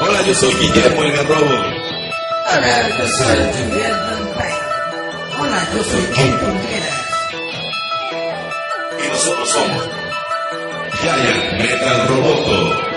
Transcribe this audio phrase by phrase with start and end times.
[0.00, 1.46] Hola, yo soy Guillermo el Garrobo.
[1.46, 5.38] Hola, yo soy Guillermo Payne.
[5.38, 7.02] Hola, yo soy Ken Contreras.
[8.98, 9.88] Y nosotros somos
[11.00, 12.91] Giant Metal Roboto.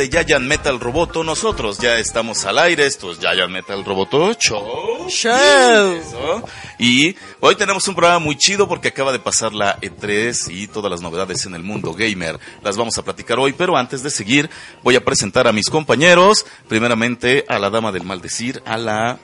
[0.00, 5.06] De Giant Metal Roboto, nosotros ya estamos al aire, esto es Giant Metal Roboto Show.
[5.10, 5.92] Show.
[5.94, 6.42] Eso.
[6.78, 10.90] Y hoy tenemos un programa muy chido porque acaba de pasar la E3 y todas
[10.90, 12.40] las novedades en el mundo gamer.
[12.62, 14.48] Las vamos a platicar hoy, pero antes de seguir
[14.82, 16.46] voy a presentar a mis compañeros.
[16.66, 19.18] Primeramente a la dama del maldecir, a la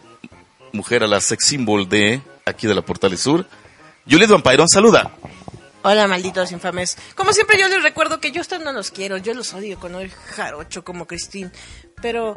[0.73, 3.47] mujer, a la sex symbol de aquí de la Portales Sur.
[4.07, 5.11] Juliet Vampirón, saluda.
[5.89, 6.99] Hola, malditos infames.
[7.15, 9.19] Como siempre, yo les recuerdo que yo ustedes no los quiero.
[9.19, 11.53] Yo los odio con el jarocho como Christine.
[12.03, 12.35] Pero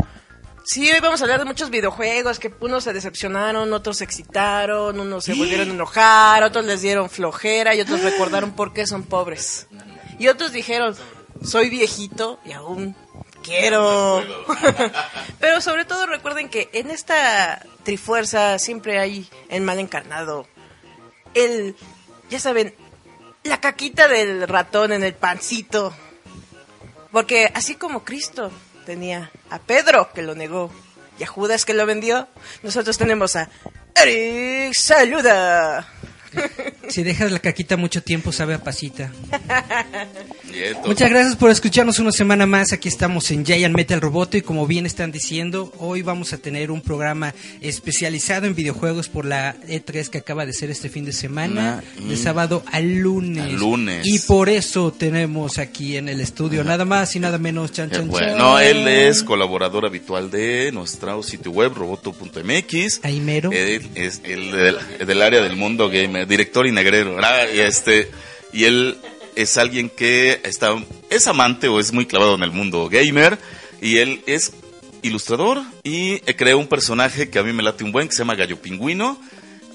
[0.64, 5.00] sí, hoy vamos a hablar de muchos videojuegos que unos se decepcionaron, otros se excitaron,
[5.00, 9.02] unos se volvieron a enojar, otros les dieron flojera y otros recordaron por qué son
[9.02, 9.66] pobres.
[10.20, 10.95] Y otros dijeron,
[11.44, 12.95] soy viejito y aún
[13.42, 14.23] quiero.
[15.39, 20.45] Pero sobre todo recuerden que en esta trifuerza siempre hay el mal encarnado.
[21.33, 21.76] El,
[22.30, 22.76] ya saben,
[23.44, 25.94] la caquita del ratón en el pancito.
[27.11, 28.52] Porque así como Cristo
[28.86, 30.72] tenía a Pedro que lo negó
[31.17, 32.27] y a Judas que lo vendió,
[32.64, 33.50] nosotros tenemos a
[33.95, 35.88] Eric Saluda.
[36.89, 39.11] Si dejas la caquita mucho tiempo, sabe a pasita.
[40.85, 42.73] Muchas gracias por escucharnos una semana más.
[42.73, 46.71] Aquí estamos en Giant Metal Roboto y como bien están diciendo, hoy vamos a tener
[46.71, 51.11] un programa especializado en videojuegos por la E3 que acaba de ser este fin de
[51.13, 53.43] semana, de sábado al lunes.
[53.43, 54.05] Al lunes.
[54.05, 57.95] Y por eso tenemos aquí en el estudio nada más y nada menos chan Eh,
[57.95, 58.63] chan bueno, chan.
[58.65, 63.01] él es colaborador habitual de nuestro sitio web roboto.mx.
[63.03, 63.51] Ahí mero.
[63.51, 67.17] Él es el del, del área del mundo gamer, director y negrero.
[67.53, 68.09] Y este
[68.52, 68.97] y él
[69.35, 70.75] es alguien que está
[71.09, 73.37] es amante o es muy clavado en el mundo gamer
[73.81, 74.53] y él es
[75.02, 78.35] ilustrador y creó un personaje que a mí me late un buen que se llama
[78.35, 79.19] Gallo Pingüino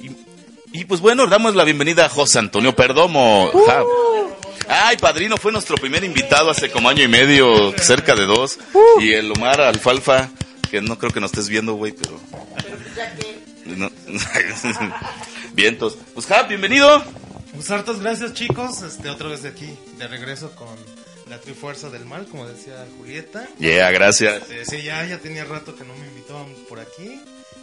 [0.02, 0.10] y,
[0.78, 3.50] y pues bueno, damos la bienvenida a José Antonio Perdomo.
[3.66, 3.82] Ja.
[4.68, 8.58] Ay, padrino, fue nuestro primer invitado hace como año y medio, cerca de dos.
[9.00, 10.30] Y el Omar Alfalfa,
[10.70, 12.18] que no creo que nos estés viendo, güey, pero...
[13.64, 13.90] No.
[15.54, 15.96] Vientos.
[16.12, 17.02] Pues, Ja, bienvenido.
[17.54, 20.76] Pues hartas gracias chicos, este otra vez de aquí, de regreso con
[21.30, 23.48] la Trifuerza del Mal, como decía Julieta.
[23.58, 24.42] Yeah, gracias.
[24.50, 27.20] Este, sí, ya, ya tenía rato que no me invitaban por aquí.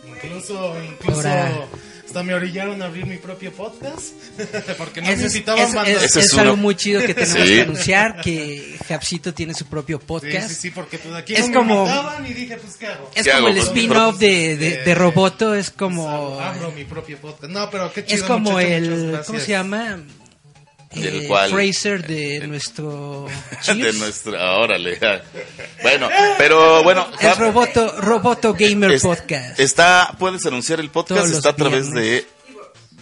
[0.08, 1.68] Incluso, incluso Ahora.
[2.06, 4.14] hasta me orillaron a abrir mi propio podcast.
[4.78, 5.96] Porque no Eso me es, invitaban es- bandas.
[5.96, 6.62] es- Ese es es algo uno.
[6.64, 7.54] muy chido que tenemos Sí.
[7.56, 10.50] que anunciar, que Japsito tiene su propio podcast.
[10.50, 13.12] sí, sí, porque pues aquí Es no como- me invitaban y dije, pues, ¿qué hago?
[13.16, 13.48] Es ¿Qué como hago?
[13.50, 16.40] el Pues, spin-off de, de, de Roboto, es como...
[16.40, 17.52] Abro mi propio podcast.
[17.52, 19.20] No, pero qué chido, Es como el...
[19.26, 20.00] ¿Cómo se llama?
[20.94, 21.52] ¿Del Eh, cual?
[21.52, 23.28] Fraser de nuestro...
[23.52, 23.96] De Cheers.
[23.98, 24.58] nuestra...
[24.58, 25.00] Órale.
[25.82, 27.08] Bueno, pero bueno...
[27.20, 29.60] El Roboto, Roboto Gamer es- Podcast.
[29.60, 32.26] Está, puedes anunciar el podcast, Todos está a través de...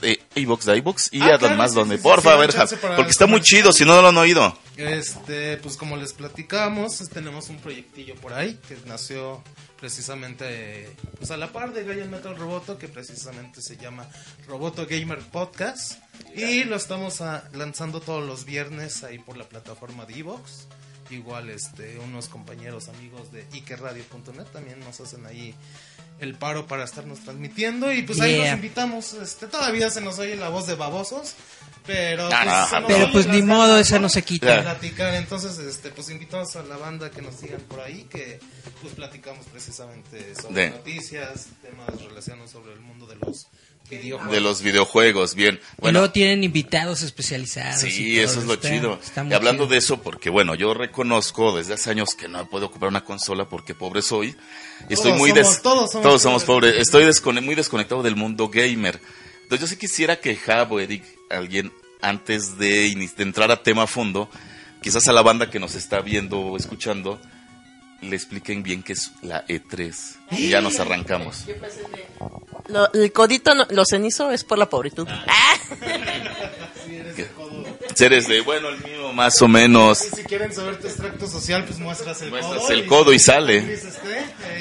[0.01, 2.95] de iVox, de iVox y Ah, además claro, sí, donde, sí, porfa, sí, a ver,
[2.95, 4.57] porque está muy chido, si no lo han oído.
[4.79, 9.43] Este, pues como les platicamos, tenemos un proyectillo por ahí que nació
[9.79, 14.07] precisamente pues a la par de Giant Metal Roboto, que precisamente se llama
[14.47, 15.99] Roboto Gamer Podcast.
[16.35, 20.67] Y lo estamos ah, lanzando todos los viernes ahí por la plataforma de Evox.
[21.09, 25.55] Igual este, unos compañeros amigos de ikeradio.net también nos hacen ahí
[26.19, 27.91] el paro para estarnos transmitiendo.
[27.91, 29.13] Y pues ahí los invitamos.
[29.13, 31.35] Este, todavía se nos oye la voz de babosos.
[31.85, 34.01] Pero, pues, no, nos Pero pues ni modo, ganas, esa ¿no?
[34.03, 34.61] no se quita.
[34.61, 35.13] platicar.
[35.15, 38.39] Entonces, este, pues invitamos a la banda que nos sigan por ahí, que
[38.81, 43.47] pues platicamos precisamente sobre De- noticias, temas relacionados sobre el mundo de los
[43.89, 44.31] videojuegos.
[44.31, 45.55] de los videojuegos, bien.
[45.77, 47.83] y Bueno, luego tienen invitados especializados.
[47.85, 48.99] y Sí, eso es lo está- chido.
[49.03, 49.71] está Y hablando chido.
[49.73, 53.49] de eso, porque bueno, yo reconozco desde hace años que no puedo comprar una consola
[53.49, 54.35] porque pobre soy.
[54.89, 55.61] Y Estoy Todos muy somos- des-
[56.03, 56.75] todos somos pobres.
[56.77, 59.01] Estoy descone- muy desconectado del mundo gamer.
[59.49, 61.73] Entonces yo sí quisiera que Jab o Eric, alguien,
[62.03, 62.85] antes de,
[63.17, 64.29] entrar a tema a fondo,
[64.79, 67.19] quizás a la banda que nos está viendo o escuchando,
[68.01, 69.95] le expliquen bien qué es la E3.
[70.33, 71.45] Y ya nos arrancamos.
[72.67, 75.07] Lo- el codito, no- lo cenizo es por la pobritud.
[75.09, 75.55] Ah.
[77.99, 80.05] Seres de, bueno, el mío más o menos.
[80.05, 82.71] Y si quieren saber tu extracto social, pues muestras el Muestras codo.
[82.71, 83.77] el codo y sale.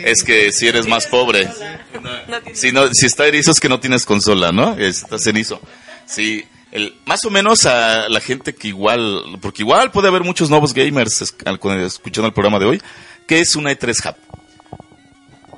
[0.04, 1.48] Es que si eres más pobre.
[2.02, 2.10] No
[2.52, 4.76] Si, no, si está erizo es que no tienes consola, ¿no?
[4.76, 5.60] Está cenizo.
[6.06, 10.50] Sí, el, más o menos a la gente que igual, porque igual puede haber muchos
[10.50, 12.82] nuevos gamers es- al- con- escuchando el programa de hoy,
[13.26, 14.16] que es una E3 Hub.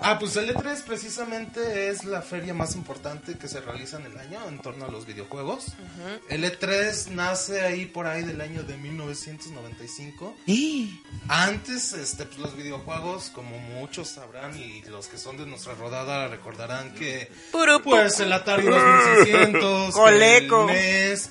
[0.02, 4.16] Ah, pues el E3 precisamente es la feria más importante que se realiza en el
[4.18, 5.66] año en torno a los videojuegos.
[6.28, 10.36] El E3 nace ahí por ahí del año de 1995.
[11.28, 16.28] Antes, este, pues, los videojuegos, como muchos sabrán y los que son de nuestra rodada
[16.28, 20.68] recordarán que, Puro pues el Atari 2600, Coleco.
[20.70, 21.30] el NES,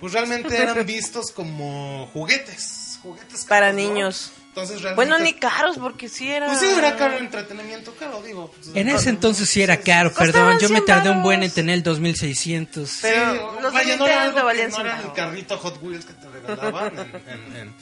[0.00, 3.78] pues realmente eran vistos como juguetes, juguetes Para ¿no?
[3.78, 4.32] niños.
[4.60, 6.46] Entonces realmente, Bueno, ni caros, porque sí era...
[6.46, 8.50] pues sí, era caro el entretenimiento caro, digo.
[8.52, 10.58] pues, En ese entonces sí era caro, perdón.
[10.60, 12.88] Yo me 100 tardé un buen en tener el 2600.
[12.88, 16.04] Sí, Pero los de vaya, no era algo que no era el carrito Hot Wheels
[16.04, 17.74] que te regalaban en, en, en-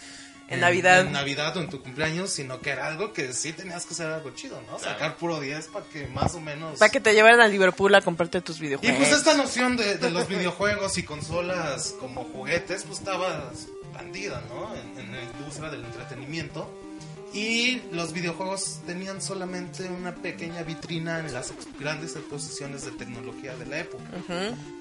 [0.49, 1.01] En Navidad.
[1.01, 4.07] En Navidad o en tu cumpleaños, sino que era algo que sí tenías que hacer
[4.07, 4.79] algo chido, ¿no?
[4.79, 6.79] Sacar puro 10 para que más o menos...
[6.79, 8.97] Para que te llevaran a Liverpool a comprarte tus Y videojuegos.
[8.97, 14.73] pues esta noción de, de los videojuegos y consolas como juguetes, pues estaba expandida, ¿no?
[14.77, 16.71] En, en la industria del entretenimiento.
[17.37, 23.67] Y los videojuegos tenían solamente una pequeña vitrina en las grandes exposiciones de tecnología de
[23.67, 24.05] la época.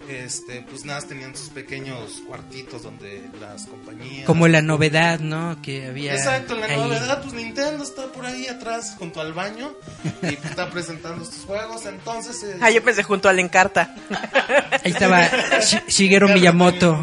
[0.08, 4.26] Este, pues nada, tenían sus pequeños cuartitos donde las compañías...
[4.26, 5.62] Como la novedad, ¿no?
[5.62, 6.14] Que había.
[6.16, 6.78] Exacto, la ahí.
[6.78, 9.74] novedad, pues Nintendo está por ahí atrás junto al baño
[10.22, 12.42] y pues, está presentando estos juegos, entonces...
[12.44, 13.94] eh, Ah, yo pensé junto al Encarta.
[14.84, 15.30] Ahí estaba
[15.60, 16.98] Shi- Shigeru Miyamoto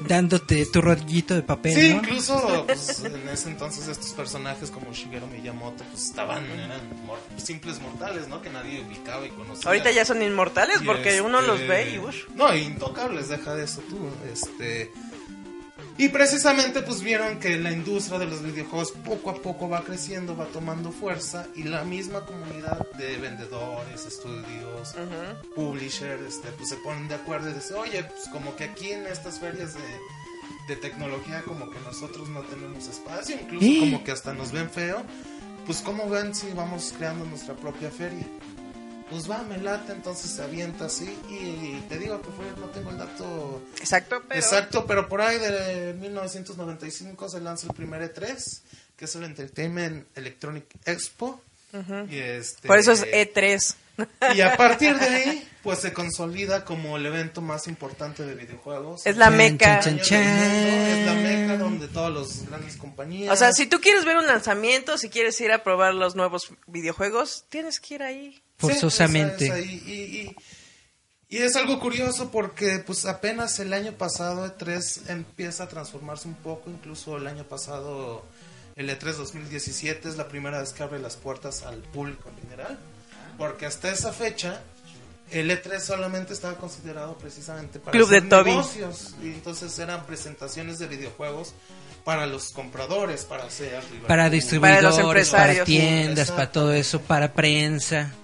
[0.00, 1.96] dándote tu rollito de papel, Sí, ¿no?
[2.00, 7.80] incluso pues, en ese entonces estos personajes como Shigeru Miyamoto pues estaban, eran mor- simples
[7.80, 8.42] mortales, ¿no?
[8.42, 9.68] Que nadie ubicaba y conocía.
[9.68, 11.98] Ahorita ya son inmortales Y, porque uno este, los ve y...
[11.98, 12.24] ush.
[12.34, 13.98] No, intocables, deja de eso tú.
[14.32, 14.92] Este...
[15.98, 20.36] Y precisamente pues vieron que la industria de los videojuegos poco a poco va creciendo,
[20.36, 24.94] va tomando fuerza y la misma comunidad de vendedores, estudios,
[25.54, 29.06] publishers, este, pues se ponen de acuerdo y dicen, oye, pues como que aquí en
[29.06, 29.80] estas ferias de,
[30.68, 33.78] de tecnología como que nosotros no tenemos espacio, incluso ¿Eh?
[33.80, 35.02] como que hasta nos ven feo,
[35.64, 38.26] pues como ven si vamos creando nuestra propia feria.
[39.10, 42.90] Pues va, me late, entonces se avienta así y te digo que fue, no tengo
[42.90, 44.40] el dato Exacto, pero...
[44.40, 48.60] Exacto, pero por ahí de 1995 se lanza el primer E3,
[48.96, 51.40] que es el Entertainment Electronic Expo.
[52.10, 53.76] y este, Por eso es E E3.
[54.34, 59.06] Y a partir de ahí, pues se consolida como el evento más importante de videojuegos.
[59.06, 59.80] Es la meca.
[59.80, 63.32] chan, chan, Es la meca donde todas las grandes compañías.
[63.32, 66.52] O sea, si tú quieres ver un lanzamiento, si quieres ir a probar los nuevos
[66.66, 68.42] videojuegos, tienes que ir ahí.
[68.58, 69.46] Sí, Forzosamente.
[69.46, 69.82] esa es ahí.
[69.86, 70.36] Y, y-
[71.28, 76.34] y es algo curioso porque pues apenas el año pasado E3 empieza a transformarse un
[76.36, 78.24] poco, incluso el año pasado
[78.76, 82.78] el E3 2017 es la primera vez que abre las puertas al público en general,
[83.38, 84.60] porque hasta esa fecha
[85.32, 88.50] el E3 solamente estaba considerado precisamente para Club de Toby.
[88.52, 91.54] negocios y entonces eran presentaciones de videojuegos
[92.04, 95.66] para los compradores, para hacer Para distribuidores, para, empresarios.
[95.66, 96.34] tiendas, Exacto.
[96.36, 98.14] para todo eso, para prensa.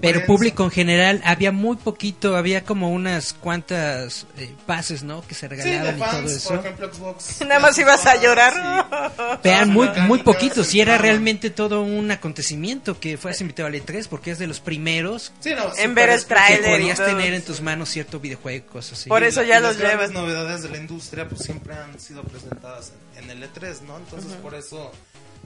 [0.00, 0.26] Pero Prensa.
[0.28, 5.22] público en general, había muy poquito, había como unas cuantas eh, pases, ¿no?
[5.26, 6.48] Que se Sí, de regalaban y todo eso.
[6.50, 7.40] por ejemplo, Xbox.
[7.46, 9.40] Nada más ibas a llorar.
[9.42, 14.06] Vean, muy, muy poquitos, y era realmente todo un acontecimiento que fueras invitado al E3
[14.08, 16.60] porque es de los primeros Sí, no, En ver el especial.
[16.60, 19.08] que podías tener en tus manos cierto videojuego, cosas así.
[19.08, 20.10] Por eso ya y los llevas.
[20.12, 23.96] novedades de la industria pues siempre han sido presentadas en, en el E3, ¿no?
[23.98, 24.92] Entonces por eso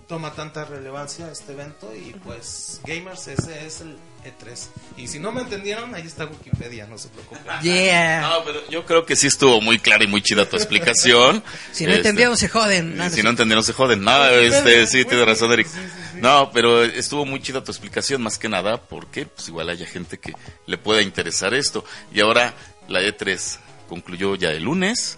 [0.08, 4.66] toma tanta relevancia este evento y pues gamers ese es el E3.
[4.98, 7.42] Y si no me entendieron, ahí está Wikipedia, no se preocupen.
[7.62, 8.20] Yeah.
[8.22, 11.42] No, pero yo creo que sí estuvo muy clara y muy chida tu explicación.
[11.72, 12.96] Si no Este, entendieron, se joden.
[12.96, 14.02] No, si no entendieron, se joden.
[14.02, 15.68] No, este, sí, tienes razón, Eric.
[16.16, 20.18] No, pero estuvo muy chida tu explicación, más que nada, porque pues igual haya gente
[20.18, 20.32] que
[20.66, 21.84] le pueda interesar esto.
[22.12, 22.54] Y ahora
[22.88, 23.58] la E3
[23.88, 25.16] concluyó ya el lunes.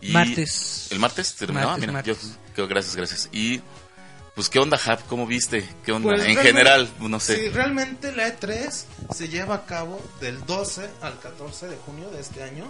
[0.00, 0.88] Y Martes.
[0.90, 1.60] ¿El martes terminó?
[1.66, 2.18] Martes, Mira, martes.
[2.22, 3.28] yo- yo- gracias, gracias.
[3.32, 3.60] Y
[4.34, 5.68] pues qué onda, Hap, ¿cómo viste?
[5.84, 6.10] ¿Qué onda?
[6.10, 7.36] Pues, en general, no sé.
[7.36, 8.84] Sí, realmente la E3
[9.14, 12.64] se lleva a cabo del 12 al 14 de junio de este año,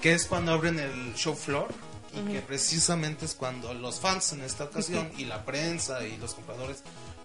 [0.00, 1.68] que es cuando abren el show floor
[2.14, 6.34] y que precisamente es cuando los fans en esta ocasión y la prensa y los
[6.34, 6.82] compradores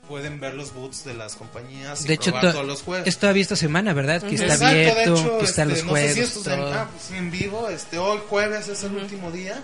[0.07, 3.05] pueden ver los boots de las compañías y De hecho, probar to- todos los juegos.
[3.05, 4.21] es todavía esta semana, ¿verdad?
[4.23, 6.13] Que está Exacto, abierto, de hecho, que están este, los no sé juegos.
[6.13, 9.29] si esto es en, ah, pues, sí, en vivo, este, hoy jueves es el último
[9.31, 9.61] día.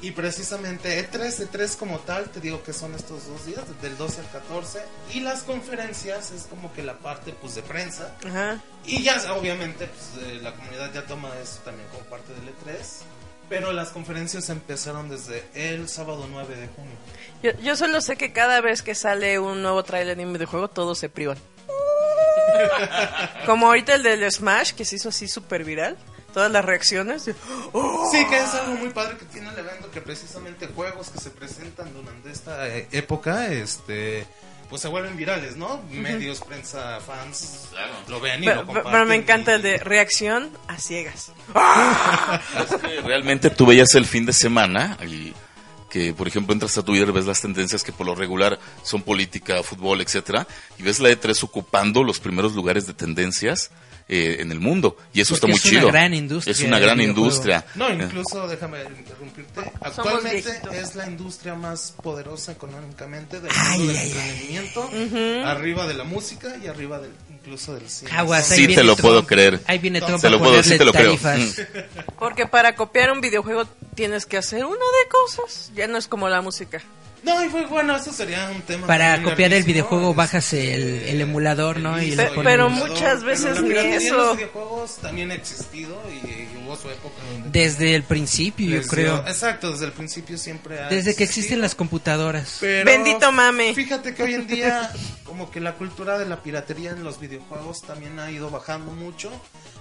[0.00, 3.96] Y precisamente E E3, E3 como tal, te digo que son estos dos días, del
[3.96, 4.80] 12 al 14.
[5.12, 8.14] Y las conferencias es como que la parte pues de prensa.
[8.24, 8.62] Ajá.
[8.84, 12.78] Y ya obviamente pues, eh, la comunidad ya toma eso también como parte del E3.
[13.48, 16.92] Pero las conferencias empezaron desde el sábado 9 de junio.
[17.42, 20.68] Yo, yo solo sé que cada vez que sale un nuevo trailer de un videojuego,
[20.68, 21.38] todos se privan.
[23.46, 25.96] Como ahorita el del Smash, que se hizo así súper viral.
[26.32, 27.30] Todas las reacciones.
[27.72, 28.08] "Oh".
[28.12, 31.30] Sí, que es algo muy padre que tiene el evento, que precisamente juegos que se
[31.30, 34.26] presentan durante esta eh, época, este,
[34.68, 35.82] pues se vuelven virales, ¿no?
[35.90, 37.68] Medios, prensa, fans,
[38.08, 38.92] lo ven y Pero, lo comparten.
[38.92, 41.32] pero me encanta y- el de reacción a ciegas.
[42.60, 45.32] Es que realmente tú veías el fin de semana y
[45.88, 49.62] que, por ejemplo, entras a Twitter, ves las tendencias que por lo regular son política,
[49.62, 50.46] fútbol, etcétera,
[50.78, 53.70] y ves la E3 ocupando los primeros lugares de tendencias
[54.08, 54.96] eh, en el mundo.
[55.12, 55.88] Y eso Porque está muy es una chido.
[55.92, 57.64] gran industria Es una gran industria.
[57.74, 64.00] No, incluso, déjame interrumpirte, actualmente es la industria más poderosa económicamente del Ay, mundo del
[64.02, 64.18] ay, ay.
[64.20, 68.10] entretenimiento, arriba de la música y arriba del, incluso del cine.
[68.12, 69.00] Aguas, Sí te lo Trump.
[69.00, 69.60] puedo creer.
[69.66, 71.16] Ahí viene Trump Te lo puedo, sí te lo creo.
[71.18, 71.38] tarifas.
[71.58, 72.12] Mm.
[72.18, 75.70] Porque para copiar un videojuego tienes que hacer una de cosas.
[75.74, 76.80] Ya no es como la música.
[77.22, 78.86] No, y fue bueno, eso sería un tema.
[78.86, 82.00] Para copiar el videojuego este, bajas el, el emulador, ¿no?
[82.00, 84.16] Y Pe- pones- pero muchas veces pero ni eso.
[84.16, 89.24] los videojuegos también ha existido y, hubo su época donde Desde el principio, yo creo.
[89.26, 92.58] Exacto, desde el principio siempre ha Desde que existen las computadoras.
[92.60, 93.74] Pero Bendito mame.
[93.74, 94.90] Fíjate que hoy en día
[95.24, 99.30] como que la cultura de la piratería en los videojuegos también ha ido bajando mucho.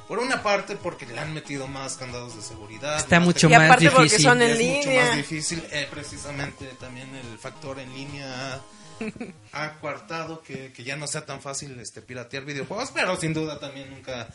[0.07, 2.97] Por una parte porque le han metido más candados de seguridad.
[2.97, 4.25] Está más mucho Y más aparte porque difícil.
[4.25, 5.05] son en es mucho línea.
[5.05, 5.63] más difícil.
[5.71, 8.61] Eh, precisamente también el factor en línea
[9.51, 13.33] ha- ha coartado que, que ya no sea tan fácil este piratear videojuegos, pero sin
[13.33, 14.29] duda también nunca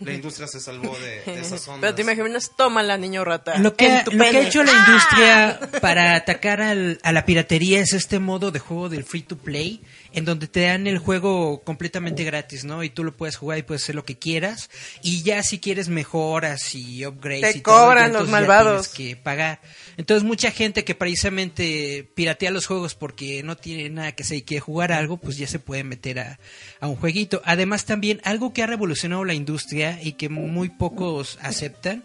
[0.00, 1.80] la industria se salvó de, de esas ondas.
[1.80, 3.56] Pero te imaginas, tómala, niño rata.
[3.58, 7.80] Lo que, ha, lo que ha hecho la industria para atacar al- a la piratería
[7.80, 9.80] es este modo de juego del free to play,
[10.14, 12.84] en donde te dan el juego completamente gratis, ¿no?
[12.84, 14.70] Y tú lo puedes jugar y puedes hacer lo que quieras.
[15.02, 18.90] Y ya si quieres mejoras y upgrades Te y cobran los malvados.
[18.92, 19.60] tienes que pagar.
[19.96, 24.42] Entonces mucha gente que precisamente piratea los juegos porque no tiene nada que hacer y
[24.42, 26.38] quiere jugar algo, pues ya se puede meter a,
[26.80, 27.42] a un jueguito.
[27.44, 32.04] Además también algo que ha revolucionado la industria y que muy pocos aceptan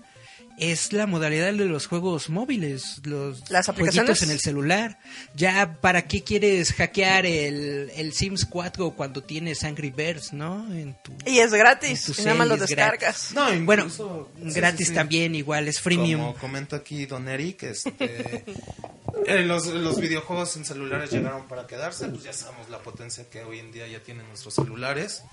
[0.59, 4.23] es la modalidad de los juegos móviles, los ¿Las jueguitos aplicaciones?
[4.23, 4.99] en el celular.
[5.35, 10.71] Ya, ¿para qué quieres hackear el, el Sims 4 cuando tienes Angry Birds, no?
[10.73, 12.07] En tu, Y es gratis.
[12.09, 13.31] en tu y nada más lo descargas.
[13.33, 14.93] No, bueno, incluso- sí, gratis sí, sí.
[14.93, 16.21] también, igual, es freemium.
[16.21, 18.43] Como comenta aquí Don Eric, este,
[19.25, 23.43] eh, los, los videojuegos en celulares llegaron para quedarse, pues ya sabemos la potencia que
[23.43, 25.23] hoy en día ya tienen nuestros celulares.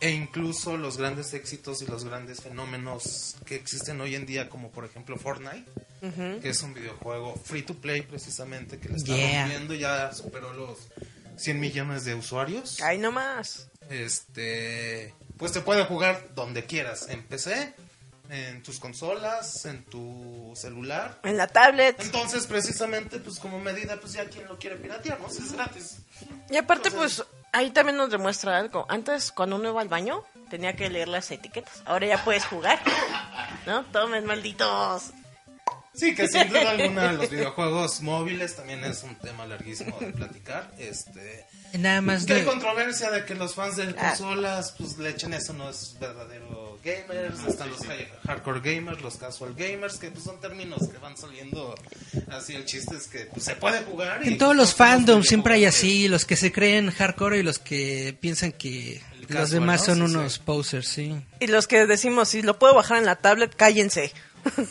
[0.00, 4.70] E incluso los grandes éxitos y los grandes fenómenos que existen hoy en día, como
[4.70, 5.64] por ejemplo Fortnite,
[6.42, 9.42] que es un videojuego free to play precisamente, que le está Yeah.
[9.42, 10.78] rompiendo, ya superó los
[11.36, 12.80] 100 millones de usuarios.
[12.82, 13.68] Ay, no más.
[13.88, 17.74] Este, pues te puede jugar donde quieras, en PC,
[18.28, 21.20] en tus consolas, en tu celular.
[21.24, 21.96] En la tablet.
[22.00, 25.30] Entonces, precisamente, pues como medida, pues ya quien lo quiere piratear, ¿no?
[25.30, 25.96] Si es gratis.
[26.50, 27.22] Y aparte, pues,
[27.56, 28.86] ahí también nos demuestra algo.
[28.88, 31.82] Antes, cuando uno iba al baño, tenía que leer las etiquetas.
[31.86, 32.78] Ahora ya puedes jugar.
[33.66, 33.84] ¿No?
[33.86, 35.10] Tomen, malditos.
[35.94, 40.70] Sí, que sin duda alguna los videojuegos móviles también es un tema larguísimo de platicar.
[40.76, 44.08] Este, Nada más que hay controversia de que los fans de Ah.
[44.10, 49.16] consolas pues le echen eso no es verdadero gamers, están los high- hardcore gamers, los
[49.16, 51.74] casual gamers, que pues son términos que van saliendo
[52.30, 54.20] así el chiste es que pues, se puede jugar.
[54.24, 57.42] y, En todos pues, los fandoms siempre hay así, los que se creen hardcore y
[57.42, 59.86] los que piensan que El los casual, demás ¿no?
[59.86, 60.40] son Sí, unos sí.
[60.44, 61.16] posers, sí.
[61.40, 64.12] Y los que decimos, si lo puedo bajar en la tablet, cállense.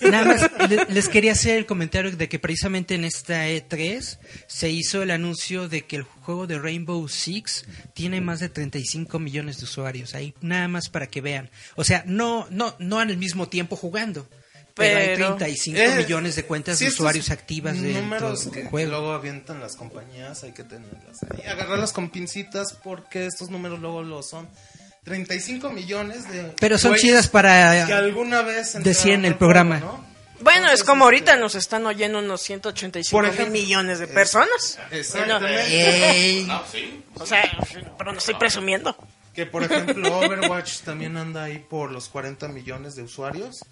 [0.02, 4.18] Nada más le- les quería hacer el comentario de que precisamente en esta E3
[4.48, 9.20] se hizo el anuncio de que el juego de Rainbow Six tiene más de 35
[9.20, 11.50] millones de usuarios ahí, nada más para que vean.
[11.76, 14.28] O sea, no no no al mismo tiempo jugando,
[14.76, 18.90] pero, hay Pero- 35 Eh, millones de cuentas de usuarios activas dentro números que juego.
[18.92, 24.04] luego avientan las compañías hay que tenerlas ahí agarrarlas con pincitas porque estos números luego
[24.04, 24.48] lo son
[25.06, 29.80] 35 millones de Pero son chidas para que alguna vez entraron el programa.
[29.80, 30.16] juego, ¿no?
[30.42, 34.08] Bueno, es como ahorita este, nos están oyendo unos 185 Por mil ejemplo, millones de
[34.08, 34.78] personas.
[34.92, 36.10] Exactamente.
[36.10, 36.48] Ey.
[37.14, 37.44] O sea,
[37.98, 38.96] pero no estoy presumiendo.
[39.36, 43.66] Que por ejemplo Overwatch también anda ahí por los 40 millones de usuarios.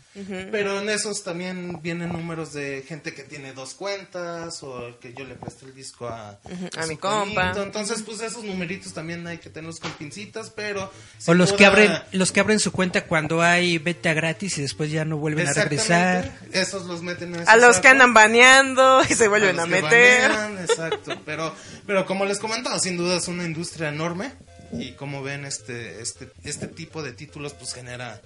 [0.51, 5.25] Pero en esos también vienen números de gente que tiene dos cuentas o que yo
[5.25, 6.39] le presté el disco a,
[6.77, 7.41] a mi compa.
[7.41, 7.63] primito.
[7.63, 10.91] Entonces pues esos numeritos también hay que tenerlos con pincitas, pero...
[11.25, 14.91] O los que abren los que abren su cuenta cuando hay beta gratis y después
[14.91, 16.32] ya no vuelven a regresar.
[16.51, 20.29] Esos los meten en A los que andan baneando y se vuelven a, meter.
[20.29, 21.53] banean, exacto, pero
[21.86, 24.32] pero como les comentaba, sin duda es una industria enorme
[24.80, 28.20] y como ven este este este tipo de títulos pues genera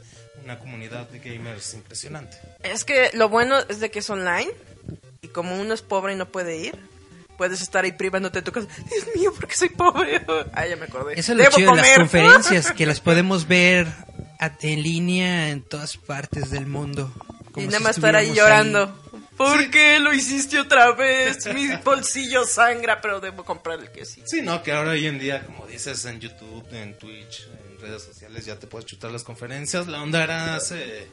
[0.44, 2.38] una comunidad de gamers impresionante.
[2.63, 4.50] Es que lo bueno es de que es online
[5.22, 6.75] y como uno es pobre y no puede ir,
[7.38, 8.68] puedes estar ahí privándote de tu casa.
[8.89, 10.22] Dios mío, porque soy pobre.
[10.54, 11.20] Ah, ya me acordé.
[11.20, 13.88] Eso es lo Debo chido de las conferencias, que las podemos ver
[14.39, 17.12] a- en línea en todas partes del mundo.
[17.51, 18.96] como y si nada más estar ahí llorando.
[19.38, 21.46] ¿Por qué lo hiciste otra vez?
[21.53, 24.24] Mi bolsillo sangra, pero debo comprar el que sí.
[24.25, 28.03] Sí, no, que ahora hoy en día, como dices, en YouTube, en Twitch, en redes
[28.03, 29.86] sociales ya te puedes chutar las conferencias.
[29.88, 31.08] La onda era hace,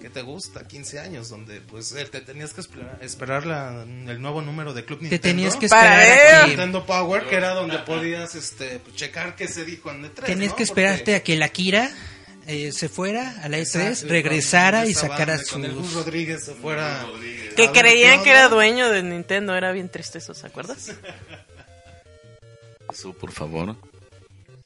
[0.00, 0.66] ¿qué te gusta?
[0.68, 4.84] 15 años, donde pues eh, te tenías que esperar, esperar la- el nuevo número de
[4.84, 5.22] Club Te Nintendo.
[5.22, 6.40] tenías que Para esperar a ver.
[6.42, 10.24] que, Nintendo Power, que era donde podías este, pues, checar qué se dijo en E3.
[10.26, 10.56] tenías ¿no?
[10.56, 11.90] que esperarte Porque- a que la Kira
[12.46, 15.40] eh, se fuera a la E3, Exacto, regresara y sacara el
[15.74, 15.94] Gus sus...
[15.94, 17.06] Rodríguez se fuera.
[17.56, 19.54] Que a ver creían que era dueño de Nintendo.
[19.54, 20.92] Era bien triste eso, ¿se acuerdas?
[22.92, 23.76] Eso, por favor.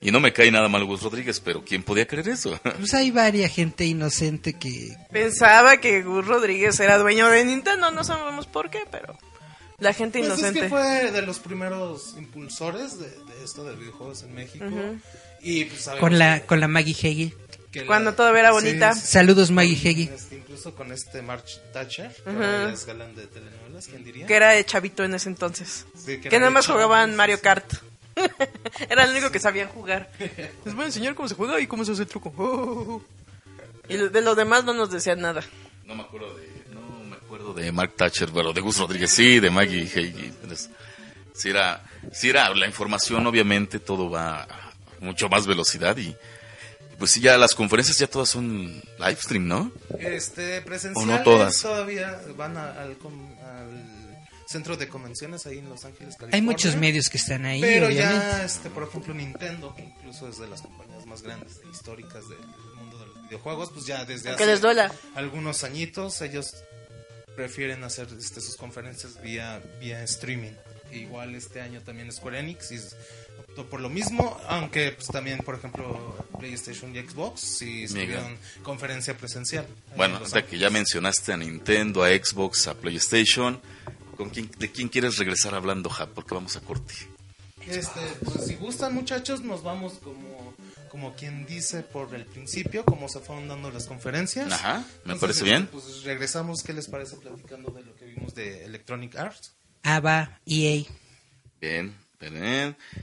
[0.00, 2.58] Y no me cae nada mal Gus Rodríguez, pero ¿quién podía creer eso?
[2.78, 4.94] Pues hay varia gente inocente que...
[5.10, 7.90] Pensaba que Gus Rodríguez era dueño de Nintendo.
[7.90, 9.16] No sabemos por qué, pero
[9.78, 10.60] la gente Pues es inocente.
[10.62, 14.66] que fue de los primeros impulsores de, de esto de videojuegos en México.
[15.40, 17.34] Y pues Con la, que- con la Maggie Heggie.
[17.76, 18.94] Que la- Cuando todavía era bonita.
[18.94, 20.10] Saludos, Maggie Heggie.
[20.14, 24.26] Este, incluso con este March Thatcher, que ahora es galán de telenovelas, ¿quién diría?
[24.26, 25.84] Que era de chavito en ese entonces.
[25.96, 27.42] Sí, que nada más jugaban Mario sí.
[27.42, 27.72] Kart.
[28.88, 30.10] era el único que sabían jugar.
[30.64, 32.32] Les voy a enseñar cómo se juega y cómo se hace el truco.
[32.36, 33.02] Oh.
[33.88, 35.44] Y de los demás no nos decían nada.
[35.84, 39.38] No me acuerdo de, no me acuerdo de Mark Thatcher, bueno, de Gus Rodríguez, sí,
[39.38, 39.88] de Maggie.
[39.94, 40.70] Entonces,
[41.32, 46.16] Si era, si era la información, obviamente todo va a mucho más velocidad y
[46.98, 48.66] pues sí, ya las conferencias ya todas son
[48.98, 49.72] live stream, ¿no?
[49.98, 51.60] Este, presenciales O no todas.
[51.60, 54.14] todavía van a- al, com- al
[54.48, 56.36] centro de convenciones ahí en Los Ángeles, California.
[56.36, 58.14] Hay muchos medios que están ahí, Pero obviamente.
[58.26, 62.28] ya, este, por ejemplo, Nintendo, que incluso es de las compañías más grandes e históricas
[62.28, 62.38] del
[62.76, 64.92] mundo de los videojuegos, pues ya desde hace les duela.
[65.16, 66.54] algunos añitos ellos
[67.34, 70.52] prefieren hacer este, sus conferencias vía, vía streaming.
[70.92, 72.78] E igual este año también Square Enix y
[73.64, 79.66] por lo mismo, aunque pues, también, por ejemplo, PlayStation y Xbox sí tuvieron conferencia presencial.
[79.96, 83.60] Bueno, ahorita que ya mencionaste a Nintendo, a Xbox, a PlayStation,
[84.16, 86.06] ¿con quién, ¿de quién quieres regresar hablando, Ja?
[86.06, 86.94] Porque vamos a corte.
[87.66, 90.54] Este, pues si gustan muchachos, nos vamos como,
[90.88, 94.52] como quien dice por el principio, como se fueron dando las conferencias.
[94.52, 95.66] Ajá, me Entonces, parece bien.
[95.66, 99.54] Pues regresamos, ¿qué les parece platicando de lo que vimos de Electronic Arts?
[99.82, 100.84] ABA, EA.
[101.60, 102.05] Bien.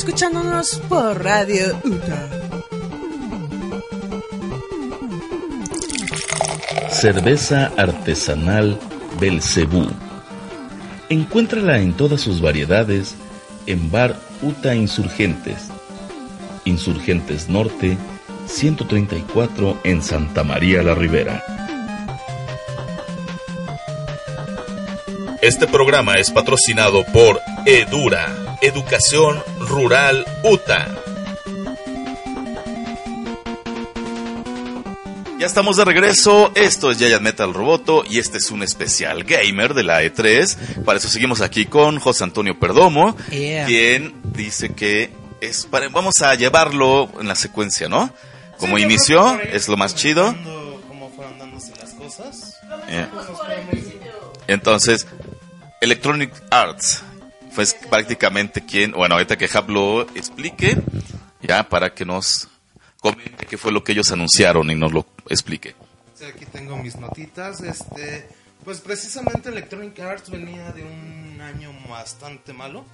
[0.04, 2.28] escuchándonos por Radio UTA.
[6.90, 8.78] Cerveza artesanal
[9.18, 9.86] Belcebú.
[11.08, 13.14] Encuéntrala en todas sus variedades
[13.64, 15.68] en Bar Uta Insurgentes.
[16.66, 17.96] Insurgentes Norte,
[18.44, 21.42] 134 en Santa María la Ribera.
[25.40, 30.88] Este programa es patrocinado por Edura, Educación Rural UTA.
[35.38, 39.74] Ya estamos de regreso, esto es Giant Metal Roboto y este es un especial gamer
[39.74, 40.82] de la E3.
[40.84, 43.66] Para eso seguimos aquí con José Antonio Perdomo, Yeah.
[43.66, 48.10] quien dice que es para, vamos a llevarlo en la secuencia, ¿no?
[48.58, 50.34] Como Sí, inició, es lo más chido.
[50.88, 52.58] Cómo fueron dándose las cosas.
[52.88, 53.06] Eh,
[54.46, 55.06] Entonces,
[55.82, 57.02] Electronic Arts
[57.54, 60.76] fue prácticamente quien, bueno, ahorita que Hub lo explique,
[61.40, 62.48] ya para que nos
[63.00, 65.76] comente qué fue lo que ellos anunciaron y nos lo explique.
[66.14, 67.60] Sí, aquí tengo mis notitas.
[67.60, 68.28] Este,
[68.64, 72.84] pues precisamente Electronic Arts venía de un año bastante malo.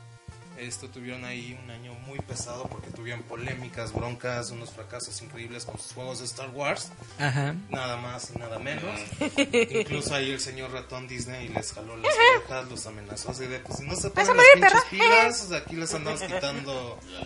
[0.61, 5.79] Esto tuvieron ahí un año muy pesado porque tuvieron polémicas, broncas, unos fracasos increíbles con
[5.81, 6.91] sus juegos de Star Wars.
[7.19, 7.55] Ajá.
[7.71, 8.85] Nada más y nada menos.
[9.71, 13.79] Incluso ahí el señor ratón Disney les jaló las orejas, los amenazó así de, pues
[13.79, 17.21] si no se ponen las pinches pilas, aquí les andamos quitando la-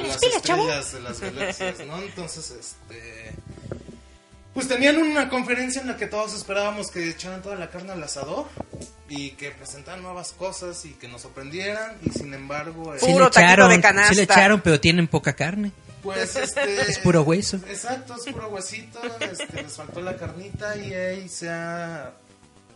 [0.00, 1.98] las estrellas de las galaxias, ¿no?
[2.02, 3.32] Entonces, este...
[4.54, 8.02] Pues tenían una conferencia en la que todos esperábamos que echaran toda la carne al
[8.02, 8.46] asador
[9.08, 12.94] y que presentaran nuevas cosas y que nos sorprendieran y sin embargo...
[12.94, 14.10] eh, Sí Puro le echaron, de canasta.
[14.10, 15.72] sí le echaron, pero tienen poca carne.
[16.04, 16.82] Pues este.
[16.82, 17.56] Es puro hueso.
[17.68, 19.00] Exacto, es puro huesito.
[19.20, 22.12] Este, les faltó la carnita y ahí se ha.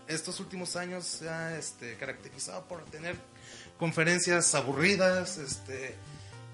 [0.08, 3.14] Estos últimos años se ha este, caracterizado por tener
[3.78, 5.36] conferencias aburridas.
[5.38, 5.94] Este,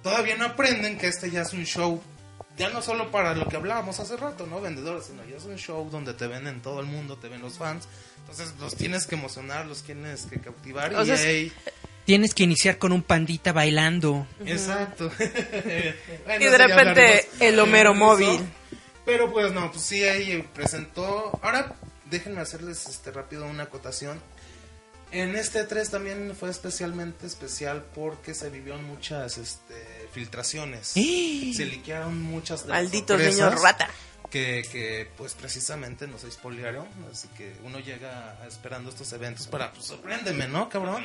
[0.03, 2.03] todavía no aprenden que este ya es un show.
[2.57, 4.61] Ya no solo para lo que hablábamos hace rato, ¿no?
[4.61, 7.43] Vendedores, sino ya es un show donde te ven en todo el mundo, te ven
[7.43, 7.89] los fans.
[8.21, 10.95] Entonces los tienes que emocionar, los tienes que cautivar.
[10.95, 11.53] O y sea, ahí-
[12.05, 14.27] Tienes que iniciar con un pandita bailando.
[14.45, 15.11] Exacto.
[16.27, 18.41] Bueno, Y de repente el Homero móvil.
[19.05, 21.39] Pero pues no, pues sí, ahí presentó.
[21.43, 21.75] Ahora
[22.11, 24.21] déjenme hacerles este rápido una acotación.
[25.11, 30.89] En este 3 también fue especialmente especial porque se vivieron muchas este, filtraciones.
[30.89, 33.91] Se liquearon muchas de las Malditos sorpresas niños rata.
[34.31, 36.89] Que, que pues precisamente nos spoilearon.
[37.13, 41.05] Así que uno llega esperando estos eventos para, pues sorpréndeme, ¿no, cabrón?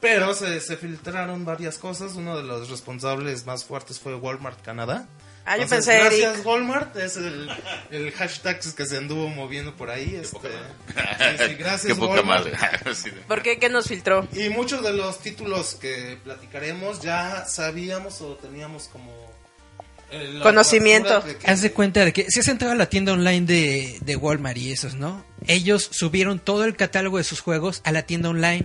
[0.00, 2.14] Pero se, se filtraron varias cosas.
[2.14, 5.06] Uno de los responsables más fuertes fue Walmart Canadá.
[5.46, 6.46] Ah, yo Entonces, pensé, Gracias, Eric.
[6.46, 6.96] Walmart.
[6.96, 7.48] Es el,
[7.90, 10.18] el hashtag que se anduvo moviendo por ahí.
[10.22, 12.46] Este, sí, sí, gracias, Qué poca Walmart.
[12.52, 12.94] madre.
[12.94, 13.10] Sí.
[13.28, 13.58] ¿Por qué?
[13.58, 14.26] ¿Qué nos filtró?
[14.32, 19.12] Y muchos de los títulos que platicaremos ya sabíamos o teníamos como...
[20.12, 21.22] eh, la Conocimiento.
[21.22, 24.16] que- Haz de cuenta de que si has entrado a la tienda online de, de
[24.16, 25.24] Walmart y esos, ¿no?
[25.46, 28.64] Ellos subieron todo el catálogo de sus juegos a la tienda online.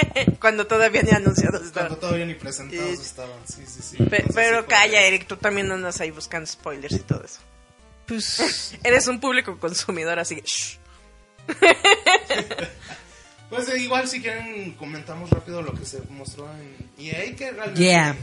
[0.40, 2.00] Cuando todavía ni anunciados Cuando estaban.
[2.00, 3.38] todavía ni presentados estaban.
[3.46, 3.96] Sí, sí, sí.
[3.98, 7.40] Pe- Entonces, pero calla, Eric, tú también andas ahí buscando spoilers y todo eso.
[8.06, 10.42] Pues Eres un público consumidor, así que...
[10.42, 10.78] shh.
[13.50, 17.80] Pues eh, igual si quieren comentamos rápido lo que se mostró en EA, que realmente
[17.82, 18.14] Yeah.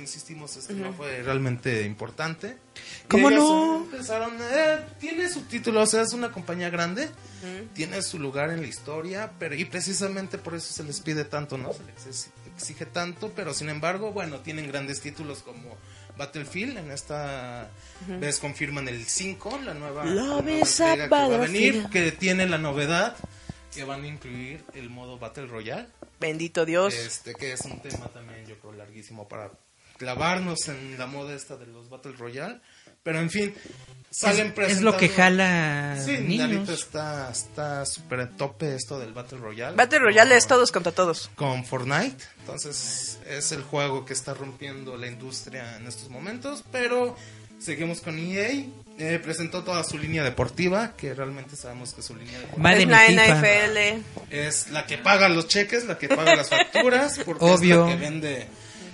[0.00, 2.56] Insistimos, este no fue realmente importante.
[3.08, 3.76] ¿Cómo ellos no?
[3.90, 7.08] Empezaron, eh, tiene subtítulos, o sea, es una compañía grande,
[7.74, 11.56] tiene su lugar en la historia, pero y precisamente por eso se les pide tanto,
[11.58, 11.72] ¿no?
[11.72, 15.76] Se les exi- exige tanto, pero sin embargo, bueno, tienen grandes títulos como
[16.16, 17.70] Battlefield, en esta
[18.08, 22.58] vez confirman el 5, la nueva, la nueva que va a venir, que tiene la
[22.58, 23.16] novedad
[23.74, 25.86] que van a incluir el modo Battle Royale,
[26.18, 26.94] Bendito Dios.
[26.94, 29.52] este que es un tema también yo creo larguísimo para
[29.98, 32.60] clavarnos en la moda esta de los Battle Royale,
[33.02, 33.54] pero en fin,
[34.10, 36.50] salen es, es lo que jala Sí, niños.
[36.50, 39.76] ahorita está está súper a tope esto del Battle Royale.
[39.76, 41.30] Battle Royale es todos contra todos.
[41.34, 42.24] con Fortnite.
[42.40, 46.64] Entonces es el juego que está rompiendo la industria en estos momentos.
[46.72, 47.16] Pero
[47.58, 48.64] seguimos con EA.
[49.00, 53.26] Eh, presentó toda su línea deportiva, que realmente sabemos que su línea deportiva es la.
[53.38, 54.02] NFL.
[54.30, 57.86] es la que paga los cheques, la que paga las facturas, porque Obvio.
[57.86, 58.48] es la que vende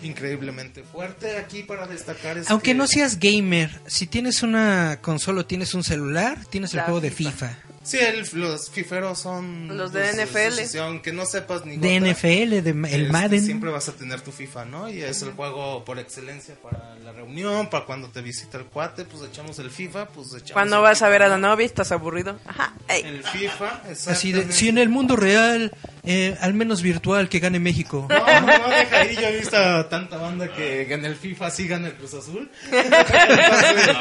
[0.04, 1.36] increíblemente fuerte.
[1.38, 5.74] Aquí para destacar es Aunque que- no seas gamer, si tienes una consola o tienes
[5.74, 7.58] un celular, tienes el La juego de FIFA.
[7.84, 9.76] Sí, el- los fiferos son...
[9.76, 10.78] Los de pues, NFL.
[10.78, 13.44] aunque no sepas ni De gota, NFL, de el este, Madden.
[13.44, 14.88] Siempre vas a tener tu FIFA, ¿no?
[14.88, 19.04] Y es el juego por excelencia para la reunión, para cuando te visita el cuate,
[19.04, 21.48] pues echamos el FIFA, pues echamos Cuando el vas a FIFA, ver a la ¿no?
[21.48, 22.38] novia, estás aburrido.
[22.46, 22.72] Ajá.
[22.88, 23.02] ey.
[23.04, 25.70] El FIFA, Así de, si en el mundo real,
[26.04, 28.06] eh, al menos virtual, que gane México.
[28.08, 31.50] No, no, no, deja ahí, yo he visto a tanta banda que en el FIFA
[31.50, 32.50] sí gana el Cruz Azul.
[32.72, 33.96] entonces,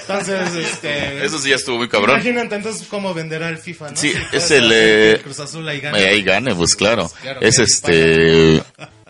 [0.00, 1.24] entonces, este...
[1.24, 2.16] Eso sí ya estuvo muy cabrón.
[2.16, 3.96] Imagínate entonces cómo venderá el FIFA, ¿no?
[3.96, 5.98] Sí, Si es el, eh, Cruz Azul ahí gane.
[5.98, 7.10] Ahí gane, pues claro.
[7.22, 8.62] Claro Es este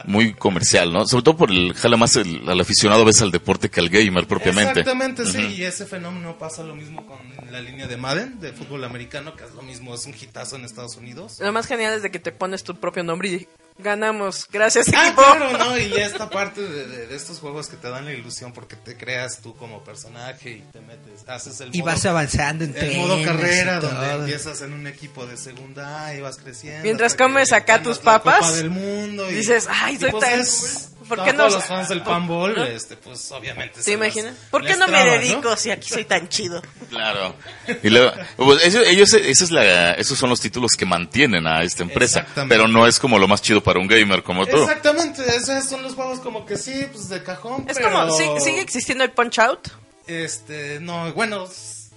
[0.05, 1.07] muy comercial, ¿no?
[1.07, 4.27] Sobre todo por el jala más el, al aficionado ves al deporte que al gamer
[4.27, 4.81] propiamente.
[4.81, 7.19] Exactamente, sí, y ese fenómeno pasa lo mismo con
[7.51, 10.65] la línea de Madden, de fútbol americano, que es lo mismo, es un hitazo en
[10.65, 11.39] Estados Unidos.
[11.41, 13.49] Lo más genial es de que te pones tu propio nombre y
[13.83, 14.47] ganamos.
[14.51, 15.23] Gracias, Ah, equipo.
[15.23, 15.79] claro, ¿no?
[15.79, 18.97] Y esta parte de, de- de estos juegos que te dan la ilusión porque te
[18.97, 22.97] creas tú como personaje y te metes, haces el Y modo, vas avanzando en el
[22.97, 26.83] modo carrera donde empiezas en un equipo de segunda A y vas creciendo.
[26.85, 30.92] Mientras comes acá tus papas, del mundo y dices, "Ay, soy pues tan es- cool".
[31.17, 32.65] ¿Por qué no- todos los fans del panball, ¿no?
[32.65, 33.77] este, pues obviamente.
[33.77, 34.35] ¿Te se las- imaginas?
[34.51, 36.63] ¿Por qué no me traba, dedico si aquí soy tan chido?
[36.91, 37.35] Claro.
[37.83, 41.63] Y luego, pues, ellos, ellos- esa es la, esos son los títulos que mantienen a
[41.63, 42.21] esta empresa.
[42.21, 42.55] Exactamente.
[42.55, 44.57] Pero no es como lo más chido para un gamer como tú.
[44.63, 47.91] Exactamente, esos son los juegos como que sí, pues de cajón, Es pero...
[47.93, 49.69] como, ¿sí- ¿sigue existiendo el Punch Out?
[50.07, 51.47] Este, no, bueno,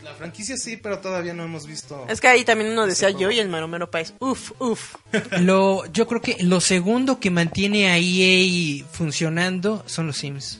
[0.05, 2.05] la franquicia sí, pero todavía no hemos visto...
[2.07, 4.13] Es que ahí también uno decía yo y el maromero país.
[4.19, 4.95] Uf, uf.
[5.39, 10.59] Lo, yo creo que lo segundo que mantiene a EA funcionando son los Sims.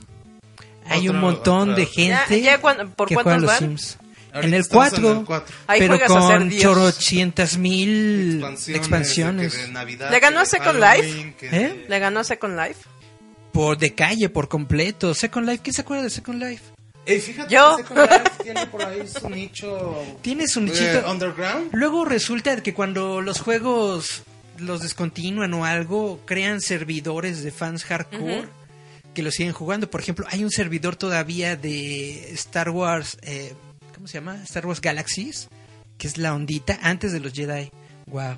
[0.88, 3.60] Hay un montón otra- de gente Ya- ya cuan- ¿por que juega los van?
[3.60, 3.98] Sims.
[4.34, 5.56] En el estamos 4, en el cuatro.
[5.68, 9.58] Ahí pero con chorocientas mil Expansiones, expansiones.
[9.58, 11.36] de Navidad, ¿Le ganó a Second Life?
[11.42, 11.50] ¿Eh?
[11.52, 12.82] de- ¿Le ganó a Second Life?
[13.54, 15.14] Por de calle, por completo.
[15.14, 16.64] Second Life, ¿quién se acuerda de Second Life?
[17.06, 17.78] Ey, fíjate Yo.
[17.78, 20.04] que Second Life tiene por ahí su nicho...
[20.22, 21.12] Tiene su eh, nichito.
[21.12, 21.70] underground.
[21.74, 24.24] Luego resulta que cuando los juegos
[24.58, 28.48] los descontinúan o algo, crean servidores de fans hardcore
[29.14, 29.90] que lo siguen jugando.
[29.90, 33.54] Por ejemplo, hay un servidor todavía de Star Wars, eh,
[33.94, 34.42] ¿cómo se llama?
[34.44, 35.48] Star Wars Galaxies,
[35.98, 37.72] que es la ondita antes de los Jedi.
[38.08, 38.38] Wow.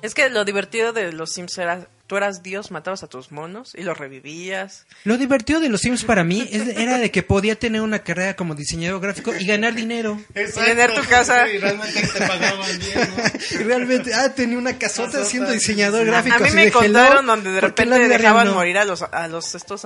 [0.00, 3.72] Es que lo divertido de los Sims era, tú eras Dios, matabas a tus monos
[3.74, 4.86] y los revivías.
[5.04, 8.36] Lo divertido de los Sims para mí es- era de que podía tener una carrera
[8.36, 10.20] como diseñador gráfico y ganar dinero.
[10.34, 11.46] Exacto, tener tu casa.
[11.46, 13.22] sí, realmente te pagaban bien, ¿no?
[13.60, 16.36] Y realmente, ah, tenía una casota Casota, siendo diseñador gráfico.
[16.36, 18.54] a mí me de, contaron hello, donde de ¿por qué en la repente dejaban no?
[18.54, 19.82] morir a los, a los estos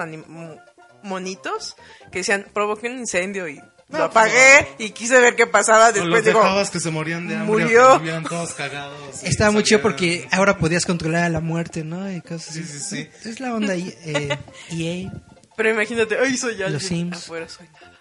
[1.02, 1.76] monitos
[2.10, 6.24] que decían, provoqué un incendio y lo apagué y quise ver qué pasaba los después.
[6.24, 8.00] Digo, dejabas que se morían de hambre murió.
[8.28, 9.22] todos cagados.
[9.22, 12.10] Estaba muy chido porque ahora podías controlar a la muerte, ¿no?
[12.10, 12.64] Y cosas así.
[12.64, 13.28] Sí, sí, sí.
[13.28, 13.74] Es la onda.
[13.76, 14.38] Eh,
[14.70, 15.12] EA.
[15.56, 16.72] pero imagínate, ay, soy alguien.
[16.72, 17.16] Los Sims.
[17.18, 17.92] Afuera soy nada.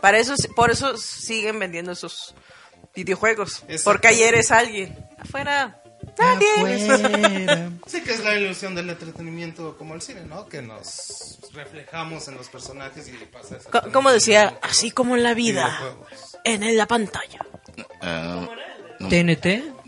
[0.00, 2.34] Para eso, por eso siguen vendiendo esos
[2.94, 3.64] videojuegos.
[3.84, 4.96] Porque ahí eres alguien.
[5.18, 5.82] Afuera,
[6.18, 7.70] nadie.
[7.86, 10.46] Sí que es la ilusión del entretenimiento como el cine, ¿no?
[10.46, 13.70] Que nos reflejamos en los personajes y pasa eso.
[13.70, 15.78] Co- Como decía, así como en la vida,
[16.44, 17.46] en la pantalla.
[18.02, 18.46] Ah,
[18.98, 19.46] no, TNT.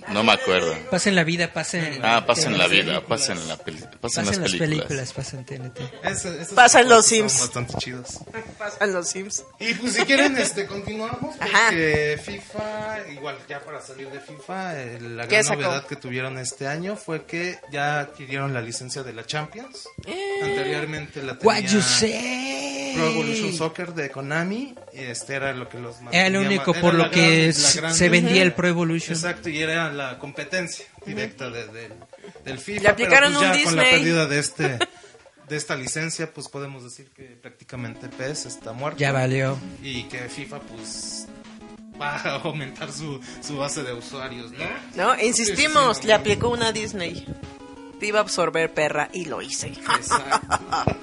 [0.09, 0.75] No me acuerdo.
[0.91, 2.01] Pasen la vida, pasen.
[2.03, 4.69] Ah, pasa en la vida, pasa en, la peli- Pasen las las películas.
[4.87, 5.81] películas, pasen TNT.
[6.03, 7.41] Ese- esos Pasan los juegos son Sims.
[7.41, 8.19] Bastante chidos.
[8.59, 9.45] Pasan los Sims.
[9.59, 11.37] Y pues si quieren, este, continuamos.
[11.41, 11.69] Ajá.
[11.69, 15.63] Porque FIFA, igual ya para salir de FIFA, eh, la ¿Qué gran sacó?
[15.63, 19.89] novedad que tuvieron este año fue que ya adquirieron la licencia de la Champions.
[20.07, 20.41] Eh.
[20.43, 22.93] Anteriormente la What tenía you say?
[22.97, 24.75] Pro Evolution Soccer de Konami.
[24.93, 28.09] Y este era lo que los Era lo mantenía único por lo que gran- se
[28.09, 28.53] vendía el.
[28.53, 29.15] Pro Evolution.
[29.17, 31.93] Exacto, y era la competencia directa de- del-
[32.45, 32.83] del FIFA.
[32.83, 33.99] Le aplicaron pero pues un ya con la Disney.
[34.01, 34.79] pérdida de este
[35.49, 38.99] de esta licencia, pues podemos decir que prácticamente PES está muerto.
[39.01, 39.59] Ya valió.
[39.83, 41.27] Y que FIFA, pues
[42.01, 44.65] va a aumentar su, su base de usuarios, ¿no?
[45.15, 45.21] ¿No?
[45.21, 47.27] Insistimos, Sí, sí, le aplicó una Disney.
[47.99, 49.67] Te iba a absorber, perra, y lo hice.
[49.67, 50.41] Exacto.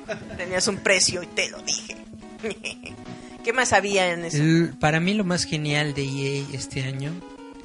[0.38, 1.96] Tenías un precio y te lo dije.
[3.44, 4.78] ¿Qué más había en eso?
[4.80, 7.12] Para mí lo más genial de EA este año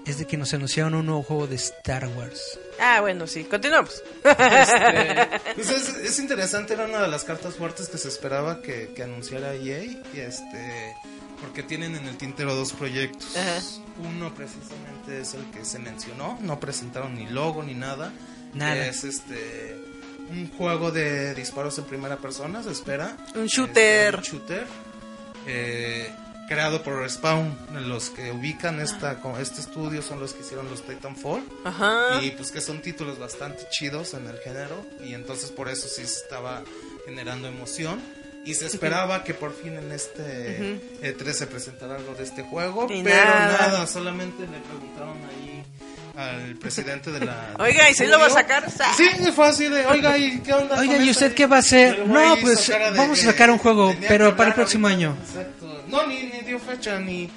[0.06, 2.58] es de que nos anunciaron un nuevo juego de Star Wars.
[2.80, 4.02] Ah, bueno, sí, continuamos.
[4.24, 8.92] Este, pues es, es interesante, era una de las cartas fuertes que se esperaba que,
[8.94, 9.82] que anunciara EA.
[9.84, 10.94] Y este,
[11.40, 13.36] porque tienen en el tintero dos proyectos.
[13.36, 13.60] Ajá.
[13.98, 18.12] Uno precisamente es el que se mencionó, no presentaron ni logo ni nada.
[18.54, 18.86] Nada.
[18.86, 19.76] Es este
[20.30, 23.16] un juego de disparos en primera persona, se espera.
[23.34, 24.14] Un shooter.
[24.14, 24.66] Este, un shooter.
[25.46, 26.10] eh,
[26.52, 27.56] creado por Respawn,
[27.88, 31.42] los que ubican esta, co- este estudio son los que hicieron los Titanfall.
[31.64, 32.22] Ajá.
[32.22, 36.02] Y pues que son títulos bastante chidos en el género y entonces por eso sí
[36.02, 36.62] estaba
[37.06, 38.00] generando emoción.
[38.44, 42.88] Y se esperaba que por fin en este E3 se presentara algo de este juego,
[42.90, 43.58] Y pero nada.
[43.68, 43.86] nada.
[43.86, 45.64] solamente le preguntaron ahí
[46.16, 47.54] al presidente de la...
[47.60, 48.68] Oiga, ¿y si lo va a sacar?
[48.96, 50.78] Sí, fue así de, oiga, ¿y qué onda?
[50.80, 52.04] Oiga, ¿y usted qué va a hacer?
[52.04, 55.06] No, pues, vamos a sacar un juego, pero para el próximo ahorita.
[55.10, 55.16] año.
[55.24, 55.61] Exacto.
[55.92, 57.28] No, ni, ni dio fecha, ni...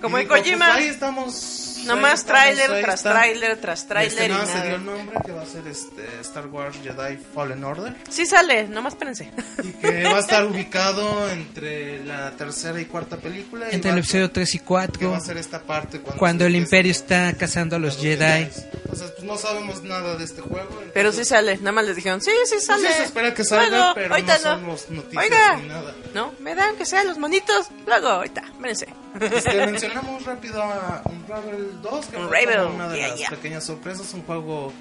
[0.00, 0.66] Como en Kojima.
[0.66, 1.65] pues ahí estamos...
[1.86, 3.12] Nomás tráiler tras está.
[3.12, 6.04] tráiler tras tráiler Este y nada, se dio el nombre que va a ser este
[6.20, 9.30] Star Wars Jedi Fallen Order Sí sale, nomás espérense.
[9.62, 13.98] y que va a estar ubicado entre la tercera y cuarta película y Entre el
[13.98, 17.32] episodio 3 y que 4, va a ser esta parte cuando, cuando el Imperio está
[17.34, 18.48] cazando a los Jedi.
[18.84, 20.68] Entonces, pues no sabemos nada de este juego.
[20.94, 22.88] Pero entonces, sí sale, nada más les dijeron, sí, sí sale.
[22.88, 25.94] Sí, se espera que salga, Luego, pero ahorita no sabemos noticias Oiga, ni nada.
[26.14, 27.66] no, me dan que sean los monitos.
[27.86, 28.86] Luego, ahorita, espérense.
[29.20, 33.30] Este, mencionamos rápido a Unravel 2, que fue Unravel, como una de yeah, las yeah.
[33.30, 34.72] pequeñas sorpresas, un juego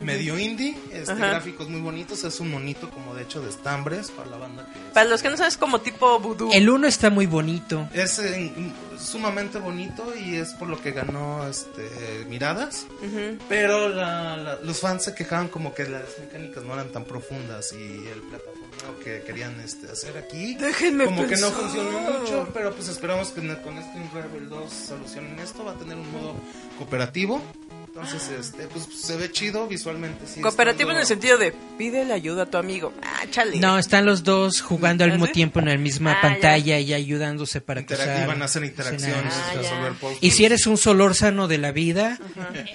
[0.00, 1.26] medio indie, este, Ajá.
[1.28, 4.78] gráficos muy bonitos, es un monito como de hecho de estambres para la banda que
[4.94, 6.50] Para los que no saben, es como tipo voodoo.
[6.54, 7.86] El 1 está muy bonito.
[7.92, 8.50] es eh,
[8.98, 13.36] sumamente bonito y es por lo que ganó este miradas, Ujú.
[13.46, 17.72] pero la- la- los fans se quejaban como que las mecánicas no eran tan profundas
[17.74, 18.59] y el plataforma
[19.04, 21.52] que querían este, hacer aquí Déjenme como que no pensar.
[21.52, 25.96] funcionó mucho, pero pues esperamos que con este Unravel 2 solucionen esto, va a tener
[25.96, 26.34] un modo
[26.78, 27.40] cooperativo.
[27.86, 30.24] Entonces, este, pues se ve chido visualmente.
[30.26, 32.92] sí, Cooperativo en estando- el sentido de pídele ayuda a tu amigo.
[33.02, 33.58] Ah, chale.
[33.58, 35.32] No, están los dos jugando al ¿Ah, mismo sí?
[35.32, 39.34] tiempo en la misma Ah, pantalla y ayudándose para cruzar van a hacer interacciones.
[39.34, 39.60] Ah, ya.
[39.88, 40.18] resolver.
[40.20, 42.16] Y si eres un solórzano de la vida,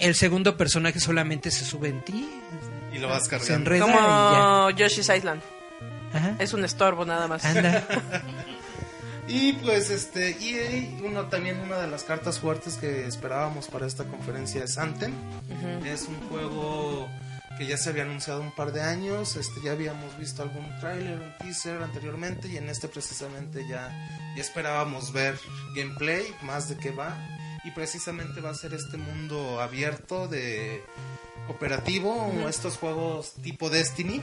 [0.01, 2.27] el segundo personaje solamente se sube en ti,
[2.93, 3.53] y lo vas se cargando.
[3.55, 5.41] enreda y Como Yoshi's Island.
[6.15, 6.35] Ajá.
[6.39, 7.45] Es un estorbo nada más.
[7.45, 7.85] Anda.
[9.27, 14.03] Y pues este EA, uno también una de las cartas fuertes que esperábamos para esta
[14.03, 15.13] conferencia es Anthem.
[15.83, 17.09] Es un juego
[17.57, 21.19] que ya se había anunciado un par de años, este ya habíamos visto algún tráiler,
[21.19, 23.89] un teaser anteriormente y en este precisamente ya,
[24.35, 25.39] ya esperábamos ver
[25.75, 27.17] gameplay, más de qué va
[27.65, 30.83] y precisamente va a ser este mundo abierto de
[31.47, 34.21] cooperativo, estos juegos tipo Destiny,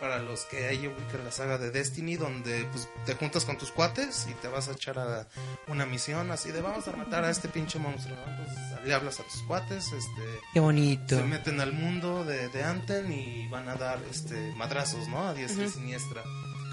[0.00, 3.70] para los que hay ubican la saga de Destiny, donde pues, te juntas con tus
[3.70, 5.26] cuates y te vas a echar a
[5.68, 8.32] una misión así de vamos a matar a este pinche monstruo, ¿no?
[8.32, 10.22] Entonces le hablas a tus cuates, este
[10.52, 11.16] Qué bonito.
[11.16, 15.26] se meten al mundo de, de Anthem y van a dar este madrazos, ¿no?
[15.28, 16.22] A diestra y siniestra.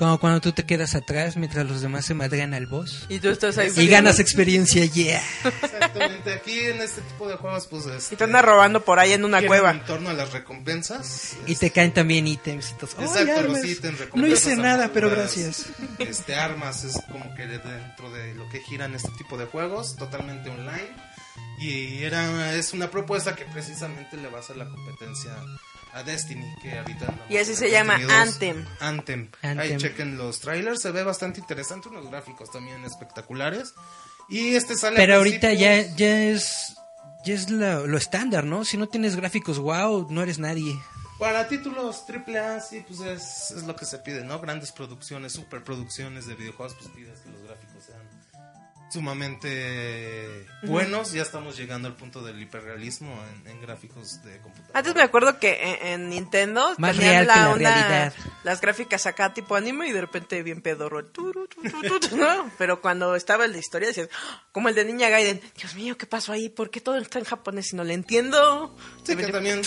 [0.03, 3.05] Como cuando tú te quedas atrás mientras los demás se madrean al boss.
[3.07, 3.71] Y tú estás ahí.
[3.77, 5.23] Y ganas experiencia, yeah.
[5.63, 9.13] Exactamente, aquí en este tipo de juegos pues este, Y te andas robando por ahí
[9.13, 9.71] en una cueva.
[9.71, 11.37] en torno a las recompensas.
[11.47, 12.71] Y te caen también ítems.
[12.71, 13.65] y todos, "Ay, Exacto, los armas".
[13.65, 15.67] ítems, No hice nada, pero gracias.
[15.99, 20.49] Este, armas es como que dentro de lo que giran este tipo de juegos, totalmente
[20.49, 20.89] online.
[21.59, 25.31] Y era, es una propuesta que precisamente le va a hacer la competencia
[25.93, 28.27] a Destiny, que ahorita Y así se llama Destiny 2.
[28.27, 28.65] Anthem.
[28.79, 29.29] Anthem.
[29.41, 33.73] Ahí chequen los trailers, se ve bastante interesante, unos gráficos también espectaculares.
[34.29, 36.75] Y este sale Pero ahorita ya, ya es
[37.23, 38.65] ya es lo, lo estándar, ¿no?
[38.65, 40.77] Si no tienes gráficos wow, no eres nadie.
[41.19, 44.39] Para títulos AAA, sí, pues es, es lo que se pide, ¿no?
[44.39, 48.01] Grandes producciones, superproducciones de videojuegos, pues pides que los gráficos sean
[48.93, 51.11] sumamente buenos.
[51.11, 53.13] Ya estamos llegando al punto del hiperrealismo
[53.45, 54.79] en, en gráficos de computadora.
[54.79, 58.13] Antes me acuerdo que en, en Nintendo Más tenían real que la onda- realidad.
[58.43, 61.05] las gráficas acá tipo anime y de repente bien pedorro.
[62.57, 65.97] Pero cuando estaba el de historia decías, "Ah", como el de Niña Gaiden, Dios mío,
[65.97, 66.49] ¿qué pasó ahí?
[66.49, 68.75] ¿Por qué todo está en japonés y no le entiendo?
[69.03, 69.61] Sí, que también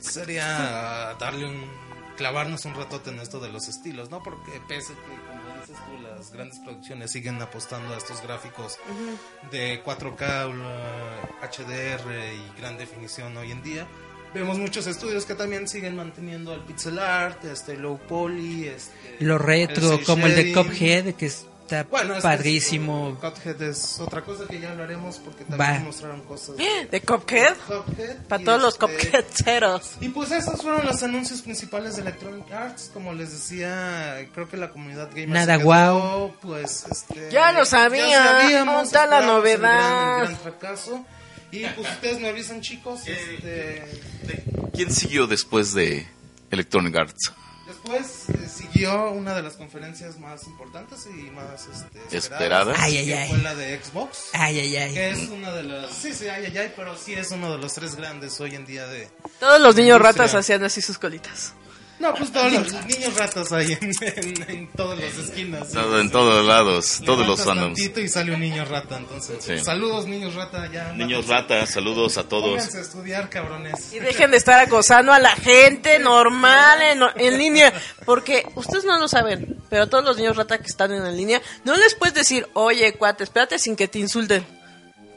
[0.00, 1.82] sería darle un
[2.16, 4.22] clavarnos un ratote en esto de los estilos, ¿no?
[4.22, 8.78] Porque pese que, como dices tú, las grandes producciones siguen apostando a estos gráficos
[9.50, 13.86] de 4K, uh, HDR y gran definición hoy en día.
[14.34, 19.36] Vemos muchos estudios que también siguen manteniendo el pixel art, este low poly, este, Lo
[19.38, 20.52] retro, el como el de.
[20.52, 21.30] Cuphead, que
[21.80, 23.18] está Bueno, padrísimo.
[23.20, 25.56] Cuphead es otra cosa que ya hablaremos porque Va.
[25.56, 27.54] también mostraron cosas de ¿De Cuphead?
[27.66, 28.16] Cuphead.
[28.28, 29.92] Para y todos los este, Cupheadceros.
[30.00, 34.56] y pues esos fueron los anuncios principales de Electronic Arts, como les decía, creo que
[34.56, 36.34] la comunidad gamer Nada guau.
[36.40, 39.58] pues este Ya lo sabía, ya sabíamos, ¿dónde está la novedad?
[39.60, 41.04] gran- el gran fracaso.
[41.50, 43.84] Y pues ustedes me avisan, chicos, este
[44.74, 46.06] ¿Quién siguió después de
[46.50, 47.32] Electronic Arts?
[47.82, 52.76] Después eh, siguió una de las conferencias más importantes y más este, Esperadas.
[52.80, 53.28] Ay, ay, que ay.
[53.28, 54.30] fue la de Xbox.
[54.32, 54.94] Ay, ay, ay.
[54.94, 55.90] Que es una de las.
[55.92, 58.66] Sí, sí, ay, ay, ay, pero sí es uno de los tres grandes hoy en
[58.66, 59.08] día de.
[59.40, 60.22] Todos los niños Industria.
[60.24, 61.54] ratas hacían así sus colitas.
[62.02, 65.70] No, pues todos los niños ratas ahí en, en, en todas las esquinas.
[65.70, 67.78] Todo, en todos lados, todos los fandoms.
[67.78, 69.36] y sale un niño rata, entonces.
[69.38, 69.56] Sí.
[69.60, 70.92] Saludos, niños rata, ya.
[70.94, 72.50] Niños rata, saludos a todos.
[72.50, 73.92] Pónganse a estudiar, cabrones.
[73.92, 77.72] Y dejen de estar acosando a la gente normal en, en línea.
[78.04, 81.12] Porque ustedes no lo saben, Pero a todos los niños rata que están en la
[81.12, 84.44] línea, no les puedes decir, oye, cuate, espérate sin que te insulten.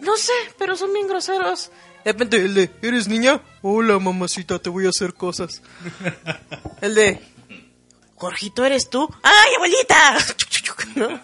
[0.02, 1.72] No sé, pero son bien groseros.
[2.06, 3.42] De repente, el de, ¿eres niña?
[3.64, 5.62] Hola, mamacita, te voy a hacer cosas.
[6.80, 7.20] El de,
[8.16, 9.10] Jorgito, ¿eres tú?
[9.24, 10.18] ¡Ay, abuelita!
[10.96, 11.20] ¿No?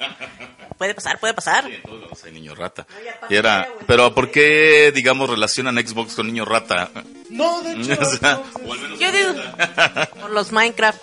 [0.77, 1.65] Puede pasar, puede pasar.
[1.65, 1.79] Sí,
[2.25, 2.88] hay niño rata.
[3.29, 6.89] Y era, pero ¿por qué, digamos, relacionan Xbox con niño rata?
[7.29, 9.29] No, de hecho, O sea, no, o al menos- Yo digo,
[10.19, 11.01] por los Minecraft.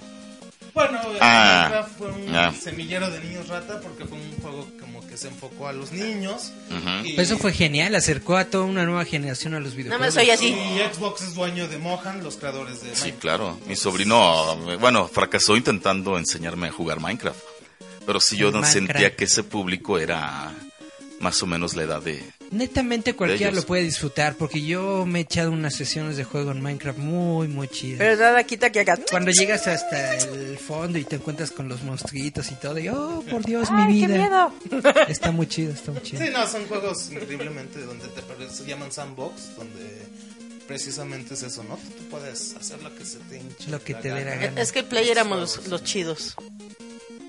[0.74, 2.52] bueno, Ah, Minecraft fue un ah.
[2.52, 4.68] semillero de niños rata porque fue un juego
[5.18, 6.52] se enfocó a los niños.
[7.04, 10.06] y, Pues eso fue genial, acercó a toda una nueva generación a los Nada videojuegos.
[10.06, 10.46] más soy así.
[10.48, 13.20] y Xbox es dueño de Mohan, los creadores de Sí, Minecraft.
[13.20, 13.58] claro.
[13.66, 17.38] Mi sobrino, bueno, fracasó intentando enseñarme a jugar Minecraft.
[18.06, 20.50] Pero sí yo no sentía que ese público era
[21.20, 22.22] más o menos la edad de...
[22.50, 26.62] Netamente cualquiera lo puede disfrutar, porque yo me he echado unas sesiones de juego en
[26.62, 27.98] Minecraft muy, muy chidas.
[27.98, 28.98] Pero nada quita que haga.
[29.10, 33.22] Cuando llegas hasta el fondo y te encuentras con los monstruitos y todo, y oh,
[33.30, 34.18] por Dios, ¡Ay, mi qué vida.
[34.18, 34.52] miedo!
[35.08, 36.24] Está muy chido, está muy chido.
[36.24, 40.06] Sí, no, son juegos increíblemente donde te se llaman sandbox, donde
[40.66, 41.76] precisamente es eso, ¿no?
[41.76, 44.60] Tú puedes hacer lo que se te hinche Lo que la te dé la gana.
[44.60, 46.34] Es que el play éramos los, los chidos.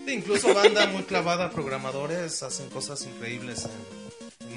[0.06, 4.09] Sí, incluso banda muy clavada, programadores hacen cosas increíbles en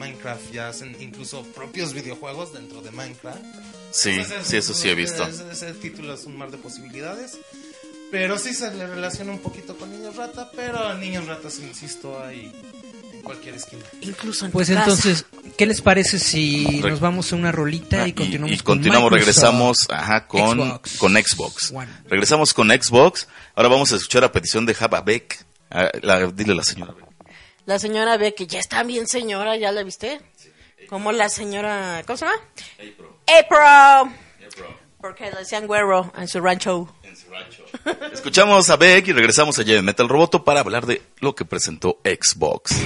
[0.06, 3.40] Minecraft, ya hacen incluso propios videojuegos dentro de Minecraft.
[3.90, 5.26] Sí, Entonces, sí, eso sí he visto.
[5.26, 7.38] Ese, ese título es un mar de posibilidades.
[8.10, 12.52] Pero sí se le relaciona un poquito con Niños Rata, pero Niños Ratas, insisto, hay
[13.14, 13.82] en cualquier esquina.
[14.02, 14.84] Incluso en Pues tu casa.
[14.84, 15.24] entonces,
[15.56, 18.76] ¿qué les parece si Re- nos vamos a una rolita Ah, y continuamos y con
[18.76, 19.26] continuamos, Microsoft?
[19.36, 21.70] regresamos ajá, con, Xbox con Xbox.
[21.72, 21.88] One.
[22.08, 23.28] Regresamos con Xbox.
[23.54, 25.46] Ahora vamos a escuchar a petición de Java Beck.
[25.70, 27.06] Ah, la- dile a la señora Beck.
[27.64, 30.20] La señora ve que ya está bien señora, ¿ya la viste?
[30.88, 32.02] Como la señora...
[32.06, 32.38] ¿Cómo se llama?
[33.26, 34.16] April.
[35.00, 36.88] Porque le decían güero en su rancho.
[38.12, 42.00] Escuchamos a Beck y regresamos allá en Metal Roboto para hablar de lo que presentó
[42.04, 42.76] Xbox.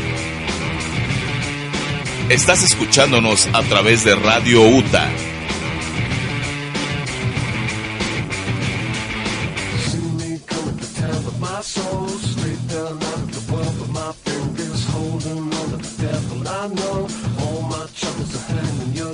[2.29, 5.09] Estás escuchándonos a través de Radio UTA.
[9.79, 13.81] See me come at the top of my soul, straight down out of the world
[13.81, 14.56] with my fingers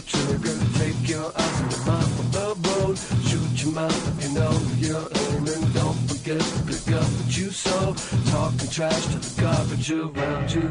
[0.06, 0.56] trigger.
[0.78, 2.96] Take your eyes mind from the road.
[3.28, 5.64] Shoot your mouth you know you're aiming.
[5.72, 7.94] Don't forget to pick up what you sow.
[8.30, 10.70] Talking trash to the garbage around you.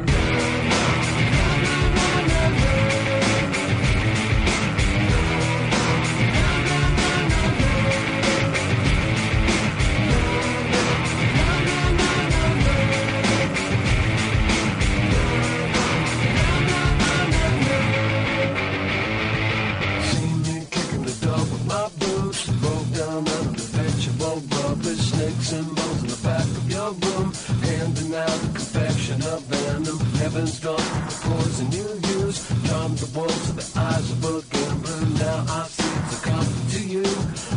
[23.12, 25.02] Down out of the vegetable rubbish.
[25.12, 27.32] Snakes and bones in the back of your room.
[27.68, 29.98] Handing out a confection of venom.
[30.20, 31.88] Heaven's drunk the poison you
[32.18, 32.38] use.
[32.68, 35.00] Charm the wolves with the eyes of a gambler.
[35.20, 37.06] Now I see it's a comfort to you.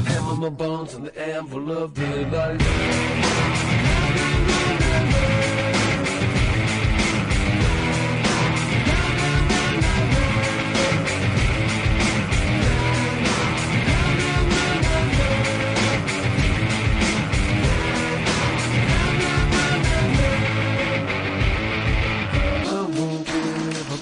[0.09, 3.84] Hammer my bones in the anvil of daylight.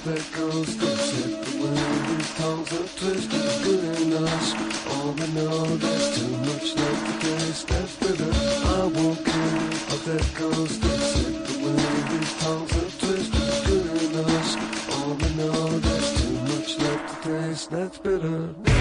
[0.05, 4.91] that goes to set the world in tongues of twist is good enough.
[4.91, 8.29] All we know there's too much left to taste after the
[8.65, 9.67] I won't care.
[9.93, 14.99] Of that goes to set the world in tongues of twist is good enough.
[14.99, 18.72] All we know there's too much left to taste that's bitter.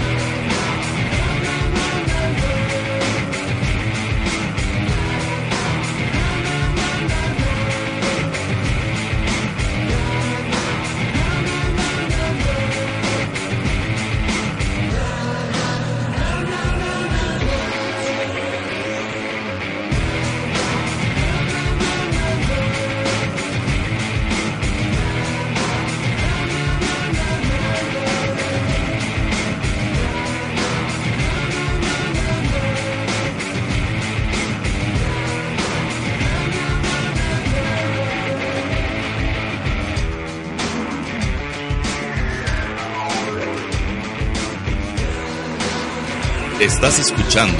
[46.59, 47.57] Estás escuchando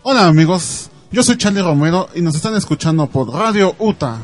[0.02, 4.24] Hola amigos, Yo soy Charlie Romero y nos están escuchando por Radio UTA.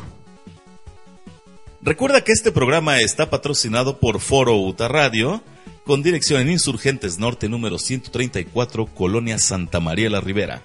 [1.82, 5.43] Recuerda que este programa está patrocinado por Foro Uta Radio,
[5.86, 10.63] con dirección en Insurgentes Norte número 134, Colonia Santa María la Ribera.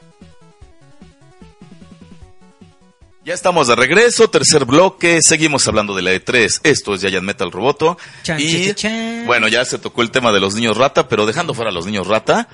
[3.22, 7.52] Ya estamos de regreso, tercer bloque, seguimos hablando de la E3, esto es Giant Metal
[7.52, 7.98] Roboto.
[8.22, 9.26] Chan, y chan, chan.
[9.26, 11.84] bueno, ya se tocó el tema de los niños rata, pero dejando fuera a los
[11.84, 12.48] niños rata,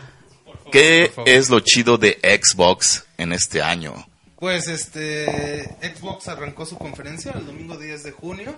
[0.72, 1.28] ¿qué favor.
[1.28, 3.94] es lo chido de Xbox en este año?
[4.39, 8.55] Pues este Xbox arrancó su conferencia el domingo 10 de junio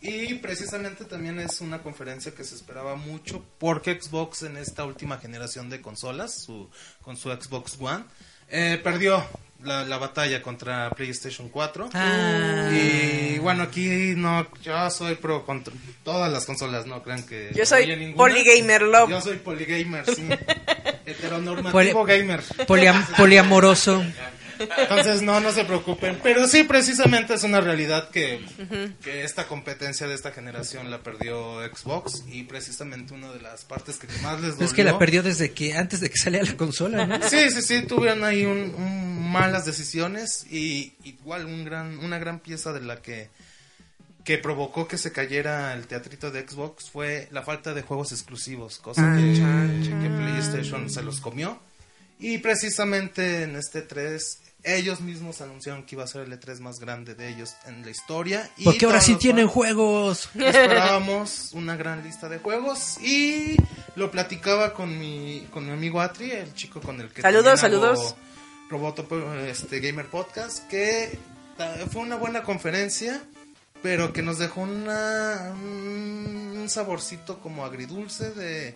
[0.00, 5.18] y precisamente también es una conferencia que se esperaba mucho porque Xbox en esta última
[5.18, 6.68] generación de consolas, su,
[7.02, 8.04] con su Xbox One,
[8.48, 9.24] eh, perdió
[9.62, 11.90] la, la batalla contra PlayStation 4.
[11.94, 12.70] Ah.
[12.72, 15.72] Y bueno, aquí no, yo soy pro contra
[16.02, 17.52] todas las consolas, no crean que...
[17.54, 18.16] Yo soy ninguna.
[18.16, 19.10] polygamer love.
[19.10, 20.28] Yo soy polygamer, sí.
[21.06, 21.72] Heteronormativo
[22.04, 22.42] Poli- gamer.
[22.66, 24.02] Poliam- poliamoroso.
[24.78, 26.18] Entonces, no, no se preocupen.
[26.22, 28.44] Pero sí, precisamente es una realidad que,
[29.02, 32.24] que esta competencia de esta generación la perdió Xbox.
[32.28, 34.66] Y precisamente una de las partes que más les dolió.
[34.66, 37.28] Es que la perdió desde que antes de que salía la consola, ¿no?
[37.28, 40.46] Sí, sí, sí, tuvieron ahí un, un malas decisiones.
[40.50, 43.30] Y igual un gran, una gran pieza de la que
[44.24, 48.78] que provocó que se cayera el teatrito de Xbox fue la falta de juegos exclusivos,
[48.78, 51.58] cosa que, que PlayStation se los comió.
[52.18, 56.80] Y precisamente en este 3 ellos mismos anunciaron que iba a ser el E3 más
[56.80, 58.50] grande de ellos en la historia.
[58.56, 60.30] Y Porque ahora sí tienen fans juegos.
[60.34, 63.56] Esperábamos una gran lista de juegos y
[63.96, 68.14] lo platicaba con mi, con mi amigo Atri, el chico con el que Saludos, saludos.
[68.68, 69.06] Roboto
[69.46, 71.18] este, Gamer Podcast, que
[71.90, 73.20] fue una buena conferencia,
[73.82, 78.74] pero que nos dejó una, un, un saborcito como agridulce de...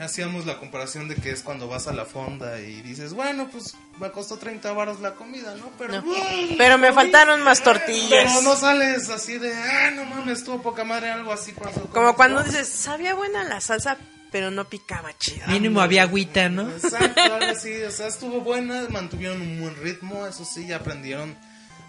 [0.00, 3.74] Hacíamos la comparación de que es cuando vas a la fonda y dices, bueno, pues
[4.00, 5.70] me costó 30 baros la comida, ¿no?
[5.78, 6.14] Pero, No.
[6.56, 8.24] Pero me faltaron más tortillas.
[8.32, 11.52] pero no sales así de, ah, no mames, estuvo poca madre, algo así.
[11.92, 12.50] Como cuando Xbox".
[12.52, 13.98] dices, sabía buena la salsa,
[14.32, 15.46] pero no picaba chido.
[15.48, 16.70] Mínimo había agüita, ¿no?
[16.70, 21.36] Exacto, algo así, o sea, estuvo buena, mantuvieron un buen ritmo, eso sí, ya aprendieron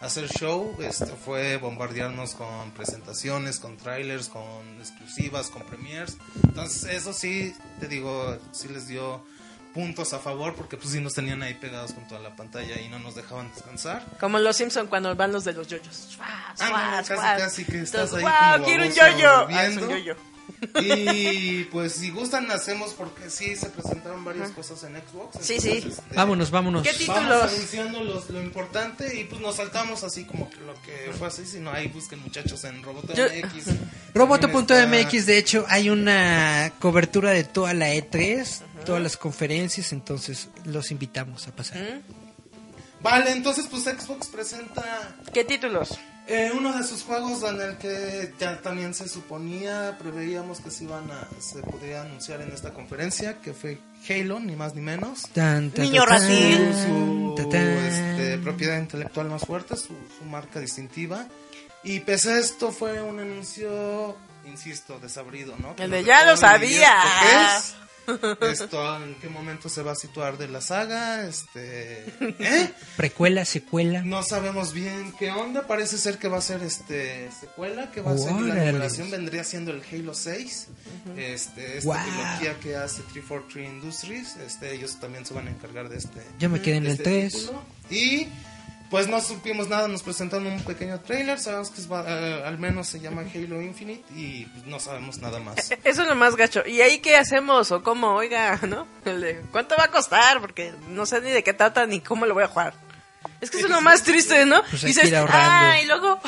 [0.01, 4.41] hacer show, este fue bombardearnos con presentaciones, con trailers, con
[4.79, 9.23] exclusivas, con premiers, entonces eso sí, te digo, sí les dio
[9.73, 12.89] puntos a favor porque pues sí nos tenían ahí pegados con toda la pantalla y
[12.89, 14.05] no nos dejaban descansar.
[14.19, 16.17] Como los Simpson cuando van los de los yoyos.
[16.19, 19.47] Ah, no, casi, que estás Entonces, ahí "Guau, como quiero un yoyo.
[19.49, 20.15] Ah, es un yoyo.
[20.81, 25.37] Y pues si gustan hacemos porque sí se presentaron varias cosas en Xbox.
[25.45, 25.89] Sí, entonces, sí.
[25.89, 26.83] este, Vámonos, vámonos.
[26.83, 27.53] ¿Qué Vamos títulos?
[27.53, 31.45] anunciando los- lo importante y pues nos saltamos así como que lo que fue así,
[31.45, 33.65] si no ahí busquen muchachos en Roboto Yo- MX.
[34.13, 40.91] Roboto.mx, de hecho, hay una cobertura de toda la E3, todas las conferencias, entonces los
[40.91, 42.01] invitamos a pasar.
[43.01, 45.97] Vale, entonces pues Xbox presenta ¿Qué títulos?
[46.27, 50.83] eh, uno de sus juegos en el que ya también se suponía, preveíamos que se
[50.85, 53.79] iban a, se podría anunciar en esta conferencia, que fue
[54.09, 55.23] Halo, ni más ni menos.
[55.33, 56.73] Tan, tan, Niño ratil.
[56.73, 57.61] su tan, tan.
[57.61, 61.25] este, propiedad intelectual más fuerte, su, su marca distintiva.
[61.83, 65.75] Y pese a esto fue un anuncio, insisto, desabrido, ¿no?
[65.75, 66.93] Que El nos de, "Ya lo sabía".
[68.41, 72.05] Esto, en qué momento se va a situar de la saga, este...
[72.39, 72.73] ¿eh?
[72.97, 74.01] Precuela, secuela.
[74.01, 78.11] No sabemos bien qué onda, parece ser que va a ser este secuela, que va
[78.11, 80.67] a ser la numeración vendría siendo el Halo 6.
[81.17, 85.97] Este, esta trilogía que hace 343 Industries, este ellos también se van a encargar de
[85.97, 87.33] este Yo me quedé en el este 3.
[87.33, 87.61] título.
[87.89, 88.27] Y
[88.91, 92.87] pues no supimos nada, nos presentaron un pequeño trailer, sabemos que es eh, al menos
[92.87, 95.71] se llama Halo Infinite y pues, no sabemos nada más.
[95.83, 96.61] Eso es lo más gacho.
[96.67, 97.71] ¿Y ahí qué hacemos?
[97.71, 98.15] ¿O cómo?
[98.15, 98.85] Oiga, ¿no?
[99.51, 100.41] ¿Cuánto va a costar?
[100.41, 102.73] Porque no sé ni de qué trata ni cómo lo voy a jugar.
[103.39, 104.61] Es que eso es lo más triste, ¿no?
[104.69, 105.39] Pues ir ahorrando.
[105.41, 106.19] ah, y luego...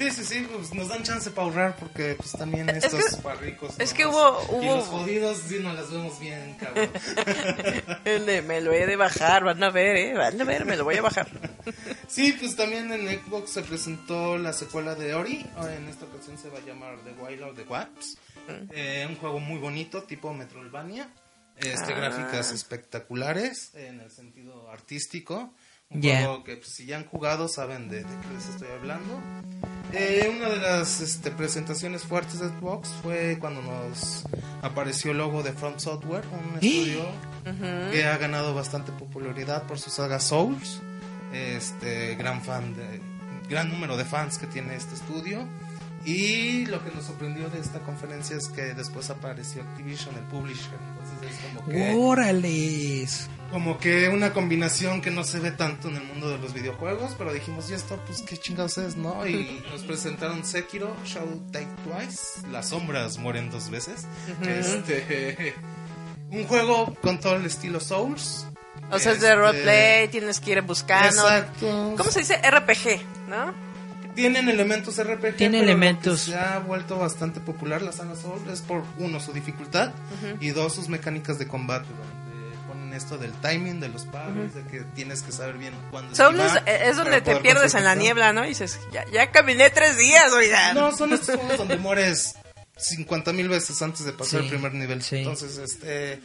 [0.00, 3.06] Sí, sí, sí, pues nos dan chance para ahorrar porque pues también Es estos que-
[3.10, 3.92] es nomás.
[3.92, 6.88] que hubo- Y hubo- los jodidos sí nos las vemos bien, cabrón.
[8.06, 10.14] El de, me lo he de bajar, van a ver, ¿eh?
[10.14, 11.28] Van a ver, me lo voy a bajar.
[12.08, 15.46] Sí, pues también en Xbox se presentó la secuela de Ori.
[15.54, 18.16] Ahora en esta ocasión se va a llamar The Wild of the Wasps.
[18.72, 21.08] Eh, un juego muy bonito, tipo Metroidvania.
[21.56, 25.52] Este, Gráficas espectaculares en el sentido artístico.
[25.90, 26.18] Un Ya.
[26.20, 29.20] juego que pues, si ya han jugado saben de, de qué les estoy hablando.
[29.92, 34.24] Eh, una de las este, presentaciones fuertes de Xbox fue cuando nos
[34.62, 37.02] apareció el logo de Front Software, un estudio
[37.90, 40.80] que ha ganado bastante popularidad por su saga Souls.
[41.32, 43.00] Este gran fan de
[43.48, 45.44] gran número de fans que tiene este estudio
[46.04, 50.78] Y lo que nos sorprendió de esta conferencia es que después apareció Activision, el publisher.
[51.22, 53.28] Entonces es como que, órales.
[53.50, 57.14] como que una combinación que no se ve tanto en el mundo de los videojuegos.
[57.18, 59.26] Pero dijimos, y esto, pues qué chingados es, ¿no?
[59.26, 62.46] Y nos presentaron Sekiro, Shadow Die Twice.
[62.50, 64.06] Las sombras mueren dos veces.
[64.46, 65.54] Este.
[66.30, 68.46] Un juego con todo el estilo Souls.
[68.92, 71.22] O sea, es de Este, roleplay, tienes que ir buscando.
[71.22, 71.94] Exacto.
[71.96, 72.36] ¿Cómo se dice?
[72.36, 73.52] RPG, ¿no?
[74.14, 75.36] Tienen elementos RPG.
[75.36, 76.24] Tiene pero lo elementos.
[76.24, 79.92] que Se ha vuelto bastante popular la saga Souls es por uno su dificultad
[80.40, 84.62] y dos sus mecánicas de combate donde ponen esto del timing de los parries, de
[84.64, 88.32] que tienes que saber bien cuándo esquivar es, es donde te pierdes en la niebla,
[88.32, 88.44] ¿no?
[88.44, 90.74] Y dices, ya, ya caminé tres días, oigan.
[90.74, 92.34] No, son estos juegos donde mueres
[92.80, 95.02] 50 mil veces antes de pasar Sí, el primer nivel.
[95.02, 95.16] sí.
[95.18, 96.20] Entonces, este.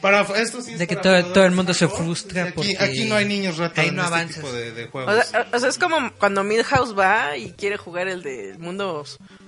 [0.00, 3.04] Para esto sí es De que todo- todo el mundo se frustra Aquí, porque aquí
[3.04, 5.26] no hay niños rata ahí en no este tipo de, de O juegos.
[5.26, 9.04] sea, o sea, es como cuando Milhouse va y quiere jugar el del mundo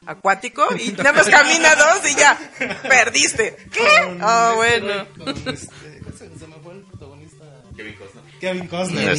[0.06, 2.38] acuático y nada más camina dos y ya,
[2.88, 3.56] perdiste.
[3.70, 4.16] ¿Qué?
[4.22, 5.06] Oh, bueno.
[5.26, 7.44] este- se- se me fue el protagonista.
[7.76, 8.17] Kevin Costner.
[8.40, 9.10] Kevin Costner.
[9.10, 9.16] Ah,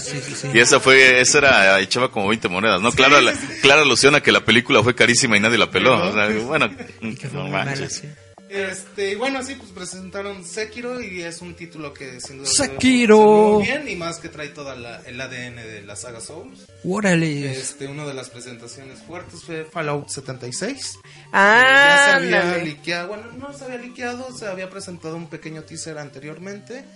[0.00, 0.48] Sí, sí, sí, sí.
[0.54, 2.90] Y esa fue, esa era, echaba como 20 monedas, ¿no?
[2.92, 6.08] Clara, la- clara alusión a que la película fue carísima y nadie la peló.
[6.08, 6.70] O sea, bueno,
[7.32, 7.94] no mala, manches.
[8.02, 8.08] sí.
[8.50, 13.18] Este, y bueno, sí, pues presentaron Sekiro y es un título que sin duda Sekiro.
[13.58, 16.60] muy bien y más que trae toda la, el ADN de la saga Souls.
[16.82, 17.58] Órales.
[17.58, 20.74] Este, una de las presentaciones fuertes fue Fallout 76.
[20.74, 25.64] ya se Ah, había liqueado, bueno, no se había liqueado, se había presentado un pequeño
[25.64, 26.86] teaser anteriormente.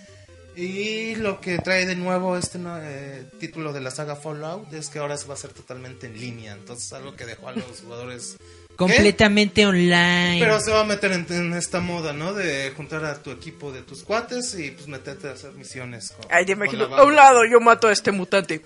[0.55, 4.89] Y lo que trae de nuevo este no- eh, título de la saga Fallout es
[4.89, 6.53] que ahora se va a hacer totalmente en línea.
[6.53, 8.35] Entonces, algo que dejó a los jugadores.
[8.37, 8.75] ¿qué?
[8.75, 10.37] Completamente online.
[10.39, 12.33] Pero se va a meter en, en esta moda, ¿no?
[12.33, 16.11] De juntar a tu equipo de tus cuates y pues meterte a hacer misiones.
[16.11, 18.63] Con, Ay, te imagino, a un lado yo mato a este mutante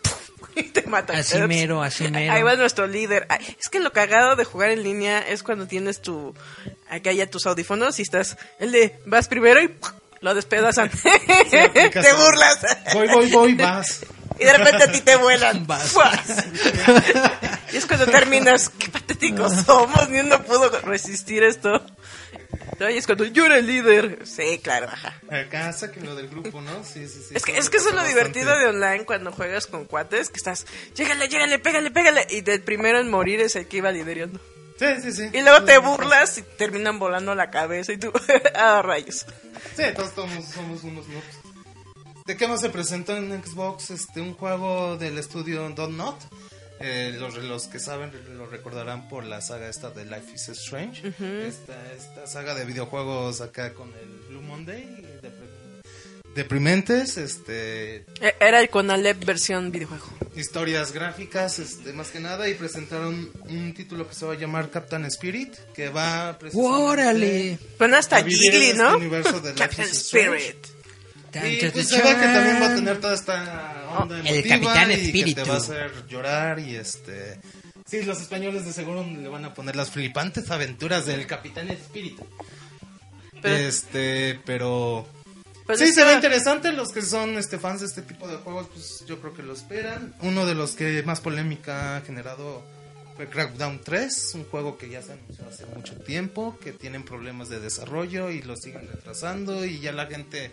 [0.55, 1.13] y te mata.
[1.17, 2.31] Así mero, así mero.
[2.33, 3.25] Ahí va nuestro líder.
[3.29, 6.33] Ay, es que lo cagado de jugar en línea es cuando tienes tu,
[6.89, 9.69] acá ya tus audífonos y estás, el de, vas primero y
[10.21, 10.89] lo despedazan.
[11.51, 12.59] Te burlas.
[12.93, 14.01] Voy, voy, voy, vas.
[14.39, 15.65] Y de repente a ti te vuelan.
[15.67, 15.95] Vas.
[17.73, 21.83] Y es cuando terminas, qué patéticos somos, ni uno pudo resistir esto.
[22.79, 24.19] Y es cuando yo era el líder.
[24.25, 25.19] Sí, claro, ajá.
[25.31, 26.83] Acá sáquenlo del grupo, ¿no?
[26.83, 27.33] Sí, sí, sí.
[27.33, 28.09] Es que, es que eso es lo bastante.
[28.09, 32.61] divertido de online cuando juegas con cuates, que estás, llégale, llégale, pégale, pégale, y del
[32.61, 34.39] primero en morir es el que iba liderando.
[34.77, 35.29] Sí, sí, sí.
[35.33, 38.11] Y luego te burlas y terminan volando la cabeza y tú,
[38.55, 39.25] ah, rayos.
[39.75, 41.47] Sí, todos somos, somos unos noobs.
[42.25, 43.89] ¿De qué más se presentó en Xbox?
[43.89, 46.17] Este, un juego del estudio Don't Not.
[46.79, 51.07] Eh, los, los que saben lo recordarán por la saga esta de Life is Strange.
[51.47, 55.06] esta, esta saga de videojuegos acá con el Blue Monday.
[56.37, 60.05] Deprimentes, este, E- Era el Conalep versión videojuego.
[60.35, 64.69] historias gráficas, este, más que nada, y presentaron un título que se va a llamar
[64.69, 67.59] Captain Spirit, que va precisamente Órale.
[67.77, 68.97] Suena hasta este ¿no?
[68.97, 69.89] universo de Life Captain.
[69.89, 70.67] Spirit.
[71.43, 74.55] Y pues tan, se ve que también va a tener toda esta onda El emotiva
[74.73, 75.43] Capitán y que Espíritu.
[75.43, 77.39] te va a hacer llorar y este...
[77.85, 82.25] Sí, los españoles de seguro le van a poner las flipantes aventuras del Capitán Espíritu.
[83.41, 85.07] Pero- este, pero...
[85.67, 86.71] Pues sí, se ve interesante.
[86.71, 89.53] Los que son este fans de este tipo de juegos, pues yo creo que lo
[89.53, 90.15] esperan.
[90.21, 92.63] Uno de los que más polémica ha generado
[93.17, 97.49] fue Crackdown 3, un juego que ya se anunció hace mucho tiempo, que tienen problemas
[97.49, 100.51] de desarrollo y lo siguen retrasando y ya la gente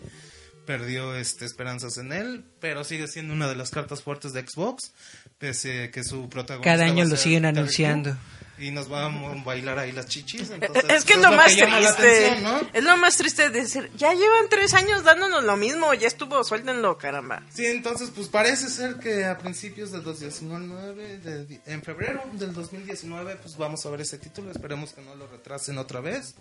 [0.65, 4.93] perdió este esperanzas en él, pero sigue siendo una de las cartas fuertes de Xbox,
[5.39, 8.17] pese que su protagonista Cada año a lo siguen anunciando.
[8.59, 10.51] Y nos vamos a bailar ahí las chichis.
[10.51, 11.65] entonces, Es que es lo más triste.
[11.65, 12.61] atención, ¿no?
[12.73, 16.43] Es lo más triste de decir, ya llevan tres años dándonos lo mismo, ya estuvo,
[16.45, 17.43] suéltenlo, caramba.
[17.53, 23.37] Sí, entonces pues parece ser que a principios del 2019, de- en febrero del 2019,
[23.37, 26.35] pues vamos a ver ese título, esperemos que no lo retrasen otra vez.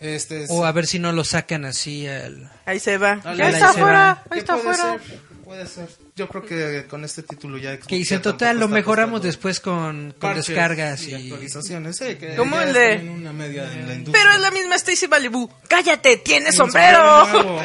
[0.00, 2.50] Este, O a ver si no lo sacan así al...
[2.64, 3.20] Ahí se va.
[3.36, 4.10] Ya ahí está se fuera, va.
[4.12, 4.98] ahí ¿qué está puede fuera.
[4.98, 5.31] ser?
[5.52, 5.86] Puede ser.
[6.16, 9.60] Yo creo que con este título ya Xbox Que dicen, ya total, lo mejoramos después
[9.60, 11.14] con, con descargas y...
[11.14, 14.24] actualizaciones, sí, que Como ya el de- una media en la industria.
[14.24, 15.50] Pero es la misma Stacy Malibu.
[15.68, 16.16] ¡Cállate!
[16.16, 17.26] ¡Tiene sombrero!
[17.26, 17.60] nuevo.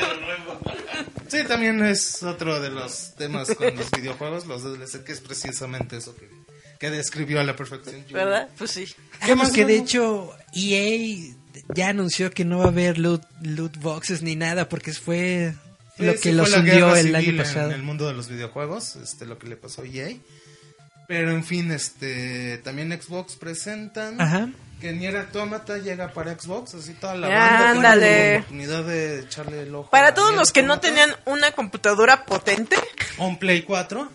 [1.29, 5.95] Sí, también es otro de los temas con los videojuegos, los DLC, que es precisamente
[5.95, 6.29] eso que,
[6.79, 8.03] que describió a la perfección.
[8.11, 8.49] ¿Verdad?
[8.57, 8.85] Pues sí.
[9.25, 9.89] ¿Qué más que de vemos?
[9.89, 11.33] hecho EA
[11.73, 15.53] ya anunció que no va a haber loot, loot boxes ni nada porque fue
[15.99, 17.67] lo que los hundió el año pasado.
[17.69, 20.15] En el mundo de los videojuegos, este, lo que le pasó a EA.
[21.07, 24.49] Pero en fin, este, también Xbox presentan Ajá.
[24.81, 28.31] que Nier Automata llega para Xbox, así toda la Ya, banda tiene ándale.
[28.33, 29.89] la oportunidad de echarle el ojo.
[29.89, 32.75] Para a todos Nier los que no tenían una computadora potente,
[33.19, 34.11] On Play 4.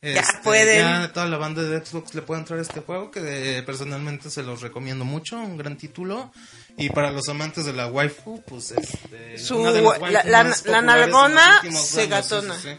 [0.00, 0.78] Ya Este, pueden.
[0.86, 4.42] Ya toda la banda de Xbox le puede entrar a este juego que personalmente se
[4.44, 6.32] los recomiendo mucho, un gran título.
[6.76, 10.56] Y para los amantes de la waifu, pues este, Su- una de las la- la-
[10.66, 12.54] la nalgona se gatona.
[12.54, 12.78] sí, sí, sí.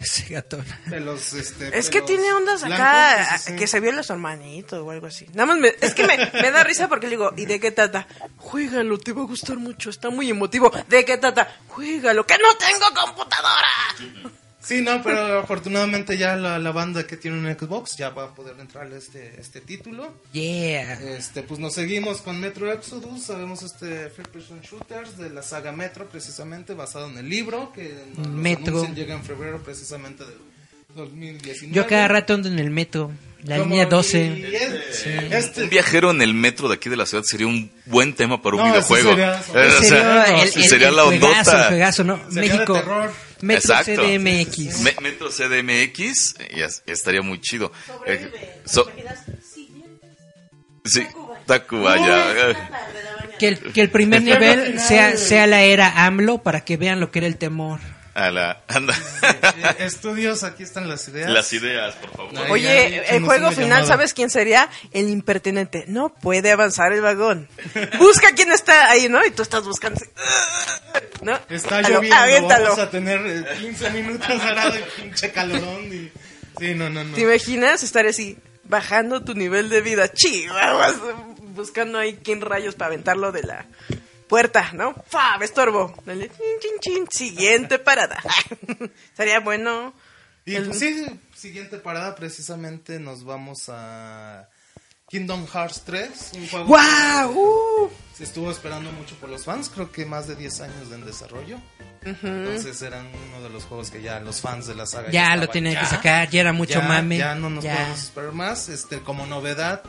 [0.00, 0.64] Ese gatón.
[0.86, 4.90] De los, este, Es que tiene ondas acá blancos, que se vio los hermanitos o
[4.90, 5.26] algo así.
[5.34, 7.70] Nada más me- es que me, me da risa porque le digo, ¿y de qué
[7.70, 8.08] trata?
[8.38, 10.72] Juégalo, te va a gustar mucho, está muy emotivo.
[10.88, 11.56] ¿De qué trata?
[11.68, 14.32] Juégalo, que no tengo computadora.
[14.62, 18.34] Sí, no, pero afortunadamente ya la, la banda que tiene un Xbox ya va a
[18.34, 20.12] poder entrar este, este título.
[20.32, 20.92] Yeah.
[21.16, 25.72] Este, pues nos seguimos con Metro Exodus, sabemos este First Person Shooters de la saga
[25.72, 28.68] Metro precisamente basado en el libro que nos Metro.
[28.74, 30.38] anuncian, llega en febrero precisamente del
[30.94, 31.74] 2019.
[31.74, 33.10] Yo cada rato ando en el metro,
[33.44, 34.56] la Como- línea y 12.
[34.56, 38.14] es- este- Un viajero en el metro de aquí de la ciudad sería un buen
[38.14, 39.10] tema para un No, videojuego.
[39.10, 41.68] sería- o sea, Sería el, sí, el- sería la juegazo, el ondota.
[41.68, 42.20] juegazo, ¿no?
[42.30, 42.72] Sería México.
[42.74, 43.12] terror.
[43.42, 44.02] Metro Exacto.
[44.02, 44.80] CDMX.
[44.80, 46.36] Me- Metro CDMX,
[46.86, 47.72] estaría muy chido.
[48.06, 48.30] Eh,
[48.64, 48.88] so-
[50.84, 51.06] sí,
[51.46, 52.50] Tacubaya.
[52.50, 52.56] eh,
[53.40, 57.10] Que el, que el primer nivel sea, sea la era AMLO para que vean lo
[57.10, 57.80] que era el temor.
[58.14, 58.94] A la, anda.
[59.56, 61.30] eh, estudios, aquí están las ideas.
[61.30, 62.32] Las ideas, por favor.
[62.36, 63.86] Ay, Oye, ya, el juego final, llamada.
[63.86, 64.68] ¿sabes quién sería?
[64.92, 65.84] El impertinente.
[65.88, 67.48] No puede avanzar el vagón.
[67.98, 69.24] Busca quién está ahí, ¿no?
[69.24, 69.98] Y tú estás buscando.
[71.22, 71.38] ¿No?
[71.48, 72.64] Está Alo- lloviendo, aviéntalo.
[72.64, 76.10] vamos a tener eh, 15 minutos ahora de pinche calorón y...
[76.58, 77.14] Sí, no, no, no.
[77.14, 80.12] ¿Te imaginas estar así, bajando tu nivel de vida?
[80.12, 80.94] Chihuahuas,
[81.54, 83.66] buscando ahí quién rayos para aventarlo de la
[84.32, 84.94] puerta, ¿no?
[85.08, 85.36] ¡Fa!
[85.36, 85.94] Me estorbo.
[86.06, 87.06] Dale, chin, chin, chin.
[87.10, 88.18] Siguiente parada.
[89.14, 89.92] Sería bueno.
[90.46, 91.04] Y pues sí,
[91.36, 94.48] siguiente parada precisamente nos vamos a
[95.10, 97.30] Kingdom Hearts 3, un juego ¡Guau!
[97.32, 97.88] ¡Uh!
[97.90, 101.04] que se estuvo esperando mucho por los fans, creo que más de 10 años en
[101.04, 101.58] desarrollo.
[102.02, 105.46] Entonces eran uno de los juegos que ya los fans de la saga Ya lo
[105.48, 107.18] tenían que "Ya, sacar, ya era mucho ya, mame.
[107.18, 107.74] Ya no nos ya.
[107.76, 108.70] podemos esperar más.
[108.70, 109.82] Este, como novedad,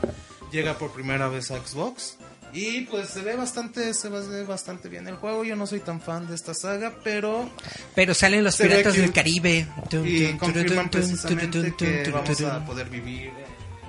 [0.52, 2.18] llega por primera vez a Xbox.
[2.54, 5.44] Y pues se ve bastante, se ve bastante bien el juego.
[5.44, 7.50] Yo no soy tan fan de esta saga, pero
[7.94, 9.66] Pero salen los piratas del Caribe.
[10.04, 13.30] Y confirman precisamente que vamos a poder vivir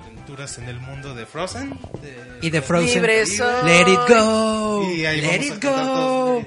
[0.04, 1.78] aventuras en el mundo de Frozen.
[2.02, 3.02] de- Y de Frozen.
[3.04, 3.62] Let it go.
[3.64, 4.82] Let it go.
[5.04, 6.44] Let It Go.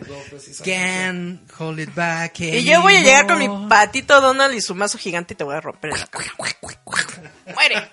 [0.66, 2.40] Can't hold it back.
[2.42, 5.44] Y yo voy a llegar con mi patito Donald y su mazo gigante y te
[5.46, 6.26] voy a romper en la cara.
[7.56, 7.90] ¡Muere!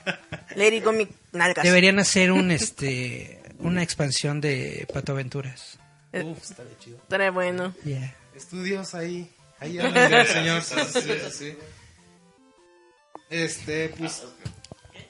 [0.56, 1.64] Le digo mi nalgas.
[1.64, 5.78] Deberían hacer un este una expansión de Pato Aventuras.
[6.12, 6.96] Uf, estaría chido.
[6.98, 7.74] Estaría bueno.
[7.84, 8.14] Yeah.
[8.34, 9.30] Estudios ahí.
[9.60, 10.62] Ahí hablan del señor.
[10.62, 11.56] Sí.
[13.30, 14.22] Este, pues.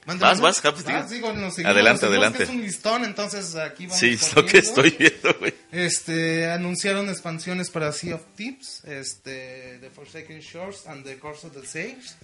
[0.05, 1.03] Vas, vas, Japs, digo.
[1.03, 2.43] digo, nos seguimos, Adelante, seguimos, adelante.
[2.43, 3.99] Es un listón, entonces aquí vamos.
[3.99, 5.53] Sí, es lo que estoy viendo, güey.
[5.73, 11.53] Este, anunciaron expansiones para Sea of Thieves, este, The Forsaken Shores and The Course of
[11.53, 12.15] the Sage.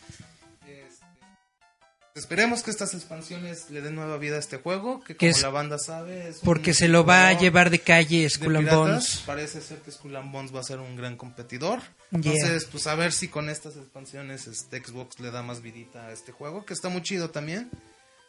[2.15, 5.41] Esperemos que estas expansiones le den nueva vida a este juego, que Que como es-
[5.41, 8.69] la banda sabe es Porque se lo va a llevar de calle Skull and.
[8.69, 9.23] Bones.
[9.25, 11.79] Parece ser que Skull and Bones va a ser un gran competidor.
[12.11, 12.19] Yeah.
[12.33, 16.11] Entonces, pues a ver si con estas expansiones este, Xbox le da más vidita a
[16.11, 17.71] este juego, que está muy chido también.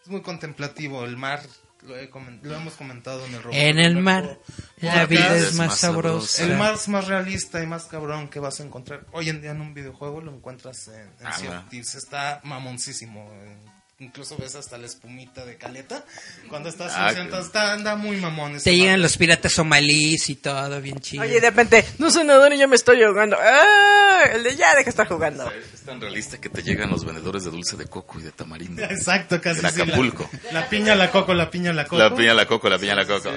[0.02, 1.42] Es muy contemplativo, el mar,
[1.82, 2.10] lo, he
[2.42, 3.54] lo hemos comentado en el robot.
[3.58, 4.38] En el mar
[4.78, 5.10] la Podcast.
[5.10, 6.42] vida es es más sabrosa.
[6.42, 9.60] El más, más realista y más cabrón que vas a encontrar hoy en día en
[9.60, 11.68] un videojuego lo encuentras en, en Ah, Sea of.
[11.68, 11.94] Thieves.
[11.94, 13.30] Está mamoncísimo.
[13.34, 13.58] eh,
[14.04, 16.04] Incluso ves hasta la espumita de caleta.
[16.50, 18.58] Cuando estás Ah, está, anda muy mamón.
[18.62, 21.22] Te llegan los piratas somalíes y todo bien chido.
[21.22, 23.38] Oye, de repente, no soy nadador y yo me estoy ahogando.
[23.40, 24.24] ¡Ah!
[24.34, 25.50] El de ya deja de estar jugando.
[25.50, 28.82] Es tan realista que te llegan los vendedores de dulce de coco y de tamarindo.
[28.82, 29.64] Exacto, casi.
[29.64, 30.28] En sí, la- Acapulco.
[30.52, 31.96] La, piña, la coco, la piña, la coco.
[31.96, 33.30] La piña, la coco, la piña, la coco.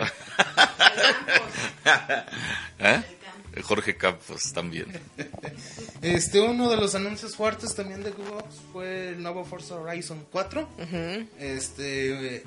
[2.80, 3.01] ¿Eh?
[3.64, 4.88] Jorge Campos también.
[6.01, 10.70] Este, uno de los anuncios fuertes también de Xbox fue el nuevo Forza Horizon 4.
[11.39, 12.43] Este, eh,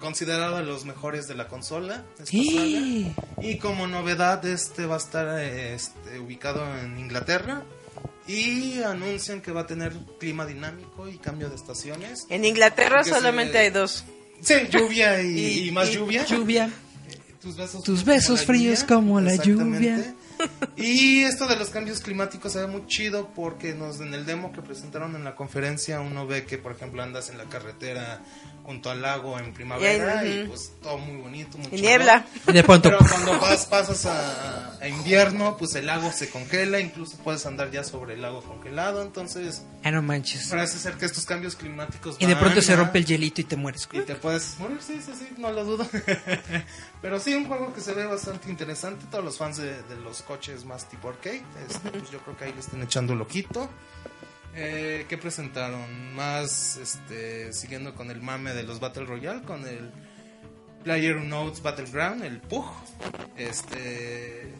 [0.00, 2.04] considerado de los mejores de la consola.
[2.24, 3.12] Sí.
[3.40, 7.62] Y como novedad, este va a estar eh, este, ubicado en Inglaterra.
[8.26, 12.26] Y anuncian que va a tener clima dinámico y cambio de estaciones.
[12.28, 14.04] En Inglaterra se solamente ve- hay dos.
[14.42, 16.26] Sí, lluvia y, Y- y más y lluvia.
[16.26, 16.70] Lluvia.
[17.40, 20.14] Tus besos, Tus como besos la fríos como la lluvia.
[20.76, 24.52] Y esto de los cambios climáticos se ve muy chido porque nos en el demo
[24.52, 28.20] que presentaron en la conferencia uno ve que por ejemplo andas en la carretera
[28.68, 32.26] junto al lago en primavera Y ahí, pues todo muy bonito, muy Y niebla.
[32.46, 32.90] Y de pronto.
[32.90, 37.70] Pero cuando vas, pasas a, a invierno, pues el lago se congela, incluso puedes andar
[37.70, 40.48] ya sobre el lago congelado, entonces Ah, no manches.
[40.48, 43.44] parece ser que estos cambios climáticos Y de van pronto se rompe el hielito y
[43.44, 43.88] te mueres.
[43.90, 45.88] y te puedes morir, sí, sí, sí, no lo dudo.
[47.00, 49.06] Pero sí, un juego que se ve bastante interesante.
[49.10, 52.44] Todos los fans de, de los coches más tipo arcade, este, pues yo creo que
[52.44, 53.70] ahí le están echando el ojito.
[54.54, 56.14] Eh, ¿Qué presentaron?
[56.14, 59.90] Más este, siguiendo con el mame de los Battle Royale, con el
[60.82, 62.66] Player Notes Battleground, el PUG.
[63.36, 64.52] Este,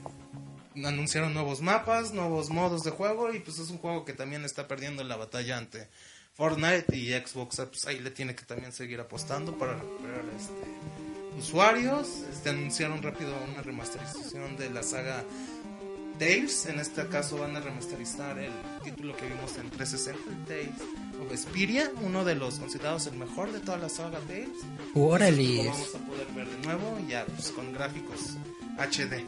[0.85, 4.69] anunciaron nuevos mapas, nuevos modos de juego y pues es un juego que también está
[4.69, 5.89] perdiendo la batalla ante
[6.35, 7.57] Fortnite y Xbox.
[7.57, 12.09] Pues ahí le tiene que también seguir apostando para recuperar este, usuarios.
[12.31, 15.25] Este, anunciaron rápido una remasterización de la saga
[16.19, 16.67] Tales.
[16.67, 18.53] En este caso van a remasterizar el
[18.83, 20.81] título que vimos en 360, el Tales
[21.21, 24.49] of Vesperia, uno de los considerados el mejor de toda la saga Tales.
[24.95, 25.67] Lo Órale.
[25.67, 28.37] vamos a poder ver de nuevo, ya pues, con gráficos
[28.79, 29.25] HD.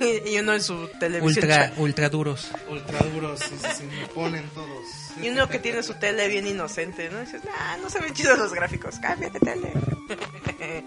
[0.00, 1.44] Y, y uno en su televisión.
[1.44, 2.48] Ultra, ultra duros.
[2.68, 4.84] Ultra duros, sí, sí, sí, me ponen todos.
[5.22, 7.20] Y uno que tiene su tele bien inocente, ¿no?
[7.20, 9.72] dices, ah, no se ven chidos los gráficos, cámbiate tele.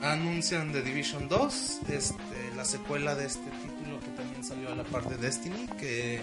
[0.00, 2.16] Anuncian The Division 2, este,
[2.54, 3.67] la secuela de este título
[4.38, 6.20] también salió a la par de Destiny, que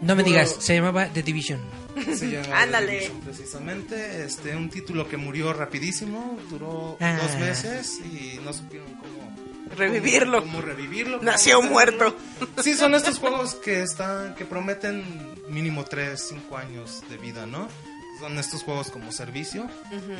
[0.00, 1.60] No me digas, se llamaba The Division.
[2.16, 2.92] se llama The Ándale.
[2.92, 4.24] Division precisamente.
[4.24, 7.18] Este, un título que murió rapidísimo, duró Ah.
[7.20, 9.26] dos meses y no supieron cómo
[9.76, 10.40] Revivirlo.
[10.40, 11.20] Cómo, cómo revivirlo.
[11.22, 11.70] Nació hacerlo.
[11.72, 12.16] muerto.
[12.62, 15.04] Sí, son estos juegos que están, que prometen
[15.48, 17.68] mínimo 3, 5 años de vida, ¿no?
[18.20, 19.68] Son estos juegos como servicio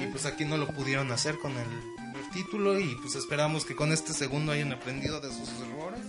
[0.02, 1.64] y pues aquí no lo pudieron hacer con el
[1.96, 6.00] primer título y pues esperamos que con este segundo hayan aprendido de sus errores.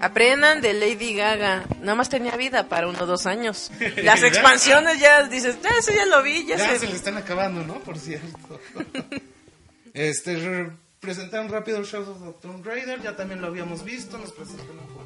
[0.00, 1.64] Aprendan de Lady Gaga.
[1.80, 3.70] Nada más tenía vida para uno o dos años.
[4.02, 6.78] Las expansiones ya dices, "Ah, eso ya lo vi, ya, Ya sé.
[6.80, 7.74] se le están acabando, ¿no?
[7.80, 8.60] Por cierto.
[9.94, 10.70] este, re-
[11.00, 14.34] presentaron rápido el Shadow of Tomb Raider, ya también lo habíamos visto, nos.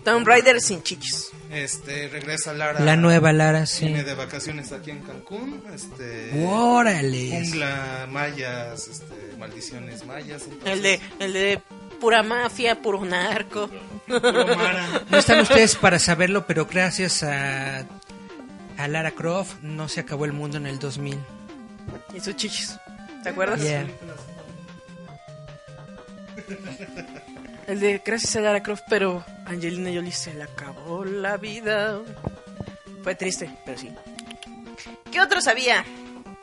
[0.04, 1.30] Tomb Raider sin chichis.
[1.50, 2.80] Este, regresa Lara.
[2.80, 3.84] La nueva Lara, sí.
[3.86, 6.46] Viene de vacaciones aquí en Cancún, este...
[6.46, 7.28] Órale.
[7.30, 10.44] Jungla, mayas, este, maldiciones mayas.
[10.44, 11.62] entonces, El de, el de
[12.00, 13.70] pura mafia, puro narco.
[14.08, 17.84] No están ustedes para saberlo, pero gracias a,
[18.76, 21.18] a Lara Croft no se acabó el mundo en el 2000.
[22.14, 22.78] Y sus chichis.
[23.22, 23.60] ¿Te acuerdas?
[23.60, 23.86] Yeah.
[27.66, 32.00] El de gracias a Lara Croft, pero Angelina Jolie se le acabó la vida.
[33.04, 33.90] Fue triste, pero sí.
[35.12, 35.84] ¿Qué otro sabía?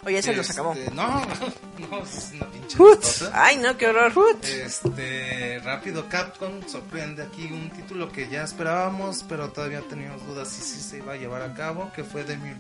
[0.05, 0.73] Oye, se los acabó.
[0.73, 1.21] Este, No,
[1.89, 3.31] no, es una pinche cosa.
[3.33, 4.13] Ay, no, qué horror.
[4.13, 4.45] Hoot.
[4.45, 10.61] Este, rápido Capcom sorprende aquí un título que ya esperábamos, pero todavía teníamos dudas si
[10.61, 12.55] sí se iba a llevar a cabo, que fue Devil,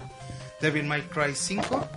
[0.61, 1.87] Devil May Cry 5.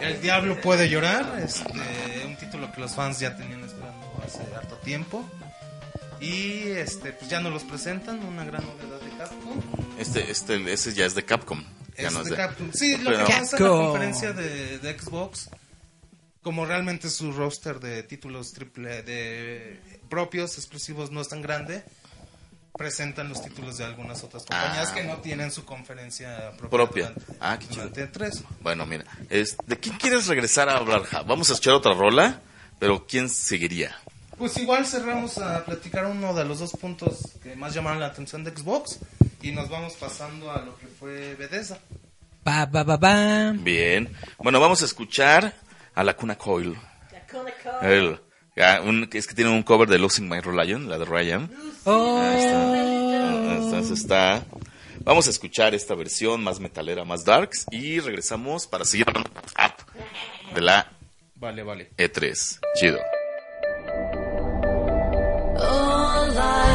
[0.00, 4.76] El diablo puede llorar, este, un título que los fans ya tenían esperando hace harto
[4.76, 5.24] tiempo.
[6.20, 9.60] Y este, pues ya nos los presentan, una gran novedad de Capcom.
[9.98, 11.64] Este, este, ese ya es de Capcom.
[11.98, 12.72] Ya Es no Capcom.
[12.72, 15.50] Sí, lo Pero- que pasa en la conferencia de, de Xbox,
[16.42, 21.84] como realmente su roster de títulos triple de propios, exclusivos, no es tan grande,
[22.76, 24.94] presentan los títulos de algunas otras compañías Ah.
[24.94, 26.70] que no tienen su conferencia propia.
[26.70, 27.08] Propia.
[27.10, 27.90] durante- Ah, qué chido.
[28.10, 28.42] tres.
[28.62, 31.02] Bueno, mira, es, ¿de quién quieres regresar a hablar?
[31.04, 31.22] Ja?
[31.22, 32.40] Vamos a escuchar otra rola,
[32.78, 33.94] pero ¿quién seguiría?
[34.38, 38.42] Pues igual cerramos a platicar uno de los dos puntos que más llamaron la atención
[38.42, 38.98] de Xbox
[39.42, 41.78] y nos vamos pasando a lo que fue Bethesda.
[42.44, 43.52] Ba, ba, ba, ba.
[43.54, 44.08] Bien.
[44.38, 45.54] Bueno, vamos a escuchar
[45.94, 46.76] a la Cuna Coil.
[47.82, 48.20] El-
[48.56, 51.50] ya, un- es que tiene un cover de Losing My Religion, la de Ryan.
[51.84, 52.20] Oh.
[52.20, 53.54] Ahí está.
[53.56, 54.44] Entonces está.
[55.02, 57.66] Vamos a escuchar esta versión más metalera, más darks.
[57.70, 59.30] Y regresamos para seguir hablando
[60.54, 60.90] de la
[61.36, 61.90] Vale, vale.
[61.96, 62.58] E3.
[62.74, 62.98] Chido.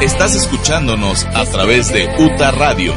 [0.02, 2.94] Estás escuchándonos a través de UTA Radio.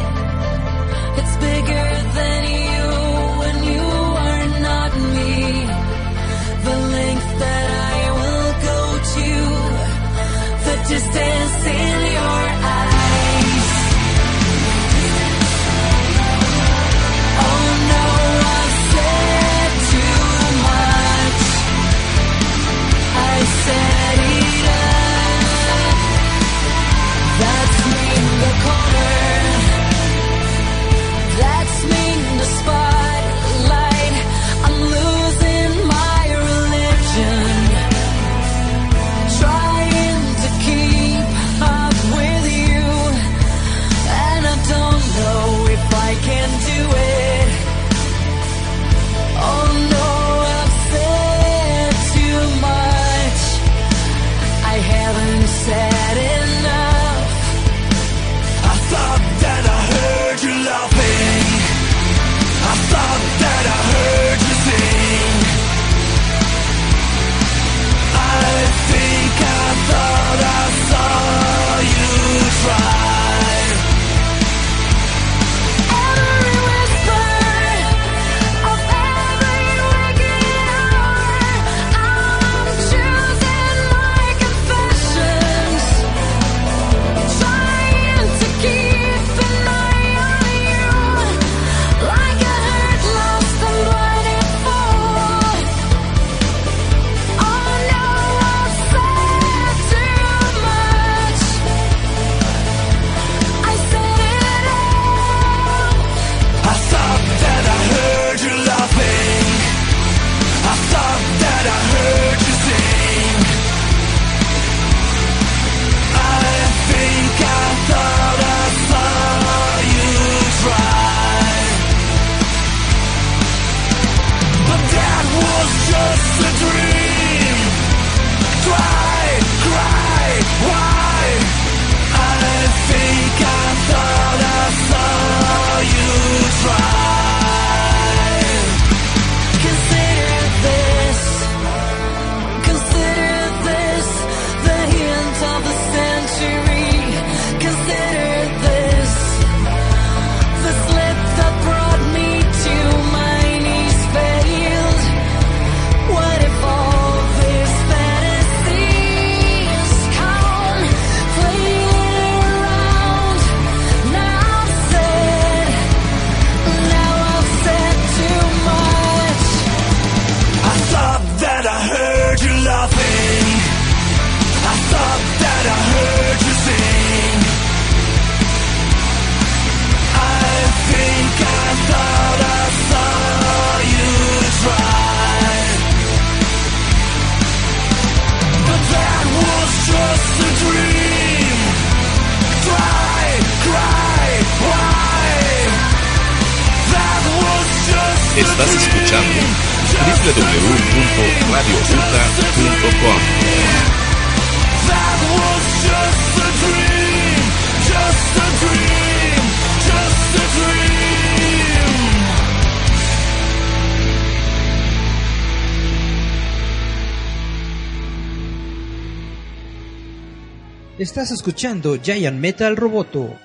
[221.18, 223.36] Estás escuchando Giant Metal Roboto.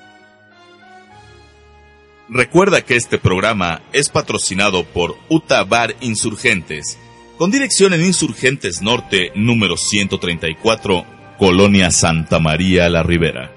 [2.29, 6.99] Recuerda que este programa es patrocinado por Uta Bar Insurgentes,
[7.39, 11.03] con dirección en Insurgentes Norte, número 134,
[11.39, 13.51] Colonia Santa María La Ribera.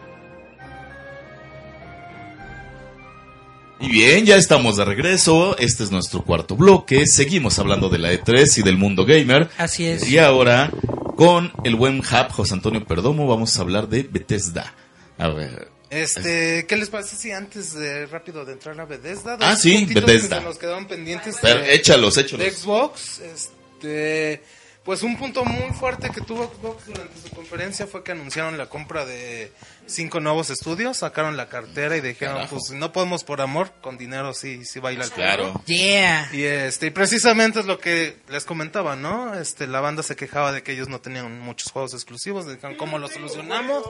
[3.78, 5.58] Y bien, ya estamos de regreso.
[5.58, 7.06] Este es nuestro cuarto bloque.
[7.06, 9.50] Seguimos hablando de la E3 y del mundo gamer.
[9.58, 10.10] Así es.
[10.10, 10.70] Y ahora,
[11.16, 14.74] con el buen hub José Antonio Perdomo, vamos a hablar de Bethesda.
[15.18, 15.68] A ver.
[15.88, 19.38] Este, ¿qué les parece si antes de rápido de entrar a Bethesda?
[19.40, 20.36] Ah, sí, Bethesda.
[20.36, 22.54] Que se nos quedaron pendientes Pero de, échalos, de échalos.
[22.54, 23.20] Xbox.
[23.20, 24.42] Este,
[24.86, 28.66] pues un punto muy fuerte que tuvo Xbox durante su conferencia fue que anunciaron la
[28.66, 29.52] compra de
[29.86, 32.54] cinco nuevos estudios, sacaron la cartera y dijeron, Carajo.
[32.54, 35.60] pues si no podemos por amor, con dinero sí, sí baila el Claro.
[35.66, 36.28] Yeah.
[36.32, 39.34] Y este, y precisamente es lo que les comentaba, ¿no?
[39.34, 42.98] Este, la banda se quejaba de que ellos no tenían muchos juegos exclusivos, dijeron, ¿cómo
[42.98, 43.84] lo solucionamos?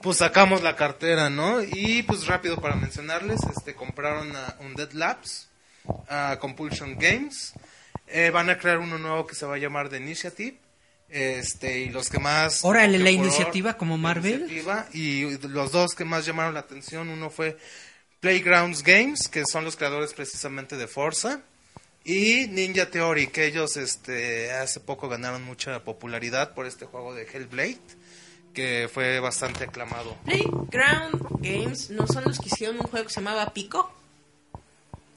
[0.00, 1.62] Pues sacamos la cartera, ¿no?
[1.62, 5.50] Y pues rápido para mencionarles, este, compraron a Undead Labs,
[6.08, 7.52] a Compulsion Games,
[8.12, 10.58] eh, van a crear uno nuevo que se va a llamar The Initiative,
[11.08, 12.64] este, y los que más...
[12.64, 14.40] Órale, la iniciativa como la Marvel.
[14.40, 17.58] iniciativa, y los dos que más llamaron la atención, uno fue
[18.20, 21.42] Playgrounds Games, que son los creadores precisamente de Forza,
[22.04, 27.22] y Ninja Theory, que ellos este, hace poco ganaron mucha popularidad por este juego de
[27.24, 27.78] Hellblade,
[28.54, 30.16] que fue bastante aclamado.
[30.24, 33.92] Playground Games no son los que hicieron un juego que se llamaba Pico.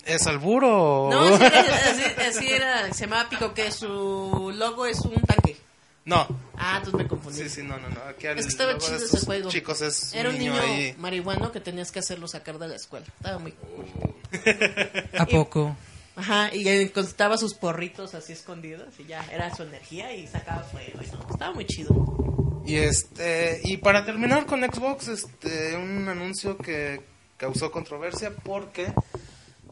[0.06, 1.10] ¿Es alburo?
[1.12, 5.58] No, así, así- así era, se llamaba Pico, que su logo es un tanque.
[6.06, 6.28] No.
[6.56, 7.40] Ah, entonces me confundí.
[7.44, 8.00] Sí, sí, no, no, no.
[8.08, 9.50] Aquí Es que estaba chido ese juego.
[9.50, 10.94] Chicos, es Era un niño, ahí.
[11.00, 13.08] marihuano que tenías que hacerlo sacar de la escuela.
[13.18, 13.86] Estaba muy cool.
[15.18, 15.76] ¿A poco?
[16.16, 21.00] Ajá, y encontraba sus porritos así escondidos y ya, era su energía y sacaba fuego.
[21.04, 22.62] y no, estaba muy chido.
[22.66, 27.02] Y este y para terminar con Xbox, este un anuncio que
[27.38, 28.94] causó controversia porque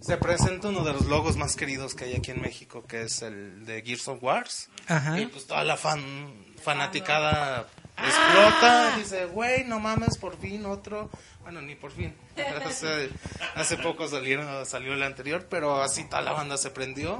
[0.03, 3.21] se presenta uno de los logos más queridos que hay aquí en México, que es
[3.21, 4.69] el de Gears of Wars.
[4.87, 5.17] Ajá.
[5.19, 11.09] Y pues toda la fan fanaticada explota, dice, güey, no mames, por fin otro.
[11.43, 12.13] Bueno, ni por fin.
[12.65, 13.11] hace,
[13.55, 17.19] hace poco salieron, salió el anterior, pero así toda la banda se prendió.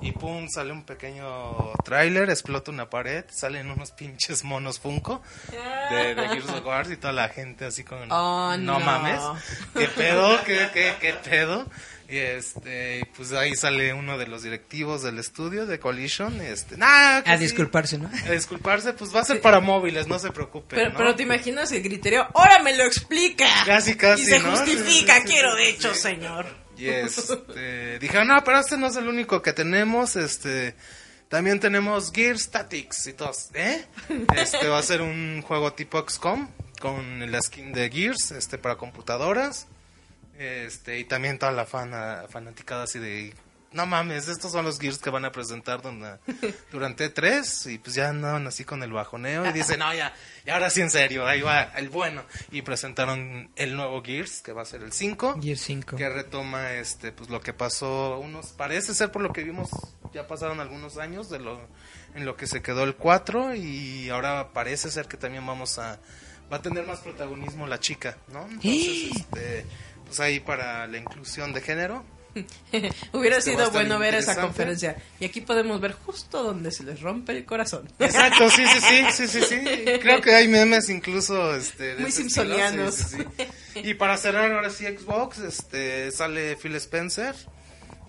[0.00, 5.20] Y pum, sale un pequeño tráiler, explota una pared, salen unos pinches monos Funko
[5.90, 8.10] de, de Gears of War y toda la gente así con...
[8.12, 8.78] Oh, no.
[8.78, 9.20] mames,
[9.76, 10.38] ¿qué pedo?
[10.44, 11.66] ¿Qué, qué, qué pedo?
[12.10, 17.18] Y este, pues ahí sale uno de los directivos del estudio de Collision, este, nah,
[17.18, 17.42] A sí.
[17.44, 18.08] disculparse, ¿no?
[18.26, 20.74] A disculparse, pues va a ser para móviles, no se preocupe.
[20.74, 20.96] Pero, ¿no?
[20.96, 23.44] pero te imaginas el griterío, ¡ahora me lo explica!
[23.66, 24.50] Casi, casi, Y se ¿no?
[24.56, 26.00] justifica, Sí, sí, sí, quiero sí, hecho, sí.
[26.00, 26.46] señor.
[26.78, 30.76] Y este, dijeron, no, pero este no es el único que tenemos, este,
[31.28, 33.84] también tenemos Gear Statics y todos, ¿eh?
[34.34, 36.48] Este va a ser un juego tipo XCOM
[36.80, 39.66] con la skin de Gears, este, para computadoras,
[40.38, 43.34] este, y también toda la fana, fanaticada así de,
[43.72, 45.80] no mames, estos son los Gears que van a presentar
[46.72, 50.14] durante tres y pues ya andaban así con el bajoneo y dicen, no, ya,
[50.46, 52.22] y ahora sí en serio, ahí va el bueno.
[52.50, 55.96] Y presentaron el nuevo Gears, que va a ser el 5 Gear 5.
[55.96, 59.68] que retoma este pues lo que pasó unos parece ser por lo que vimos
[60.12, 61.60] ya pasaron algunos años de lo
[62.14, 65.98] en lo que se quedó el 4 y ahora parece ser que también vamos a
[66.50, 69.66] va a tener más protagonismo la chica no entonces este
[70.08, 72.04] pues ahí para la inclusión de género
[73.12, 74.96] Hubiera Este sido bueno ver esa conferencia.
[75.20, 77.88] Y aquí podemos ver justo donde se les rompe el corazón.
[77.98, 79.60] Exacto, sí, sí, sí, sí, sí, sí.
[80.00, 82.94] Creo que hay memes incluso este, de Muy simpsonianos.
[82.94, 83.18] sí,
[83.74, 83.80] sí.
[83.82, 87.34] Y para cerrar ahora sí Xbox, este, sale Phil Spencer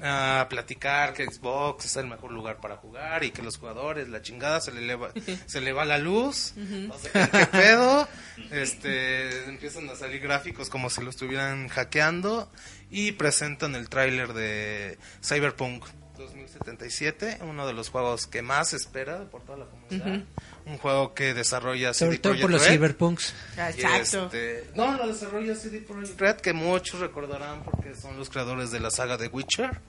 [0.01, 4.21] a platicar que Xbox es el mejor lugar para jugar y que los jugadores, la
[4.21, 5.11] chingada, se le eleva,
[5.45, 8.07] se le va la luz, no sé qué, pedo,
[8.51, 12.49] este, empiezan a salir gráficos como si lo estuvieran hackeando
[12.89, 15.85] y presentan el tráiler de Cyberpunk
[16.17, 20.23] 2077, uno de los juegos que más espera por toda la comunidad,
[20.69, 22.73] un juego que desarrolla Sobre CD todo por los Red.
[22.73, 23.33] cyberpunks.
[23.57, 24.25] Exacto.
[24.25, 28.79] este, no, lo desarrolla CD Projekt Red, que muchos recordarán porque son los creadores de
[28.79, 29.79] la saga de Witcher.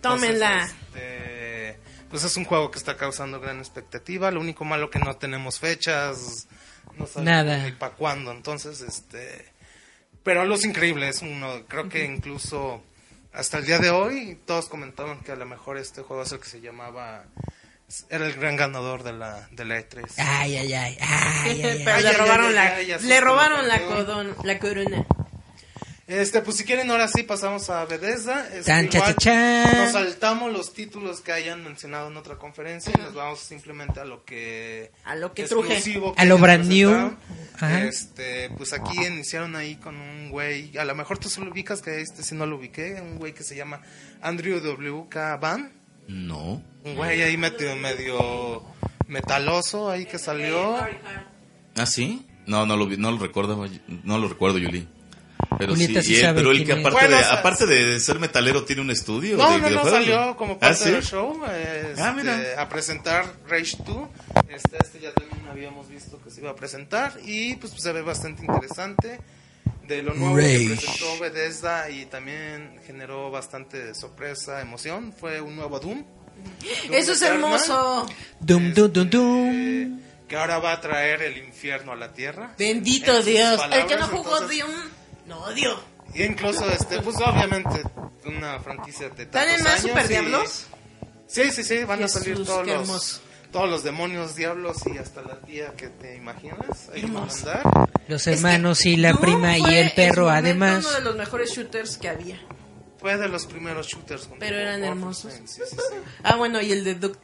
[0.00, 0.62] Tómenla.
[0.62, 1.78] Entonces, este,
[2.10, 4.30] pues es un juego que está causando gran expectativa.
[4.30, 6.48] Lo único malo que no tenemos fechas,
[6.96, 7.64] no sabemos Nada.
[7.64, 8.32] ni para cuándo.
[8.32, 9.52] Entonces, este,
[10.22, 11.08] pero lo es increíble.
[11.08, 12.82] Es uno, creo que incluso
[13.32, 16.38] hasta el día de hoy todos comentaban que a lo mejor este juego es el
[16.38, 17.24] que se llamaba
[18.10, 20.04] era el gran ganador de la de la E3.
[20.18, 20.98] Ay, ay, ay.
[21.00, 21.60] Ay.
[21.84, 25.06] Pero Ay, le robaron ay, la, le robaron la, codon- la corona.
[26.06, 28.46] Este, pues si quieren ahora sí pasamos a Bethesda.
[28.54, 29.82] Es Tan, que igual cha, cha, cha.
[29.84, 34.04] Nos saltamos los títulos que hayan mencionado en otra conferencia y nos vamos simplemente a
[34.04, 35.82] lo que A lo que truje.
[36.18, 37.16] A lo brand new.
[37.54, 37.84] Ajá.
[37.84, 42.02] Este, pues aquí iniciaron ahí con un güey, a lo mejor tú solo ubicas que
[42.02, 43.80] este sí no lo ubiqué, un güey que se llama
[44.20, 45.72] Andrew WK Van,
[46.08, 46.62] No.
[46.84, 48.62] un güey ahí medio medio
[49.08, 50.76] metaloso ahí que salió.
[51.76, 52.26] ¿Ah, sí?
[52.46, 53.66] No, no lo, vi- no lo recuerdo,
[54.04, 54.86] no lo recuerdo, Yuli.
[55.58, 57.26] Pero Julieta sí, sí y él- sabe pero el quién que aparte, Bueno, de, o
[57.26, 60.58] sea, aparte de ser metalero tiene un estudio No, de no, no, salió como ¿Ah,
[60.58, 60.90] parte sí?
[60.90, 62.40] del show este, Ah, mira.
[62.58, 64.08] a presentar Rage 2.
[64.48, 68.02] Este, este ya también habíamos visto que se iba a presentar y pues se ve
[68.02, 69.20] bastante interesante.
[69.86, 70.68] De lo nuevo Rage.
[70.68, 76.04] que presentó Bethesda y también generó bastante sorpresa, emoción, fue un nuevo Doom.
[76.84, 78.06] Doom Eso es Eternal, hermoso.
[78.40, 80.00] Dum, dum, dum, este, dum.
[80.28, 82.54] Que ahora va a traer el infierno a la tierra.
[82.58, 83.52] Bendito Dios.
[83.52, 84.72] El palabras, que no jugó entonces- Doom,
[85.26, 85.80] no odio.
[86.14, 87.82] Y incluso, este, pues obviamente,
[88.24, 90.66] una franquicia de tantos ¿Están en más años Super y- Diablos?
[91.26, 93.20] Sí, sí, sí, van a Jesús, salir todos qué los, hermoso.
[93.54, 96.88] Todos los demonios, diablos y hasta la tía que te imaginas.
[96.92, 97.48] Ahí van a Hermoso.
[97.50, 97.88] andar.
[98.08, 100.84] Los hermanos y la Doom prima y el perro, además.
[100.84, 102.36] uno de los mejores shooters que había.
[102.98, 104.28] Fue de los primeros shooters.
[104.40, 105.32] Pero eran hermosos.
[105.34, 105.76] Sí, sí, sí.
[106.24, 107.18] Ah, bueno, y el de Duke.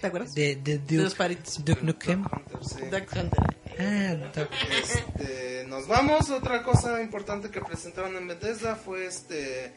[0.00, 0.32] ¿Te acuerdas?
[0.32, 1.64] De, de De los Duke, paritos.
[1.64, 2.20] Duke Nukem.
[2.24, 2.82] Hunter, sí.
[2.84, 3.56] Duck Hunter.
[3.80, 4.48] Ah, Duke.
[4.80, 6.30] Este, nos vamos.
[6.30, 9.72] Otra cosa importante que presentaron en Bethesda fue este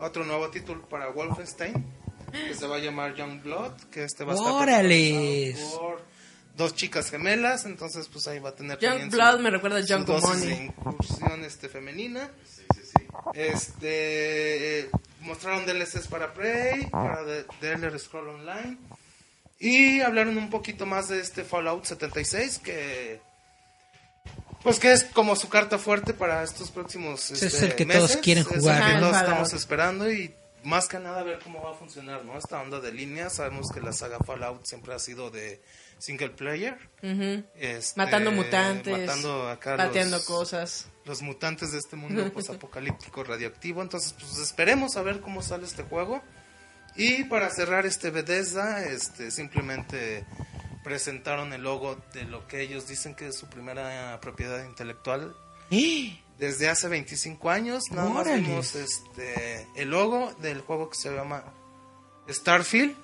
[0.00, 1.86] otro nuevo título para Wolfenstein
[2.32, 6.02] que se va a llamar Young Blood, que este va a estar protagonizado por
[6.56, 9.78] dos chicas gemelas, entonces pues ahí va a tener Young también su- Blood me recuerda
[9.78, 10.52] a Young Money.
[10.66, 12.30] incursión este femenina.
[13.34, 14.90] Este eh,
[15.20, 17.24] mostraron DLCs para Prey, para
[17.60, 18.76] The, Elder Scroll Online
[19.58, 23.20] y hablaron un poquito más de este Fallout 76 que
[24.62, 27.86] pues que es como su carta fuerte para estos próximos Ese es este, el que
[27.86, 28.02] meses.
[28.10, 29.00] todos quieren Es el jugar, que ¿no?
[29.00, 30.34] todos estamos esperando y
[30.66, 32.36] más que nada ver cómo va a funcionar, ¿no?
[32.36, 35.62] Esta onda de línea, sabemos que la saga Fallout siempre ha sido de
[35.98, 36.76] single player.
[37.54, 38.98] Este, Matando mutantes.
[38.98, 40.88] matando acá pateando los- cosas.
[41.04, 43.80] los mutantes de este mundo apocalíptico radioactivo.
[43.82, 46.22] Entonces, pues esperemos a ver cómo sale este juego.
[46.96, 50.24] Y para cerrar este Bethesda, este simplemente
[50.82, 55.36] presentaron el logo de lo que ellos dicen que es su primera propiedad intelectual
[56.38, 57.84] desde hace 25 años.
[57.90, 58.42] Nada más Órale.
[58.42, 61.44] vimos este el logo del juego que se llama
[62.28, 62.94] Starfield.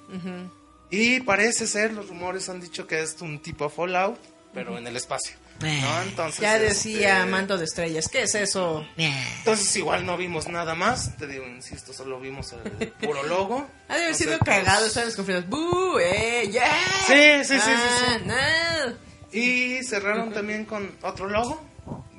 [0.90, 4.18] Y parece ser, los rumores han dicho que es un tipo Fallout,
[4.52, 5.36] pero en el espacio.
[5.60, 5.66] ¿no?
[5.66, 5.80] Eh.
[6.08, 8.08] Entonces, Ya decía este, Manto de Estrellas.
[8.08, 8.84] ¿Qué es eso?
[8.98, 9.10] Eh.
[9.38, 13.66] entonces igual no vimos nada más, te digo, insisto, solo vimos el puro logo.
[13.88, 15.48] Ha de haber sido cagado pues, las conferencias.
[15.50, 15.98] ¡Bú!
[15.98, 16.50] ¡Eh!
[16.50, 16.66] ¡Ya!
[17.06, 18.24] Sí, sí, sí, sí, Ah, sí.
[18.26, 19.38] no.
[19.38, 21.62] Y cerraron también con otro logo.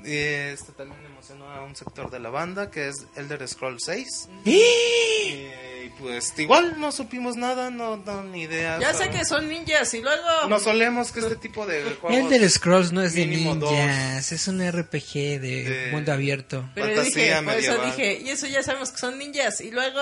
[0.06, 4.30] Y Este también emocionó a un sector de la banda que es Elder Scroll 6.
[4.46, 8.80] Y pues igual no supimos nada, no, no ni idea.
[8.80, 10.48] Ya sé que son ninjas y luego...
[10.50, 12.12] No solemos que este tipo de juegos.
[12.34, 13.72] Elder Scrolls no es de dos.
[13.72, 16.70] ninjas, es un RPG de De- mundo abierto.
[16.76, 19.62] Pero fantasía dije, por eso dije, y eso ya sabemos que son ninjas.
[19.62, 20.02] Y luego...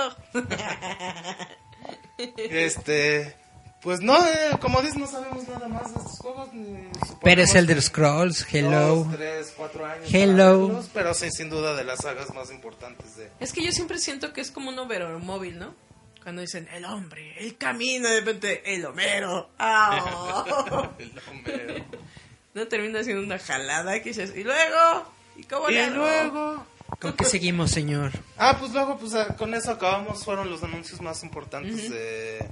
[2.49, 3.35] Este.
[3.81, 6.53] Pues no, eh, como dices, no sabemos nada más de estos juegos.
[6.53, 6.87] Ni
[7.23, 8.95] Pero es Elder Scrolls, hello.
[8.95, 10.07] Dos, tres, cuatro años.
[10.13, 10.67] Hello.
[10.67, 13.31] verlos, pero sí, sin duda, de las sagas más importantes de.
[13.39, 15.73] Es que yo siempre siento que es como un Homero-móvil, ¿no?
[16.21, 19.49] Cuando dicen el hombre, el camino, de repente el Homero.
[19.57, 20.91] ¡Ah!
[20.99, 21.85] El Homero.
[22.53, 25.05] no termina siendo una jalada que dices, y luego,
[25.37, 25.95] ¿y cómo y le hago?
[25.95, 26.65] luego.
[26.99, 28.11] ¿Con qué seguimos, señor?
[28.37, 30.23] Ah, pues luego, pues ah, con eso acabamos.
[30.23, 32.47] Fueron los anuncios más importantes de,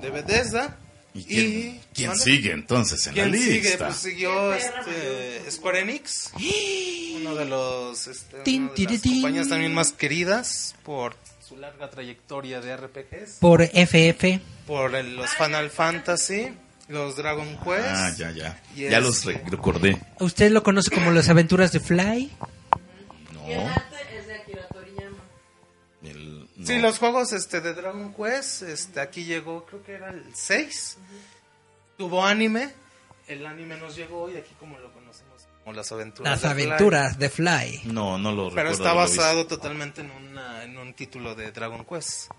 [0.00, 0.76] de Bethesda.
[1.14, 3.50] ¿Y quién, sigue entonces en la ¿Quién lista?
[3.50, 3.78] sigue?
[3.78, 6.30] Pues siguió este, Square Enix,
[7.16, 11.16] uno de los este, una de las compañías también más queridas por
[11.46, 14.40] su larga trayectoria de RPGs, Por FF.
[14.66, 16.50] por el- los Final Fantasy,
[16.88, 17.86] los Dragon Quest.
[17.88, 18.62] Ah, ya, ya.
[18.76, 19.98] Ya los este- re- recordé.
[20.20, 22.30] ¿Usted lo conoce como las aventuras de Fly?
[23.32, 23.40] No.
[26.68, 26.74] No.
[26.76, 30.96] Sí, los juegos este de Dragon Quest, este aquí llegó, creo que era el 6.
[31.96, 32.70] Tuvo anime.
[33.26, 36.30] El anime nos llegó y aquí como lo conocemos como las aventuras.
[36.30, 36.64] Las de Fly.
[36.66, 37.80] aventuras de Fly.
[37.84, 38.72] No, no lo Pero recuerdo.
[38.72, 42.30] está basado totalmente en, una, en un título de Dragon Quest.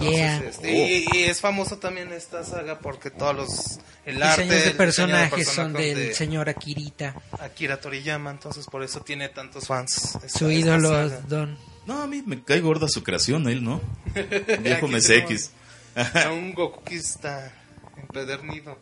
[0.00, 0.36] Yeah.
[0.36, 4.62] Entonces, este, y, y es famoso también esta saga porque todos los el arte Diseños
[4.64, 7.14] de el personajes diseño de son del de señor Akirita.
[7.40, 10.14] Akira Toriyama, entonces por eso tiene tantos fans.
[10.24, 11.08] esta- Su ídolo.
[11.22, 11.58] Don.
[11.88, 13.80] No, a mí me cae gorda su creación, él, ¿no?
[14.62, 15.50] Viejo MSX.
[15.96, 17.52] A un Gokuista
[17.96, 18.78] empedernido.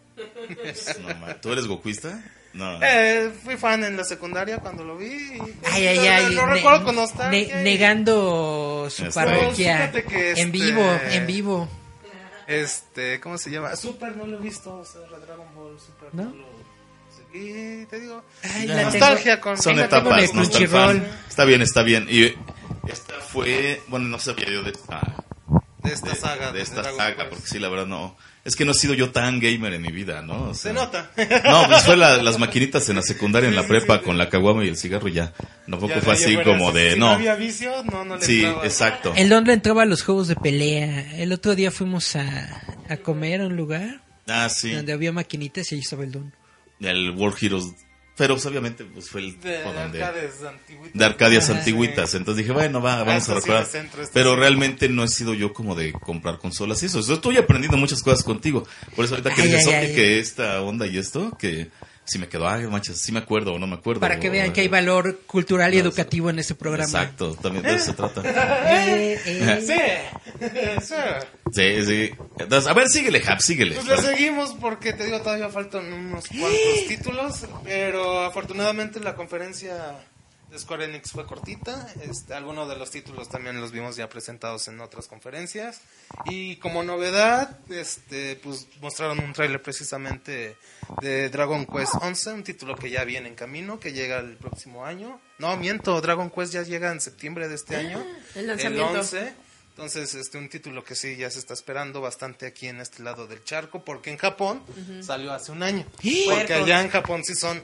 [1.01, 2.23] No, ma, ¿Tú eres gokuista?
[2.53, 2.79] No.
[2.83, 5.07] Eh, fui fan en la secundaria cuando lo vi.
[5.07, 6.35] y- Ay, ay, ay.
[6.35, 7.31] Lo ne- recuerdo con nostalgia.
[7.57, 9.73] ne- y- negando su Este- parroquia.
[9.79, 11.69] No, fíjate que En este- vivo, en vivo.
[12.47, 13.75] Este, ¿cómo se llama?
[13.77, 16.25] Super no lo he visto, o sea, Dragon Ball Super ¿No?
[16.25, 16.47] no, lo
[17.39, 18.25] seguí, te digo.
[18.43, 20.43] Ay, la nostalgia tengo- con Son etapas, el ¿no?
[21.29, 22.07] Está bien, está bien.
[22.11, 22.25] Y
[22.91, 25.23] esta fue, bueno, no sabía yo de, ah,
[25.83, 26.53] de esta de- saga.
[26.53, 28.17] de esta Dragon saga, porque sí, la verdad no.
[28.45, 30.51] Es que no he sido yo tan gamer en mi vida, ¿no?
[30.51, 31.11] O Se nota.
[31.45, 34.65] No, pues fue la- las maquinitas en la secundaria, en la prepa, con la caguama
[34.65, 35.33] y el cigarro y ya.
[35.69, 37.11] Tampoco Ya fue de así como si- de, si no.
[37.11, 38.65] había vicio, no, no le Sí, entraba.
[38.65, 39.13] exacto.
[39.17, 41.17] El don le entraba a los juegos de pelea.
[41.17, 44.71] El otro día fuimos a, a comer a un lugar Ah, sí.
[44.73, 46.33] donde había maquinitas y ahí estaba el don.
[46.81, 47.73] El World Heroes.
[48.17, 50.93] Pero pues, obviamente pues fue el De por donde- arcades antiguitas.
[50.95, 52.15] de Arcadias antiguitas.
[52.15, 53.67] Entonces dije, bueno, va, vamos Esto a sí recordar.
[53.67, 54.41] centro, esto Pero sí.
[54.41, 57.03] realmente no he sido yo como de comprar consolas y eso.
[57.03, 58.67] Yo estoy aprendiendo muchas cosas contigo.
[58.95, 59.95] Por eso ahorita que Ay, dices, ay, oye, ay.
[59.95, 61.69] que esta onda y esto, que
[62.07, 64.01] si me quedó, ay, manches, sí me acuerdo o no me acuerdo.
[64.01, 66.85] Para que o- vean que hay valor cultural y No, educativo en este programa.
[66.85, 68.23] Exacto, también de eso se trata.
[68.69, 69.61] Eh, eh.
[70.41, 70.95] Sí, sí.
[71.53, 72.11] Sí, sí.
[72.39, 73.75] Entonces, a ver, síguele, Hap, síguele.
[73.77, 79.75] Pues le seguimos porque te digo, todavía faltan unos cuantos títulos, pero afortunadamente la conferencia
[80.57, 81.87] de Square Enix fue cortita.
[82.01, 85.83] Este, algunos de los títulos también los vimos ya presentados en otras conferencias.
[86.25, 90.57] Y como novedad, este, pues mostraron un tráiler precisamente
[91.03, 94.87] de Dragon Quest 11, un título que ya viene en camino, que llega el próximo
[94.87, 95.21] año.
[95.39, 98.03] No, miento, Dragon Quest ya llega en septiembre de este año.
[98.35, 99.01] el lanzamiento.
[99.01, 99.35] 11.
[99.71, 103.27] Entonces, este, un título que sí ya se está esperando bastante aquí en este lado
[103.27, 104.63] del charco, porque en Japón
[105.03, 105.85] salió hace un año.
[106.31, 107.63] Porque allá en Japón sí son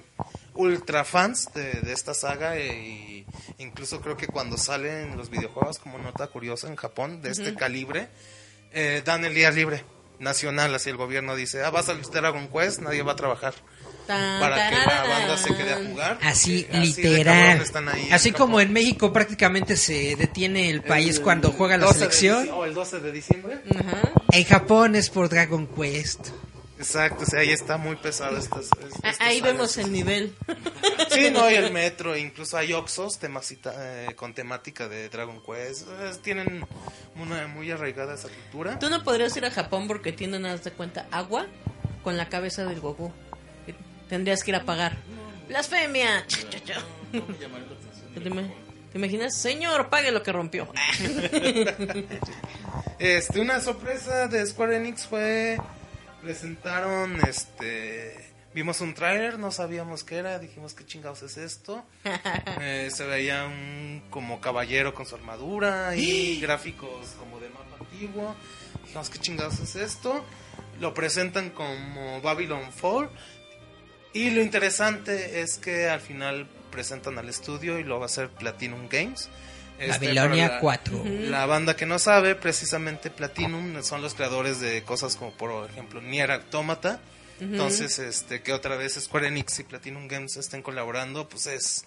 [0.55, 3.27] ultra fans de, de esta saga e- y
[3.59, 8.09] incluso creo que cuando salen los videojuegos, como nota curiosa en Japón, de este calibre,
[8.73, 9.85] eh, dan el día libre
[10.19, 13.55] nacional, así el gobierno dice, ah, va a salir Dragon Quest, nadie va a trabajar.
[14.07, 16.19] Tan, Para que la banda se quede a jugar.
[16.23, 17.37] Así, Eh, literal.
[17.37, 18.63] cabrón están ahí en Así como Japón.
[18.63, 22.47] en México prácticamente se detiene el país El cuando juega la 12 de selección.
[22.47, 23.61] dici- O el 12 de diciembre.
[23.71, 24.13] Ajá.
[24.33, 26.29] En Japón es por Dragon Quest.
[26.83, 30.35] Exacto, o sea, ahí está muy pesado estas, estas Ah, Ahí vemos el nivel.
[31.11, 35.87] Sí, no, y el metro, incluso hay Oxos temacita, eh, con temática de Dragon Quest.
[35.89, 36.67] Eh, tienen
[37.17, 38.79] una muy arraigada esa cultura.
[38.79, 41.47] Tú no podrías ir a Japón porque tienen, haz de cuenta, agua
[42.03, 43.13] con la cabeza del Goku.
[44.09, 44.97] Tendrías que ir a pagar.
[45.49, 46.27] Blasfemia.
[46.27, 46.73] Ch, ch, ch.
[47.13, 48.53] ¿Te ima-
[48.93, 49.37] te imaginas?
[49.41, 50.69] Señor, pague lo que rompió.
[52.99, 55.59] Este, una sorpresa de Square Enix fue
[56.23, 61.85] presentaron este vimos un tráiler, no sabíamos qué era, dijimos qué chingados es esto.
[62.61, 68.35] Eh, se veía un como caballero con su armadura y gráficos como de mapa antiguo.
[68.83, 70.25] Dijimos qué chingados es esto.
[70.81, 73.11] Lo presentan como Babylon Fall.
[74.13, 78.29] Y lo interesante es que al final presentan al estudio y lo va a hacer
[78.29, 79.29] Platinum Games.
[79.79, 81.03] Este, Babilonia la- 4.
[81.05, 86.01] la banda que no sabe, precisamente Platinum son los creadores de cosas como por ejemplo
[86.01, 87.01] Nier Automata.
[87.41, 91.83] Entonces, este que otra vez Square Enix y Platinum Games estén colaborando, pues es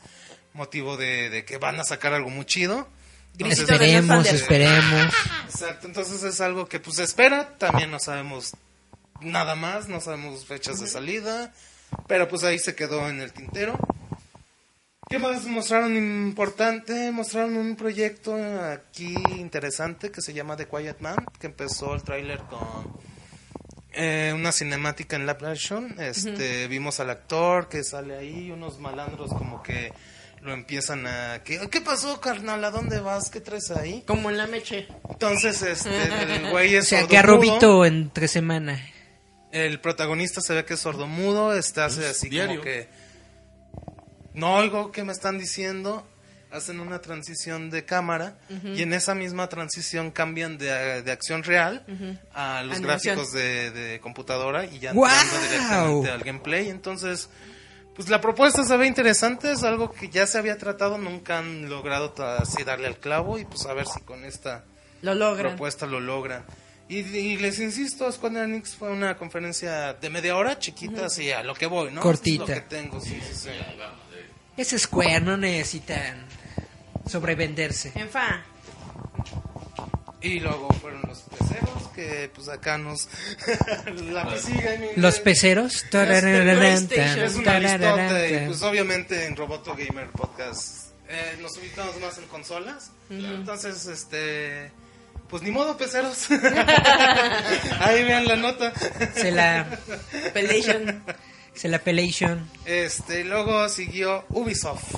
[0.53, 2.89] motivo de, de que van a sacar algo muy chido.
[3.37, 5.13] Entonces, Esperemos, esperemos.
[5.45, 8.51] Exacto, entonces es algo que pues se espera, también no sabemos
[9.21, 11.53] nada más, no sabemos fechas de salida,
[12.07, 13.77] pero pues ahí se quedó en el tintero.
[15.10, 17.11] ¿Qué más mostraron importante?
[17.11, 22.40] Mostraron un proyecto aquí interesante que se llama The Quiet Man, que empezó el tráiler
[22.40, 22.98] con
[23.94, 25.95] eh, una cinemática en live action.
[25.99, 29.94] Este, vimos al actor que sale ahí, unos malandros como que
[30.41, 31.44] lo empiezan a...
[31.44, 32.64] ¿Qué, ¿qué pasó, carnal?
[32.64, 33.30] ¿A dónde vas?
[33.30, 34.03] ¿Qué traes ahí?
[34.07, 34.88] Como en la meche.
[35.10, 38.82] Entonces, este, el güey O es sea, que arrobito entre semana.
[39.52, 42.60] El protagonista se ve que es sordomudo, está hace así diario.
[42.60, 42.90] como que
[44.35, 46.07] no oigo qué me están diciendo.
[46.51, 51.83] Hacen una transición de cámara y en esa misma transición cambian de, de acción real
[52.33, 53.15] a los Animación.
[53.15, 56.69] gráficos de, de computadora y ya entrando directamente al gameplay.
[56.69, 57.29] Entonces,
[57.93, 61.67] pues la propuesta se ve interesante, es algo que ya se había tratado, nunca han
[61.67, 64.63] logrado así darle al clavo y pues a ver si con esta
[65.01, 65.47] Lo logran.
[65.55, 66.45] propuesta lo logran.
[66.87, 71.43] Y, y les insisto, Square Enix fue una conferencia de media hora, chiquita, así a
[71.43, 71.99] lo que voy, ¿no?
[71.99, 72.43] Cortita.
[72.43, 73.49] Es lo que tengo, sí, sí, sí.
[74.57, 76.26] Es Square, no necesitan
[77.07, 77.91] sobrevenderse.
[77.95, 78.44] En fa.
[80.22, 83.07] Y luego fueron los peceros, que pues acá nos...
[84.11, 85.86] la Gaming Los peceros.
[85.91, 87.19] PlayStation.
[87.19, 92.26] Es una listota y pues obviamente en Roboto Gamer Podcast Eh, nos ubicamos más en
[92.26, 92.91] consolas.
[93.11, 94.72] Entonces, este.
[95.30, 96.27] Pues ni modo, peceros.
[97.80, 98.73] Ahí vean la nota.
[99.15, 99.68] Se la,
[100.34, 101.03] Pelation.
[101.56, 102.48] Se la pelation.
[102.65, 104.94] Este, luego siguió Ubisoft.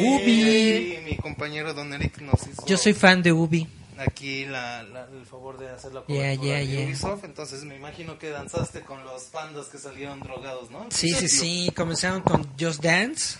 [0.00, 0.96] Ubi.
[0.98, 3.66] Y mi compañero Don Eric nos hizo Yo soy fan de Ubi.
[3.98, 6.86] aquí la, la- el favor de hacer la Yeah, cobertura yeah, de yeah.
[6.86, 7.24] Ubisoft.
[7.24, 10.86] Entonces me imagino que danzaste con los pandas que salieron drogados, ¿no?
[10.90, 11.72] Sí, sí, sí.
[11.74, 13.38] Comenzaron con Just Dance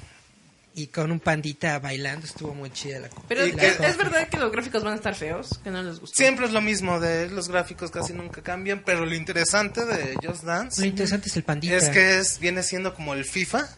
[0.76, 2.26] y con un pandita bailando.
[2.26, 5.14] Estuvo muy chida la Pero ¿es, que- es verdad que los gráficos van a estar
[5.14, 6.16] feos, que no les gustó.
[6.16, 10.42] Siempre es lo mismo, de los gráficos casi nunca cambian, pero lo interesante de Just
[10.44, 11.76] Dance Lo interesante es el pandita.
[11.76, 13.68] es que es, viene siendo como el FIFA,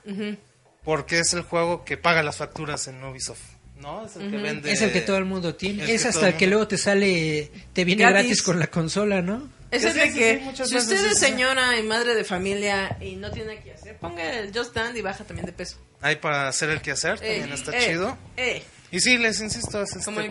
[0.85, 3.41] porque es el juego que paga las facturas en Ubisoft,
[3.81, 4.07] ¿no?
[4.07, 4.73] Es el que vende...
[4.73, 5.85] Es el que todo el mundo tiene.
[5.93, 8.23] Es que hasta el que luego te sale, te viene Gratis.
[8.27, 9.51] gratis, con la consola, ¿no?
[9.71, 13.33] Es el de que sí, si usted es señora y madre de familia y no
[13.33, 15.77] tiene nada que hacer, ponga el Just Dance y baja también de peso.
[16.07, 18.17] Hay para hacer el quehacer, Eh, también está eh, chido.
[18.37, 18.63] eh.
[18.93, 20.31] Y sí, les insisto, es este el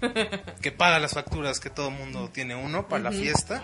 [0.62, 3.62] que paga las facturas que todo el mundo tiene uno para la fiesta.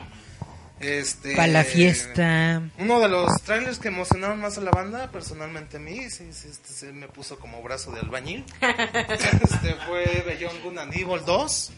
[0.78, 2.62] Este, Para la fiesta.
[2.78, 6.48] Uno de los trailers que emocionaron más a la banda, personalmente a mí, sí, sí,
[6.50, 8.44] este, se me puso como brazo de albañil.
[8.60, 11.70] este fue Beyond Good and Evil 2.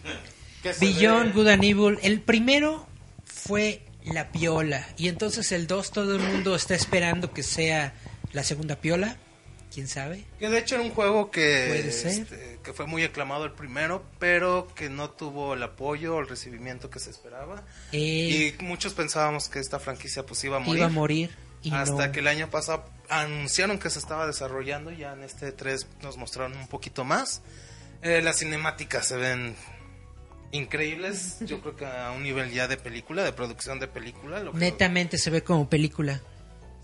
[0.64, 1.98] que se Beyond ve- Good and Evil.
[2.02, 2.86] El primero
[3.24, 4.86] fue la piola.
[4.96, 7.94] Y entonces el 2 todo el mundo está esperando que sea
[8.32, 9.16] la segunda piola.
[9.72, 10.24] ¿Quién sabe?
[10.38, 14.66] Que de hecho era un juego que, este, que fue muy aclamado el primero, pero
[14.74, 17.64] que no tuvo el apoyo o el recibimiento que se esperaba.
[17.92, 20.78] Eh, Y muchos pensábamos que esta franquicia pues iba a morir.
[20.78, 21.30] iba a morir.
[21.62, 22.12] Y hasta no.
[22.12, 24.90] que el año pasado anunciaron que se estaba desarrollando.
[24.90, 27.42] Ya en este 3 nos mostraron un poquito más.
[28.00, 29.54] Eh, las cinemáticas se ven
[30.52, 31.36] increíbles.
[31.40, 34.40] Yo creo que a un nivel ya de película, de producción de película.
[34.42, 36.22] Lo que- Netamente se ve como película.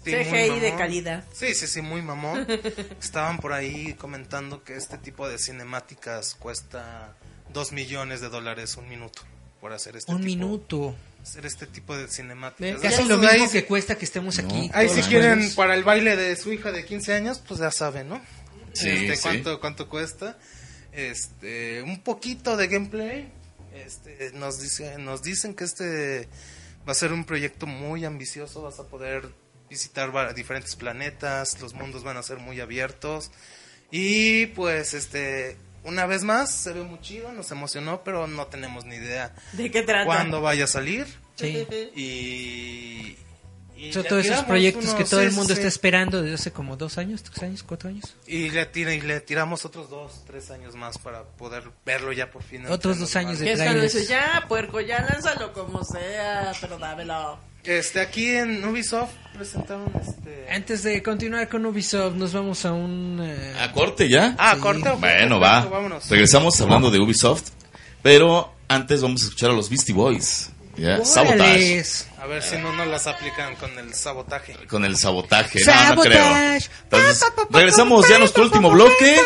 [0.04, 1.24] Sí, muy CGI de calidad.
[1.32, 2.46] Sí, sí, sí, muy mamón.
[3.00, 7.16] Estaban por ahí comentando que este tipo de cinemáticas cuesta
[7.52, 9.22] 2 millones de dólares un minuto
[9.60, 10.94] por hacer este Un tipo, minuto.
[11.22, 12.80] hacer este tipo de cinemáticas.
[12.80, 14.70] Casi lo mismo que cuesta que estemos aquí.
[14.74, 15.54] Ahí si quieren jueves.
[15.54, 18.20] para el baile de su hija de 15 años, pues ya saben, ¿no?
[18.74, 19.22] Sí, Este, sí.
[19.22, 20.36] ¿cuánto, ¿Cuánto cuesta?
[20.92, 23.32] Este, un poquito de gameplay.
[23.74, 26.28] Este, nos, dice, nos dicen que este
[26.86, 28.62] va a ser un proyecto muy ambicioso.
[28.62, 29.28] Vas a poder
[29.68, 31.60] visitar diferentes planetas.
[31.60, 33.30] Los mundos van a ser muy abiertos.
[33.90, 37.32] Y pues, este, una vez más, se ve muy chido.
[37.32, 40.06] Nos emocionó, pero no tenemos ni idea ¿De qué trata?
[40.06, 41.06] cuándo vaya a salir.
[41.36, 41.66] Sí.
[41.94, 43.16] Y.
[43.76, 46.52] y Son le todos esos proyectos que todo el mundo sí, está esperando desde hace
[46.52, 48.14] como dos años, tres años, cuatro años.
[48.26, 52.30] Y le, tira, y le tiramos otros dos, tres años más para poder verlo ya
[52.30, 52.66] por fin.
[52.66, 53.58] Otros dos años de humanos.
[53.58, 53.94] cuando trailers.
[53.94, 57.38] dice, ya, puerco, ya lánzalo como sea, pero dámelo.
[57.64, 60.46] Este, aquí en Ubisoft presentaron este...
[60.50, 63.18] Antes de continuar con Ubisoft, nos vamos a un...
[63.22, 64.34] eh, ¿A corte ya?
[64.38, 64.60] Ah, Sí.
[64.60, 64.88] corte.
[64.88, 65.64] o Bueno, perfecto, va.
[65.64, 66.08] Vámonos.
[66.10, 67.44] Regresamos hablando de Ubisoft,
[68.02, 70.50] pero antes vamos a escuchar a los Beastie Boys.
[70.76, 71.04] ¿ya?
[71.04, 71.84] Sabotage.
[72.20, 74.54] A ver si no nos las aplican con el sabotaje.
[74.68, 75.58] Con el sabotaje.
[75.64, 76.08] No, no Sabotage.
[76.10, 76.70] creo.
[76.84, 79.16] Entonces, regresamos ya a nuestro último bloque.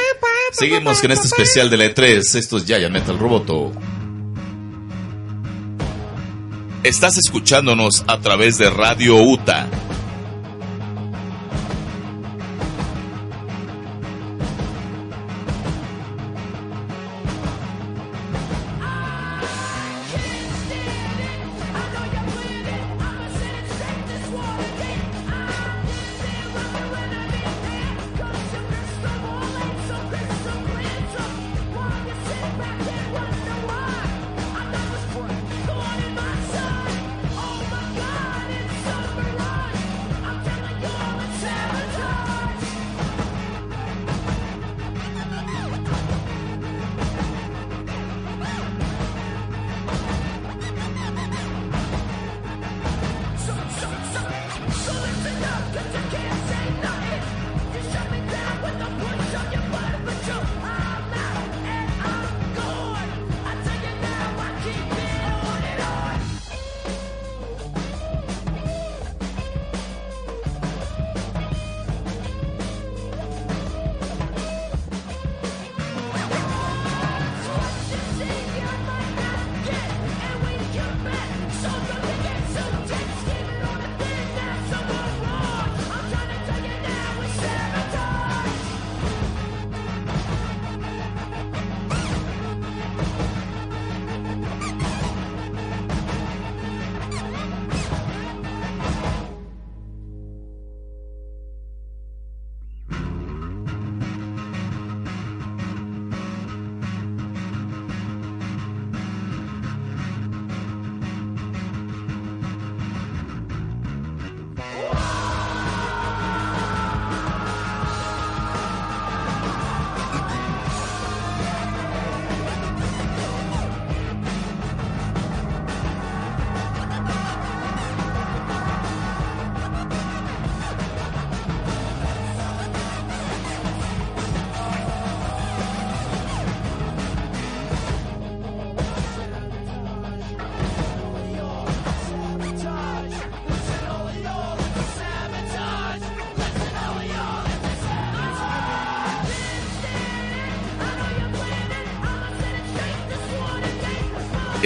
[0.53, 2.35] Seguimos con este especial de la E3.
[2.39, 3.73] Esto es Giant Metal Roboto.
[6.85, 9.67] Estás escuchándonos a través de Radio UTA.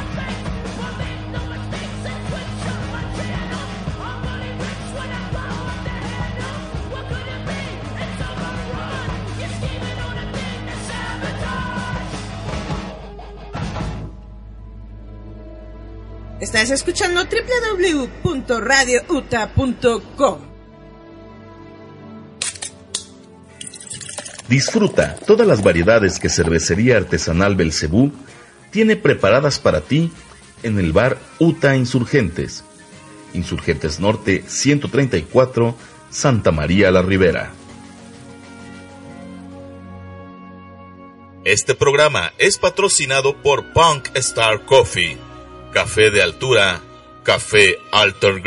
[16.40, 17.26] Estás escuchando
[18.24, 20.51] www.radiouta.com.
[24.52, 28.12] Disfruta todas las variedades que Cervecería Artesanal Belcebú
[28.70, 30.12] tiene preparadas para ti
[30.62, 32.66] en el bar Uta Insurgentes.
[33.34, 35.74] Insurgentes Norte 134,
[36.10, 37.54] Santa María la Ribera.
[41.46, 45.18] Este programa es patrocinado por Punk Star Coffee,
[45.72, 46.82] café de altura,
[47.24, 48.42] café Alter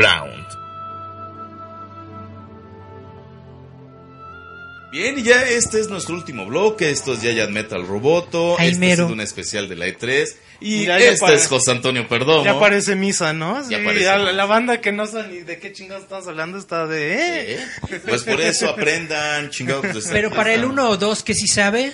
[4.95, 6.89] Bien, y ya este es nuestro último bloque.
[6.89, 8.55] Esto es Giant Metal Roboto.
[8.61, 9.07] Ay, este mero.
[9.07, 10.29] es un especial de la E3.
[10.61, 12.45] Y Mira, este para- es José Antonio Perdomo.
[12.45, 13.65] Ya parece misa, ¿no?
[13.65, 16.59] Sí, Ya parece la, la banda que no sabe ni de qué chingados estamos hablando
[16.59, 17.13] está de...
[17.15, 17.55] ¿eh?
[17.91, 18.01] ¿Eh?
[18.07, 19.83] Pues por eso aprendan, chingados.
[20.05, 21.93] de- Pero para el uno o dos que sí sabe,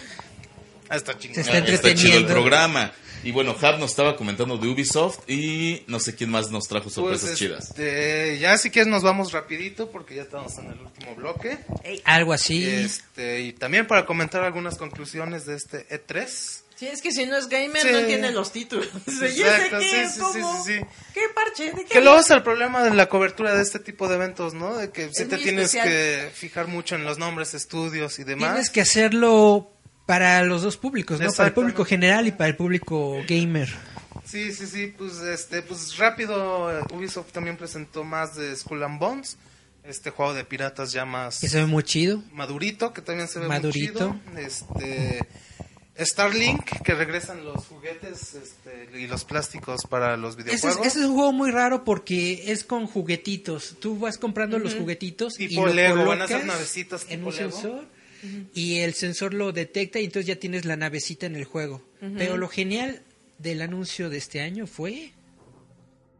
[0.90, 1.36] Ah, está chingón.
[1.36, 2.28] Se está Está chido el entreteniendo.
[2.34, 2.92] programa.
[3.22, 6.88] Y bueno, Hub nos estaba comentando de Ubisoft y no sé quién más nos trajo
[6.88, 7.68] sorpresas Pues, chidas.
[7.70, 11.58] este, ya si quieres nos vamos rapidito porque ya estamos en el último bloque.
[12.04, 12.64] algo así.
[12.64, 16.62] Este, y también para comentar algunas conclusiones de este E3.
[16.76, 17.88] Sí, es que si no es gamer, Sí.
[17.92, 18.88] no entiende los títulos.
[19.06, 20.86] ¿Y ese Exacto, sí, sí, sí, sí, sí.
[21.12, 21.64] ¿Qué parche?
[21.72, 24.54] ¿De qué Que luego es el problema de la cobertura de este tipo de eventos,
[24.54, 24.74] ¿no?
[24.78, 25.86] De que sí Es te muy tienes especial.
[25.88, 28.52] que fijar mucho en los nombres, estudios y demás.
[28.52, 29.70] Tienes que hacerlo
[30.10, 31.30] para los dos públicos, ¿no?
[31.30, 33.68] Para el público general y para el público gamer.
[34.24, 38.98] Sí, sí, sí, pues este, pues rápido eh, Ubisoft también presentó más de Skull and
[38.98, 39.36] Bones,
[39.84, 42.24] este juego de piratas ya más Que se ve muy chido.
[42.32, 44.14] madurito, que también se ve Madurito.
[44.34, 44.46] muy chido.
[44.46, 45.28] Este
[45.98, 50.86] Starlink, que regresan los juguetes este, y los plásticos para los Ese es, videojuegos.
[50.88, 53.76] ese es un juego muy raro porque es con juguetitos.
[53.80, 57.28] Tú vas comprando los juguetitos Tipo y lo Lego, van a colocas navecitas en tipo
[57.28, 57.50] un Lego.
[57.52, 57.99] sensor
[58.54, 61.82] y el sensor lo detecta y entonces ya tienes la navecita en el juego.
[62.18, 63.02] Pero lo genial
[63.38, 65.12] del anuncio de este año fue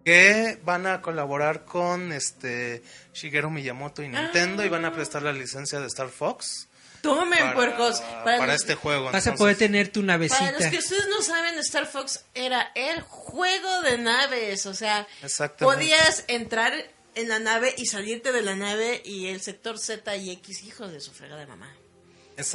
[0.04, 2.82] que van a colaborar con este
[3.12, 4.88] Shigeru Miyamoto y Nintendo y van Ah.
[4.88, 6.68] a prestar la licencia de Star Fox
[7.02, 8.00] Tomen, para, puercos.
[8.24, 9.04] para los- este juego.
[9.04, 10.70] vas a Entonces, poder tener tu Para los navecita.
[10.70, 14.66] que ustedes no saben, Star Fox era el juego de naves.
[14.66, 15.64] O sea, Exactamente.
[15.64, 16.72] podías entrar
[17.14, 20.88] en la nave y salirte de la nave y el sector Z y X, hijo
[20.88, 21.74] de su fregada mamá.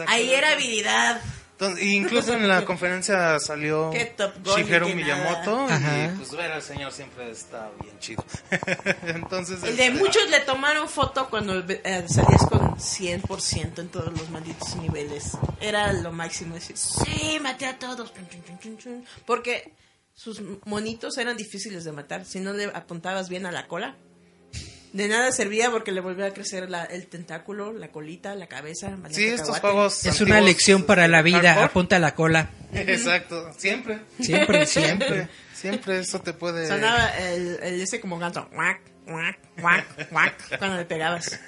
[0.07, 1.21] Ahí era habilidad.
[1.57, 3.89] Entonces, incluso en la conferencia salió
[4.43, 6.07] Shigeru Miyamoto nada.
[6.13, 8.25] y pues ver al señor siempre está bien chido.
[9.03, 14.11] Entonces, El de este, muchos le tomaron foto cuando eh, salías con 100% en todos
[14.11, 15.37] los malditos niveles.
[15.61, 18.11] Era lo máximo decir, sí, maté a todos.
[19.25, 19.71] Porque
[20.13, 22.25] sus monitos eran difíciles de matar.
[22.25, 23.95] Si no le apuntabas bien a la cola,
[24.95, 28.97] de nada servía porque le volvía a crecer la- el tentáculo, la colita, la cabeza.
[29.11, 31.41] Sí, estos juegos Es una lección para la vida.
[31.53, 31.65] hardcore.
[31.65, 32.49] Apunta la cola.
[32.73, 33.99] Exacto, siempre.
[34.19, 35.27] Siempre, siempre.
[35.53, 38.47] Siempre, eso te puede Sonaba el, el ese como ganso.
[38.53, 41.39] Guac, guac, guac, guac, cuando le pegabas.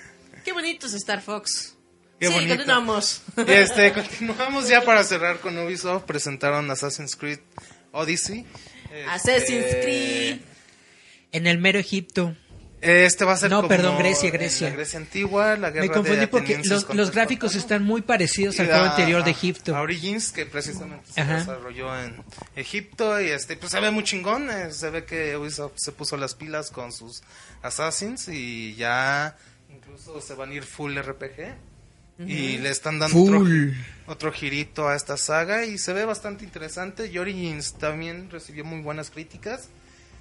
[0.44, 1.76] Qué bonito es Star Fox.
[2.20, 2.56] Qué sí, bonito.
[2.56, 3.22] continuamos.
[3.48, 6.04] Este, continuamos ya para cerrar con Ubisoft.
[6.06, 7.40] Presentaron Assassin's Creed
[7.92, 8.46] Odyssey.
[8.86, 10.38] Este, Assassin's Creed.
[11.32, 12.36] En el mero Egipto.
[12.80, 14.70] Este va a ser No, como perdón, Grecia, Grecia.
[14.70, 18.60] La Grecia antigua, la guerra Me confundí de porque los, los gráficos están muy parecidos
[18.60, 19.76] al juego anterior de Egipto.
[19.76, 21.38] a Origins, que precisamente se Ajá.
[21.38, 22.24] desarrolló en
[22.56, 23.20] Egipto.
[23.20, 24.50] Y este, pues se ve muy chingón.
[24.52, 27.24] eh, Se ve que Ubisoft se puso las pilas con sus
[27.64, 29.36] Assassins y ya
[29.76, 31.56] incluso se van a ir full RPG.
[32.28, 33.46] Y le están dando otro,
[34.08, 37.08] otro girito a esta saga y se ve bastante interesante.
[37.08, 39.70] Y Origins también recibió muy buenas críticas.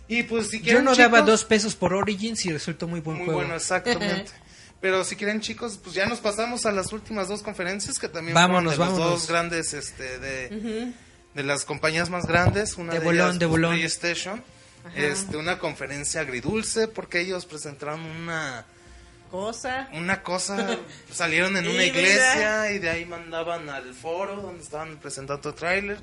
[0.09, 3.16] Y pues si Yo quieren no daba dos pesos por Origins y resultó muy buen
[3.19, 3.41] muy juego.
[3.41, 4.31] bueno, exactamente.
[4.81, 8.35] Pero si quieren chicos, pues ya nos pasamos a las últimas dos conferencias que también
[8.35, 10.93] Vámonos, fueron de los dos grandes este de,
[11.35, 13.74] de las compañías más grandes, una De de, bolón, ellas, de pues, bolón.
[13.74, 14.45] PlayStation.
[14.95, 18.65] Este, una conferencia agridulce porque ellos presentaron una
[19.31, 19.89] Cosa.
[19.93, 20.78] una cosa,
[21.12, 25.99] salieron en una iglesia y de ahí mandaban al foro donde estaban presentando tráiler.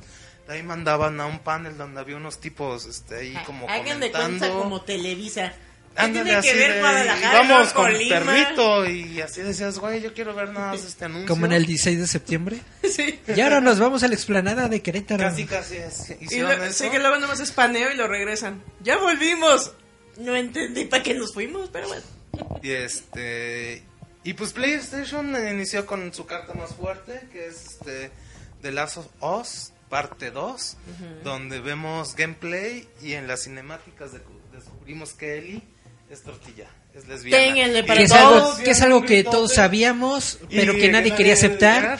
[0.47, 4.11] De ahí mandaban a un panel donde había unos tipos este, ahí como Hagan de
[4.11, 4.59] cuenta comentando.
[4.59, 5.53] como Televisa.
[5.95, 8.19] ¿Qué Ándale, tiene que así ver de, Guadalajara y vamos con Colima?
[8.19, 11.27] perrito y así decías, güey, yo quiero ver nada más este anuncio.
[11.27, 12.59] Como en el 16 de septiembre.
[12.93, 13.19] Sí.
[13.35, 15.23] Y ahora nos vamos a la explanada de Querétaro.
[15.23, 16.83] Casi, casi es- Y lo- eso.
[16.83, 18.61] sí, que luego nomás es paneo y lo regresan.
[18.81, 19.71] ¡Ya volvimos!
[20.17, 22.03] No entendí para qué nos fuimos, pero bueno.
[22.61, 23.83] Y este
[24.23, 28.11] Y pues PlayStation inició con su carta más fuerte, que es este
[28.61, 30.77] The Last of Us, parte 2,
[31.23, 34.21] donde vemos gameplay y en las cinemáticas de-
[34.51, 35.61] descubrimos que Ellie
[36.09, 37.43] es tortilla, es lesbiana.
[37.43, 41.33] Ténganle para Que es algo, que, es algo que todos sabíamos, pero que nadie quería
[41.33, 41.99] aceptar,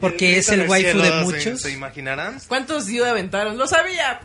[0.00, 1.60] porque es el waifu de cielo, se- muchos.
[1.60, 2.40] Se, imaginarán.
[2.48, 3.58] ¿Cuántos dio aventaron?
[3.58, 4.20] Lo sabía.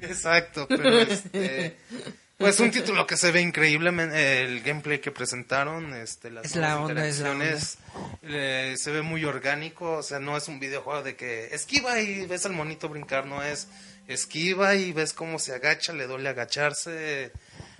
[0.00, 1.76] Exacto, pero este,
[2.38, 6.80] pues un título que se ve increíble, el gameplay que presentaron, este, las Es la
[6.80, 7.78] onda, es la interacciones,
[8.22, 12.26] eh, se ve muy orgánico, o sea, no es un videojuego de que esquiva y
[12.26, 13.66] ves al monito brincar, no es
[14.06, 17.32] esquiva y ves cómo se agacha, le duele agacharse,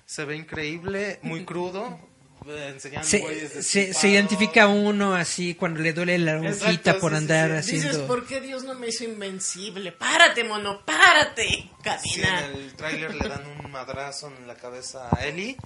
[0.05, 1.99] se ve increíble, muy crudo,
[2.57, 7.19] enseñando Se, de se, se identifica uno así cuando le duele la hojita por sí,
[7.19, 7.73] sí, andar sí.
[7.73, 8.07] Dices, haciendo...
[8.07, 9.93] ¿por qué Dios no me hizo invencible?
[9.93, 11.47] Párate, mono, párate.
[11.47, 12.47] Sí, Camina.
[12.47, 15.57] en el tráiler le dan un madrazo en la cabeza a Ellie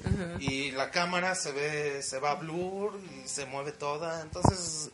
[0.41, 4.23] y la cámara se ve, se va a blur y se mueve toda.
[4.23, 4.91] Entonces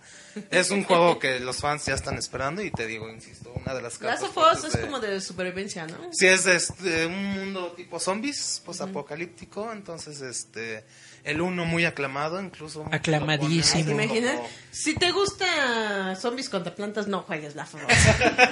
[0.50, 3.82] es un juego que los fans ya están esperando y te digo, insisto, una de
[3.82, 5.96] las Last cartas of Us es como de supervivencia, ¿no?
[6.12, 10.84] Sí, es de, este, un mundo tipo zombies, pues apocalíptico, entonces este
[11.24, 13.84] el uno muy aclamado, incluso Aclamadísimo.
[13.84, 14.36] ¿Te japoneses imaginas?
[14.36, 17.88] como- Si te gusta zombies contra plantas, no juegues Last of Us.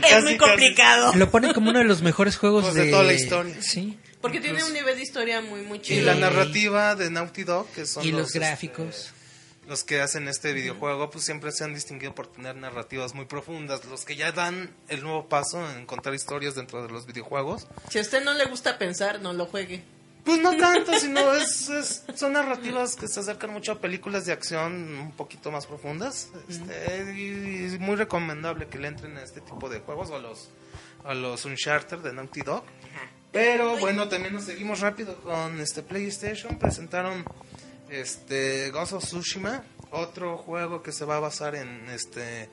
[0.01, 0.51] Casi, es muy casi.
[0.51, 1.13] complicado.
[1.15, 2.85] Lo ponen como uno de los mejores juegos Pues de...
[2.87, 3.55] de toda la historia.
[3.61, 3.99] Sí.
[4.21, 6.07] Porque tiene un nivel de historia muy, muy Y chido.
[6.07, 6.21] la Sí.
[6.21, 9.13] narrativa de Naughty Dog, que son Y los este, gráficos.
[9.69, 13.85] los que hacen este videojuego, pues siempre se han distinguido por tener narrativas muy profundas.
[13.85, 17.67] Los que ya dan el nuevo paso en contar historias dentro de los videojuegos.
[17.91, 19.83] Si a usted no le gusta pensar, no lo juegue.
[20.27, 24.32] Pues no tanto, sino es, es- son narrativas que se acercan mucho a películas de
[24.32, 26.28] acción un poquito más profundas.
[26.48, 30.19] Este, y, y muy recomendable que le entren a este tipo de juegos o a
[30.19, 30.51] los,
[31.05, 32.65] a los Uncharted de Naughty Dog.
[33.32, 36.59] Pero bueno, también nos seguimos rápido con este PlayStation.
[36.59, 37.24] Presentaron
[37.90, 42.48] este Ghost of Tsushima, otro juego que se va a basar en este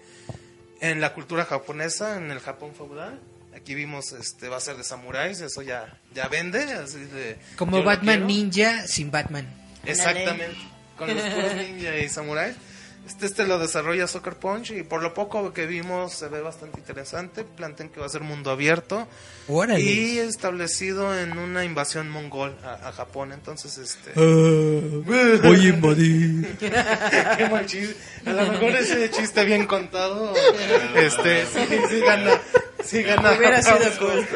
[0.81, 3.19] en la cultura japonesa, en el Japón feudal.
[3.55, 7.83] Aquí vimos este va a ser de samuráis, eso ya ya vende, así de Como
[7.83, 8.25] Batman.
[8.25, 9.47] Ninja sin Batman.
[9.85, 10.57] Exactamente,
[10.97, 12.55] con los puros ninja y samuráis.
[13.05, 16.79] Este, este lo desarrolla Soccer Punch y por lo poco que vimos se ve bastante
[16.79, 17.43] interesante.
[17.43, 19.07] Plantean que va a ser mundo abierto
[19.49, 19.81] Órale.
[19.81, 23.33] y establecido en una invasión mongol a, a Japón.
[23.33, 24.11] Entonces, este.
[24.15, 26.57] Ah, voy a invadir.
[26.59, 27.95] qué mal chiste.
[28.25, 30.33] A lo mejor ese chiste bien contado,
[30.95, 32.39] este, sí, sí gana.
[32.85, 33.31] Sí gana.
[33.31, 34.27] Hubiera sido cool.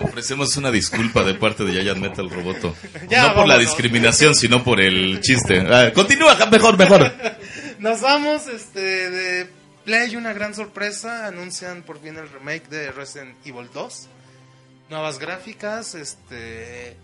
[0.00, 2.74] Ofrecemos una disculpa de parte de Giant Metal Roboto.
[3.08, 5.60] Ya, no por la discriminación, sino por el chiste.
[5.70, 7.12] Ah, continúa, mejor, mejor.
[7.78, 9.46] Nos vamos, este, de
[9.84, 11.26] Play, una gran sorpresa.
[11.26, 14.08] Anuncian por fin el remake de Resident Evil 2.
[14.90, 16.96] Nuevas gráficas, este.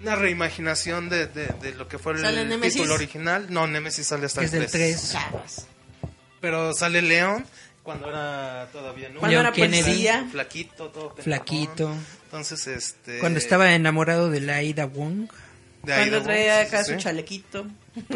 [0.00, 2.74] Una reimaginación de, de, de lo que fue el ¿Sale Nemesis?
[2.74, 3.46] título original.
[3.50, 5.16] No, Nemesis sale hasta Es el del 3.
[5.32, 5.66] 3.
[6.40, 7.44] Pero sale León
[7.88, 9.18] cuando era todavía no.
[9.18, 10.06] Cuando era Kennedy.
[10.30, 11.14] Flaquito, todo.
[11.16, 11.90] Flaquito.
[12.24, 13.18] Entonces, este.
[13.18, 15.26] Cuando estaba enamorado de la Ida Wong.
[15.84, 17.04] de ahí Cuando de- traía acá sí, su sí.
[17.04, 17.66] chalequito.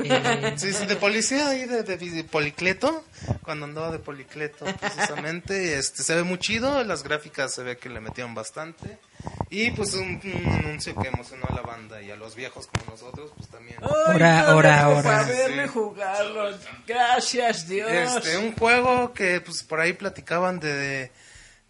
[0.05, 3.05] Eh, Sí, sí, de policía ahí, de, de, de Policleto,
[3.43, 7.89] cuando andaba de Policleto, precisamente, este, se ve muy chido, las gráficas se ve que
[7.89, 8.99] le metieron bastante,
[9.51, 12.93] y pues un, un anuncio que emocionó a la banda y a los viejos como
[12.93, 13.77] nosotros, pues también.
[13.83, 15.23] Ahora, ahora, ahora.
[15.25, 16.51] Verme jugarlo.
[16.87, 17.91] Gracias, Dios.
[17.91, 21.13] Este, un juego que pues por ahí platicaban de, de,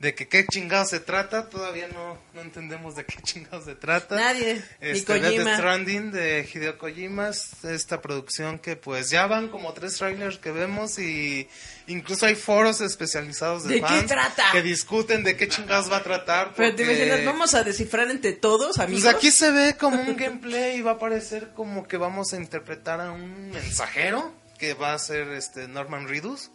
[0.03, 4.17] de que qué chingados se trata, todavía no, no entendemos de qué chingados se trata.
[4.17, 5.55] Nadie, Este, Death.
[5.59, 10.51] Stranding de Hideo Kojima, es esta producción que pues ya van como tres trailers que
[10.51, 11.49] vemos y
[11.87, 14.43] incluso hay foros especializados de, ¿De qué fans trata?
[14.51, 16.53] que discuten de qué chingados va a tratar.
[16.57, 19.05] Pero te imaginas, vamos a descifrar entre todos, amigos.
[19.05, 22.39] pues aquí se ve como un gameplay y va a parecer como que vamos a
[22.39, 26.53] interpretar a un mensajero que va a ser este Norman Reedus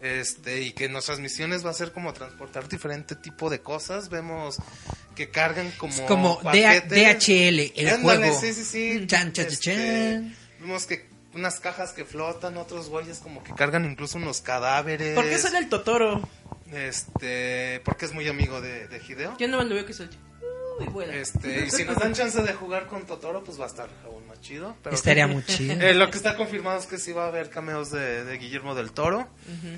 [0.00, 4.58] este y que nuestras misiones va a ser como transportar diferente tipo de cosas vemos
[5.16, 6.88] que cargan como como paquetes.
[6.88, 8.40] DHL, el Ándale, juego.
[8.40, 10.36] sí sí sí Chan, chan, Este, chan.
[10.60, 15.28] vemos que unas cajas que flotan otros güeyes como que cargan incluso unos cadáveres ¿Por
[15.28, 16.22] qué sale el Totoro?
[16.72, 20.08] este porque es muy amigo de, de Hideo Yo no me lo veo que soy.
[20.78, 21.12] Uy, vuela.
[21.16, 24.24] este, y si nos dan chance de jugar con Totoro, pues va a estar aún
[24.40, 24.76] chido.
[24.82, 25.74] Pero Estaría muy chido.
[25.80, 28.74] Eh, lo que está confirmado es que sí va a haber cameos de, de Guillermo
[28.74, 29.28] del Toro.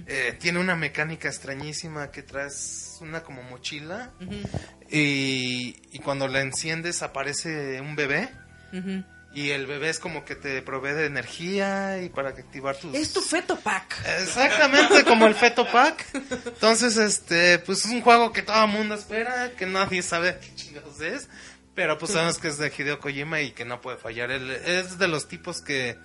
[0.06, 4.10] Eh, tiene una mecánica extrañísima que traes una como mochila.
[4.90, 8.28] y, y cuando la enciendes aparece un bebé.
[9.32, 12.92] Y el bebé es como que te provee de energía y para que activar tus...
[12.96, 13.96] Es tu feto pack.
[14.22, 16.04] Exactamente, como el Feto Pack.
[16.46, 20.52] Entonces, este, pues es un juego que todo el mundo espera, que nadie sabe qué
[20.56, 21.28] chingados es.
[21.74, 24.30] Pero pues sabemos que es de Hideo Kojima y que no puede fallar.
[24.30, 25.98] Él es de los tipos que,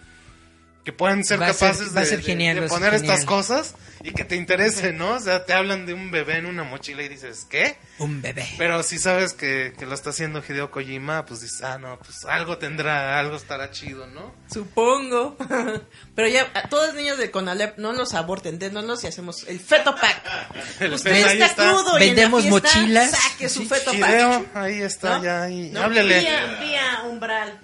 [0.85, 2.77] que pueden ser Va a ser- capaces de, ser de- genial, de va a ser
[2.77, 5.13] poner estas cosas y que te interese, ¿no?
[5.15, 7.75] O sea, te hablan de un bebé en una mochila y dices, ¿qué?
[7.97, 8.47] Un bebé.
[8.59, 12.23] Pero si sabes que, que lo está haciendo Hideo Kojima, pues dices, ah, no, pues
[12.25, 14.31] algo tendrá, algo estará chido, ¿no?
[14.53, 15.35] Supongo.
[16.15, 19.59] Pero ya, a todos los niños de Conalep, no los aborten, denos y hacemos el
[19.59, 20.21] feto pack.
[20.81, 21.63] El Usted está, está.
[21.71, 23.11] crudo y en la Vendemos fiesta, mochilas.
[23.11, 24.55] Saque su feto Hideo, pack.
[24.57, 25.23] ahí está, ¿No?
[25.23, 25.81] ya, ahí, ¿No?
[25.81, 26.19] háblele.
[26.19, 27.59] Vía, vía umbral.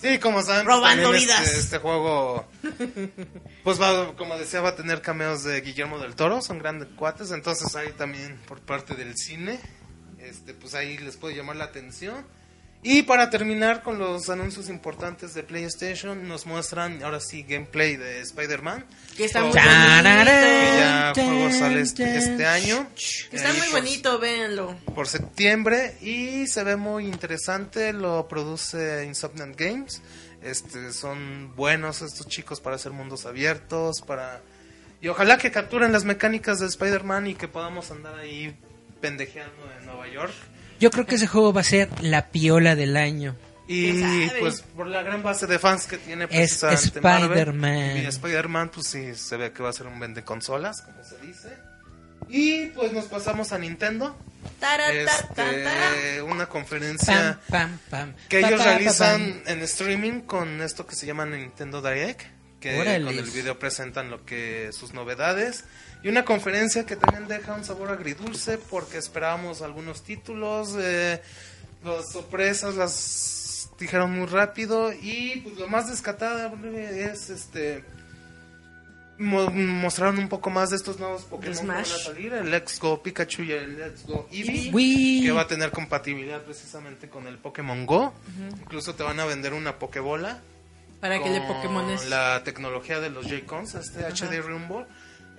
[0.00, 1.40] Sí, como saben, Robando también vidas.
[1.42, 2.46] Este, este juego,
[3.64, 7.30] pues va, como decía, va a tener cameos de Guillermo del Toro, son grandes cuates,
[7.30, 9.58] entonces ahí también por parte del cine,
[10.18, 12.26] este, pues ahí les puede llamar la atención.
[12.88, 18.20] Y para terminar con los anuncios importantes de PlayStation, nos muestran ahora sí gameplay de
[18.20, 18.84] Spider-Man.
[19.16, 19.64] Que está muy bonito.
[19.64, 22.86] Que ya juego sale este, este año.
[23.28, 24.76] Que está muy por- bonito, véanlo.
[24.94, 30.00] por septiembre y se ve muy interesante, lo produce Insomniac Games.
[30.42, 34.42] Este son buenos estos chicos para hacer mundos abiertos, para
[35.00, 38.56] y ojalá que capturen las mecánicas de Spider-Man y que podamos andar ahí
[39.00, 40.32] pendejeando en Nueva York.
[40.80, 43.36] Yo creo que ese juego va a ser la piola del año.
[43.68, 47.96] Y pues por la gran base de fans que tiene Es precisamente Marvel, Spider-Man.
[47.96, 51.18] Y Spider-Man pues sí se ve que va a ser un vende consolas, como se
[51.18, 51.48] dice.
[52.28, 54.16] Y pues nos pasamos a Nintendo.
[54.92, 58.14] Este, una conferencia Pam, pam, pam.
[58.28, 62.22] que Pa, ellos pa, pa, realizan en streaming con esto que se llama Nintendo Direct,
[62.60, 65.64] que con el video presentan lo que sus novedades
[66.06, 71.20] y una conferencia que también deja un sabor agridulce porque esperábamos algunos títulos, eh,
[71.84, 77.82] las sorpresas las dijeron muy rápido y pues lo más descatable es este
[79.18, 82.78] mo- mostraron un poco más de estos nuevos Pokémon que van a salir, el Let's
[82.80, 85.22] Go Pikachu y el Let's Go Eevee Wii.
[85.24, 88.12] que va a tener compatibilidad precisamente con el Pokémon Go.
[88.62, 90.38] Incluso te van a vender una Pokébola.
[91.00, 92.08] Para que le con Pokémones.
[92.08, 94.86] La tecnología de los Joy-Cons, este HD Rumble.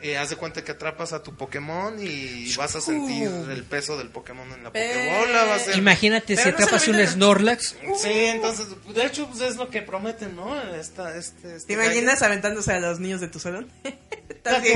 [0.01, 3.97] Eh, haz de cuenta que atrapas a tu Pokémon y vas a sentir el peso
[3.97, 5.45] del Pokémon en la Pokébola.
[5.45, 5.75] Va a ser...
[5.75, 7.75] Imagínate Pero si no atrapas un Snorlax.
[7.97, 10.59] Sí, entonces, de hecho, pues es lo que prometen, ¿no?
[10.75, 13.71] Esta, este, este ¿Te imaginas aventándose a los niños de tu salón?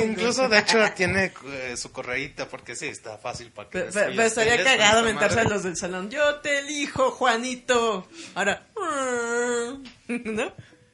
[0.04, 3.80] Incluso, de hecho, tiene eh, su correíta, porque sí, está fácil para que...
[3.80, 6.10] Pero, pero- estaría cagado aventarse a los del salón.
[6.10, 8.08] Yo te elijo, Juanito.
[8.36, 8.68] Ahora.
[10.08, 10.54] ¿No?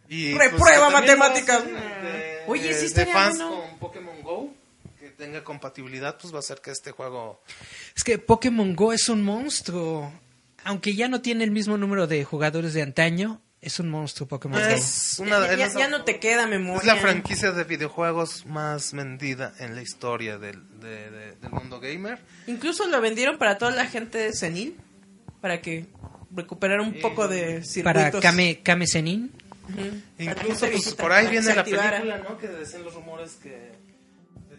[0.09, 1.63] Y, Reprueba que también matemáticas.
[1.63, 3.61] ser de- Oye, sí de fans bueno.
[3.61, 4.16] con Pokémon
[5.17, 7.41] tenga compatibilidad, pues va a hacer que este juego
[7.95, 10.11] Es que Pokémon Go es un monstruo.
[10.63, 14.59] Aunque ya no tiene el mismo número de jugadores de antaño, es un monstruo Pokémon
[14.61, 14.67] Go.
[14.67, 16.79] es una Ya, ya- ya no te queda memoria.
[16.81, 21.79] es la franquicia de videojuegos más vendida en la historia del, de- de- del mundo
[21.79, 22.19] gamer.
[22.47, 24.77] Incluso lo vendieron para toda la gente senil.
[25.41, 25.85] Para que
[26.35, 27.83] recuperara un poco de circuitos.
[27.83, 29.31] Para Kame, Kame Senin.
[30.17, 32.37] Incluso gente pues, viejita, por ahí viene la película, ¿no?
[32.37, 33.71] Que decían los rumores que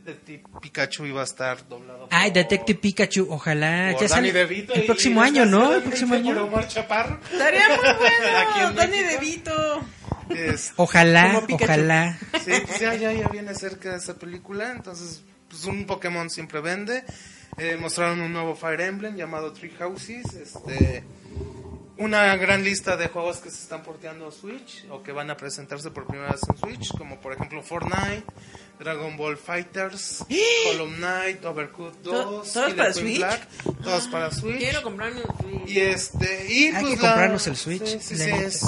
[0.09, 2.09] Detective Pikachu iba a estar doblado.
[2.10, 3.90] Ay, por- Detective Pikachu, ojalá.
[3.93, 5.74] por Ya Danny sale DeVito el próximo año, ¿no?
[5.74, 6.44] El próximo por año.
[6.44, 7.20] Omar Chaparro.
[7.30, 8.68] Estaría muy bueno.
[8.70, 8.98] en Danny.
[8.98, 9.80] DeVito.
[10.30, 11.64] Es- Ojalá, Como Pikachu.
[11.72, 12.18] ojalá.
[12.44, 17.05] Sí, pues ya, ya, ya viene cerca esa película, entonces pues un Pokémon siempre vende.
[17.56, 21.02] Eh, mostraron un nuevo Fire Emblem llamado Three Houses, este,
[21.98, 25.36] una gran lista de juegos que se están porteando a Switch o que van a
[25.36, 28.22] presentarse por primera vez en Switch, como por ejemplo Fortnite,
[28.78, 30.24] Dragon Ball Fighters,
[30.70, 33.16] Hollow Knight, Overcooked 2, ¿Todos Killer para Queen Switch?
[33.18, 33.48] Black,
[33.82, 34.58] todos para Switch.
[34.58, 35.68] Quiero comprarme un Switch.
[35.70, 38.62] Y este, y Hay pues que la- comprarnos el Switch, Sí, sí, sí, es,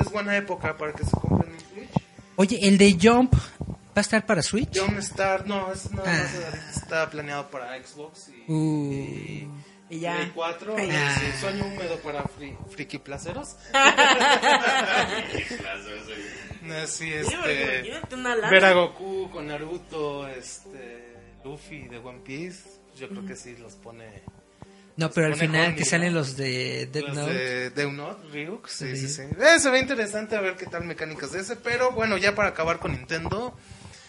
[0.00, 1.90] es buena época para que se compren un Switch.
[2.36, 4.78] Oye, el de Jump va a estar para Switch.
[4.78, 6.12] John Star, no, es más Ah.
[6.12, 8.92] ahorita está planeado para Xbox y, Uh.
[8.92, 9.48] y,
[9.90, 10.16] Y ya.
[10.16, 10.74] Play 4.
[10.76, 11.14] Ay, y ya.
[11.18, 13.56] sí, sueño húmedo para fri- friki placeros.
[16.82, 17.90] Así, este.
[18.50, 21.06] Ver a Goku con Naruto, este.
[21.44, 22.68] Luffy de One Piece.
[22.98, 24.22] Yo creo que sí los pone.
[24.96, 27.32] No, pero al final que salen los de Death Los Note.
[27.32, 29.14] de Death Note, Ryuk, sí, sí, Sí.
[29.14, 29.22] sí.
[29.40, 32.48] Eh, se ve interesante a ver qué tal mecánicas de ese, pero bueno, ya para
[32.48, 33.56] acabar con Nintendo,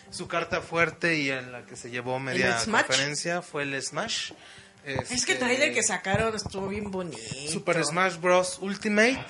[0.10, 4.32] su carta fuerte y en la que se llevó media conferencia fue el Smash.
[4.86, 7.18] Es que Este, el trailer que sacaron estuvo bien bonito.
[7.50, 8.60] Super Smash Bros.
[8.62, 9.24] Ultimate.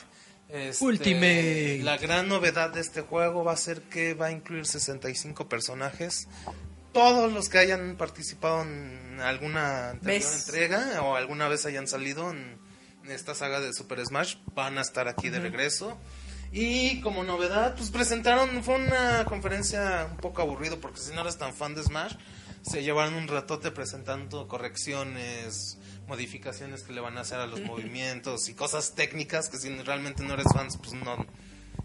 [0.47, 1.81] Este, Ultimate.
[1.83, 6.27] La gran novedad de este juego va a ser que va a incluir 65 personajes.
[6.93, 12.57] Todos los que hayan participado en alguna entrega o alguna vez hayan salido en
[13.07, 15.97] esta saga de Super Smash van a estar aquí de regreso.
[16.51, 21.37] Y como novedad, pues presentaron, fue una conferencia un poco aburrido porque si no eres
[21.37, 22.15] tan fan de Smash,
[22.61, 25.77] se llevaron un ratote presentando correcciones,
[26.07, 30.23] modificaciones que le van a hacer a los movimientos y cosas técnicas que si realmente
[30.23, 31.25] no eres fan, pues no,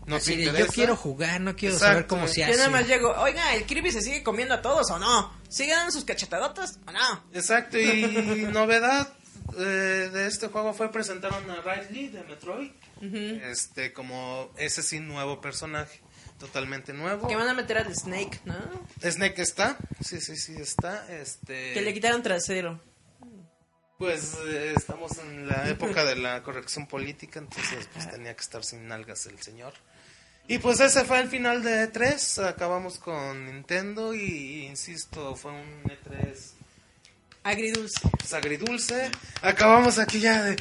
[0.06, 1.92] no Así te de, yo quiero jugar, no quiero Exacto.
[1.92, 2.56] saber cómo se Yo hace.
[2.56, 5.32] nada más llego, oiga, ¿el Kirby se sigue comiendo a todos o no?
[5.48, 7.24] ¿Sigue dando sus cachetadotas o no?
[7.32, 9.12] Exacto, y novedad
[9.58, 12.70] eh, de este juego fue presentaron a Riley de Metroid.
[13.02, 16.00] Este, como ese sí nuevo personaje,
[16.38, 17.28] totalmente nuevo.
[17.28, 18.54] Que van a meter al Snake, ¿no?
[19.02, 21.06] Snake está, sí, sí, sí está.
[21.12, 22.80] Este, Que le quitaron trasero.
[23.98, 28.64] Pues eh, estamos en la época de la corrección política, entonces pues tenía que estar
[28.64, 29.72] sin nalgas el señor.
[30.46, 35.82] Y pues ese fue el final de E3, acabamos con Nintendo y insisto, fue un
[35.84, 36.54] E3
[37.44, 38.00] Agridulce.
[38.18, 39.10] pues, agridulce.
[39.42, 40.56] Acabamos aquí ya de...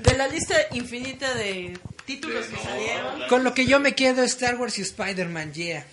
[0.00, 1.76] De la lista infinita de
[2.06, 3.28] títulos que salieron.
[3.28, 5.84] Con lo que yo me quedo Star Wars y Spider-Man, yeah.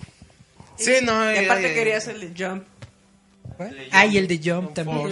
[0.78, 2.64] Sí, no, Y aparte eh, quería hacerle jump.
[3.58, 3.78] ¿Cuál?
[3.92, 5.10] Ah, y el de Jump también.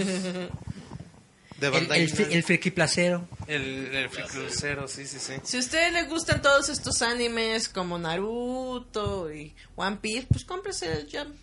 [1.59, 3.27] de El, el, el friki placero.
[3.47, 5.33] El, el Free Crucero, sí, sí, sí.
[5.43, 10.91] Si a ustedes les gustan todos estos animes como Naruto y One Piece, pues cómprese
[10.91, 11.35] el jump.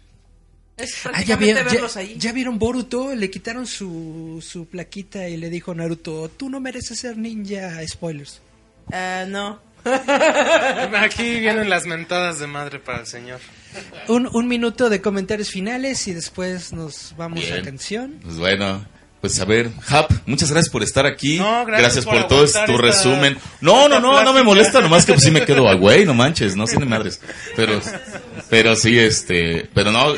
[0.77, 2.15] Es Ah, ya, prácticamente vieron, ya- verlos ahí.
[2.19, 6.59] ya vieron Boruto, le quitaron su, su plaquita y le dijo a Naruto, tú no
[6.61, 8.41] mereces ser ninja, spoilers.
[8.93, 9.61] Ah, no.
[10.99, 13.41] Aquí vienen las mentadas de madre para el señor.
[14.09, 17.65] Un, un minuto de comentarios finales y después nos vamos a Bien.
[17.65, 18.19] canción.
[18.23, 18.85] Pues bueno,
[19.21, 21.39] pues a ver, Hap, muchas gracias por estar aquí.
[21.39, 23.39] No, gracias, gracias por, por todo aguantar tu esta- resumen.
[23.61, 26.15] No, no, no, no me molesta, nomás que pues sí me quedo a güey, no
[26.15, 27.21] manches, no tiene madres.
[27.57, 27.81] Pero,
[28.51, 30.15] pero sí, este, pero no.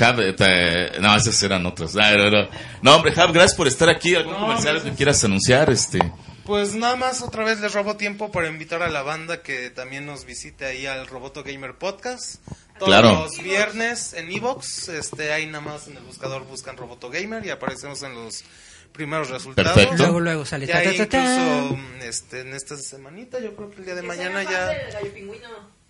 [0.00, 1.94] Hap, eh, no, esas eran otras.
[1.96, 2.48] No, no, no.
[2.82, 4.14] No, hombre, Hap, gracias por estar aquí.
[4.14, 5.70] ¿Algún No, comercial que quieras anunciar?
[5.70, 5.98] Este,
[6.48, 10.06] Pues nada más otra vez les robo tiempo para invitar a la banda que también
[10.06, 12.36] nos visite ahí al Roboto Gamer Podcast.
[12.78, 13.12] Todos Claro.
[13.12, 17.50] los viernes en Evox, este, ahí nada más en el buscador buscan Roboto Gamer y
[17.50, 18.44] aparecemos en los
[18.92, 19.72] primeros resultados.
[19.74, 20.02] Perfecto.
[20.02, 20.64] Luego, luego sale.
[20.66, 21.18] Ya ta, ta, ta, ta.
[21.66, 24.72] incluso este, en esta semanita, yo creo que el día de mañana ya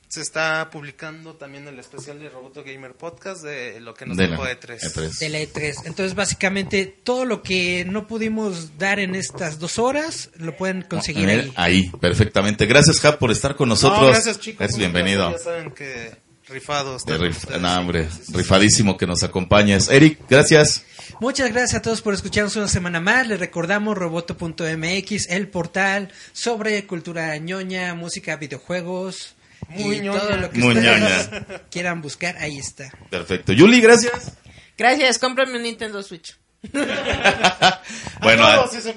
[0.09, 4.29] se está publicando también el especial de Roboto Gamer Podcast de lo que nos de
[4.29, 4.79] dejó la- E3.
[4.81, 5.19] E3.
[5.19, 5.75] de la E3.
[5.85, 11.29] Entonces, básicamente, todo lo que no pudimos dar en estas dos horas, lo pueden conseguir
[11.29, 11.53] ahí.
[11.57, 12.65] ahí, perfectamente.
[12.67, 14.11] Gracias, Hap, por estar con No, nosotros.
[14.11, 14.73] gracias chicos.
[14.73, 15.31] Un bienvenido.
[15.31, 16.17] Ya saben que
[16.49, 17.05] rifados.
[17.05, 18.33] Rif- no, hombre, Sí, sí, sí.
[18.39, 19.91] rifadísimo que nos acompañes.
[19.91, 20.85] Eric, gracias.
[21.21, 23.27] Muchas gracias a todos por escucharnos una semana más.
[23.29, 29.35] Les recordamos roboto.mx, el portal sobre cultura ñoña, música, videojuegos
[29.69, 30.21] Muy y ñoña.
[30.21, 31.59] todo lo que Muy ustedes ñoña.
[31.71, 32.91] quieran buscar, ahí está.
[33.11, 33.53] Perfecto.
[33.53, 34.33] Yuli, gracias.
[34.77, 36.37] Gracias, cómprame un Nintendo Switch.
[38.21, 38.45] Bueno,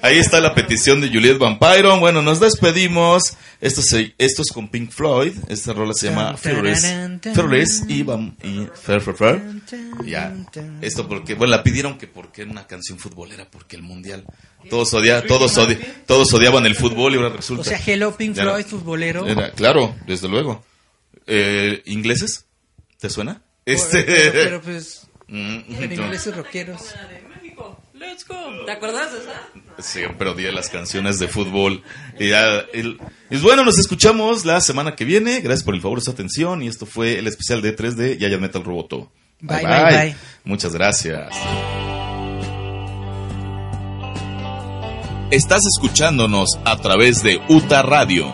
[0.01, 1.99] ahí está la petición de Juliet Vampiro.
[1.99, 3.37] Bueno, nos despedimos.
[3.61, 5.33] Esto, se, esto es con Pink Floyd.
[5.47, 6.81] Esta rola se llama Fearless.
[7.33, 9.41] Fearless y, y Fair, Fair, Fair.
[10.05, 10.33] Ya.
[10.81, 14.25] Esto porque, bueno, la pidieron que porque era una canción futbolera, porque el mundial.
[14.69, 17.61] Todos, odia, todos, odi- todos odiaban el fútbol y ahora resulta.
[17.61, 18.35] O sea, Hello Pink.
[18.35, 19.27] Floyd, futbolero.
[19.27, 20.63] Era- claro, desde luego.
[21.27, 22.45] Eh, ¿Ingleses?
[22.99, 23.41] ¿Te suena?
[23.65, 24.03] Este.
[24.03, 26.81] Pero, pero, pues, Mm, en ingleses rockeros.
[28.21, 28.65] Let's go.
[28.65, 29.81] ¿Te acuerdas de esa?
[29.81, 31.81] Siempre odié las canciones de fútbol.
[32.19, 32.99] Y, ya, el-
[33.29, 35.41] y bueno, nos escuchamos la semana que viene.
[35.41, 36.61] Gracias por el favor de su atención.
[36.61, 39.11] Y esto fue el especial de 3 de Yaya Metal Roboto.
[39.39, 40.15] Bye, bye, bye.
[40.43, 41.29] Muchas gracias.
[45.31, 48.33] Estás escuchándonos a través de UTA Radio.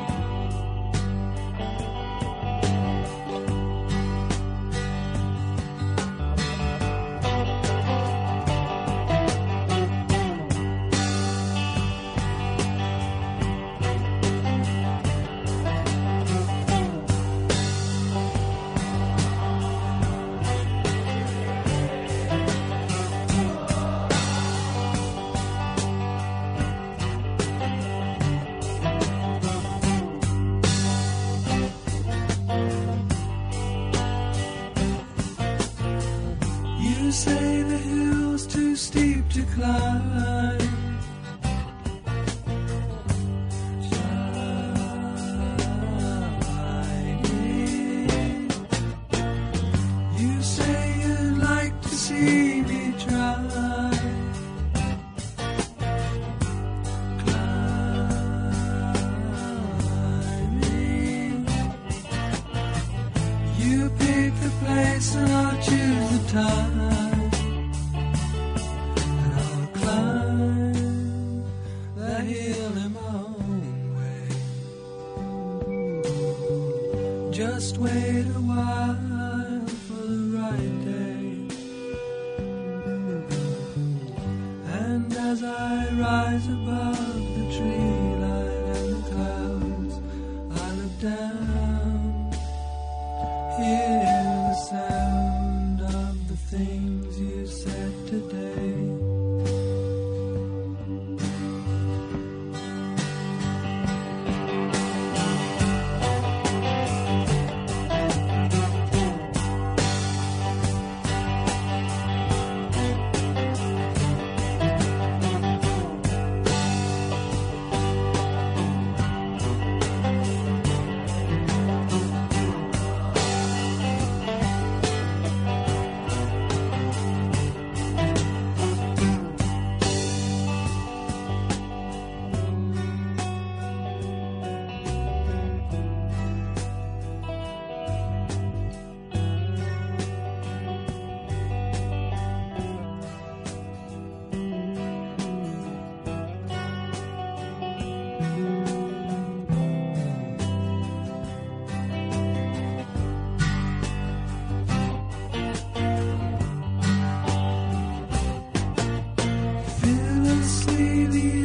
[160.77, 161.36] really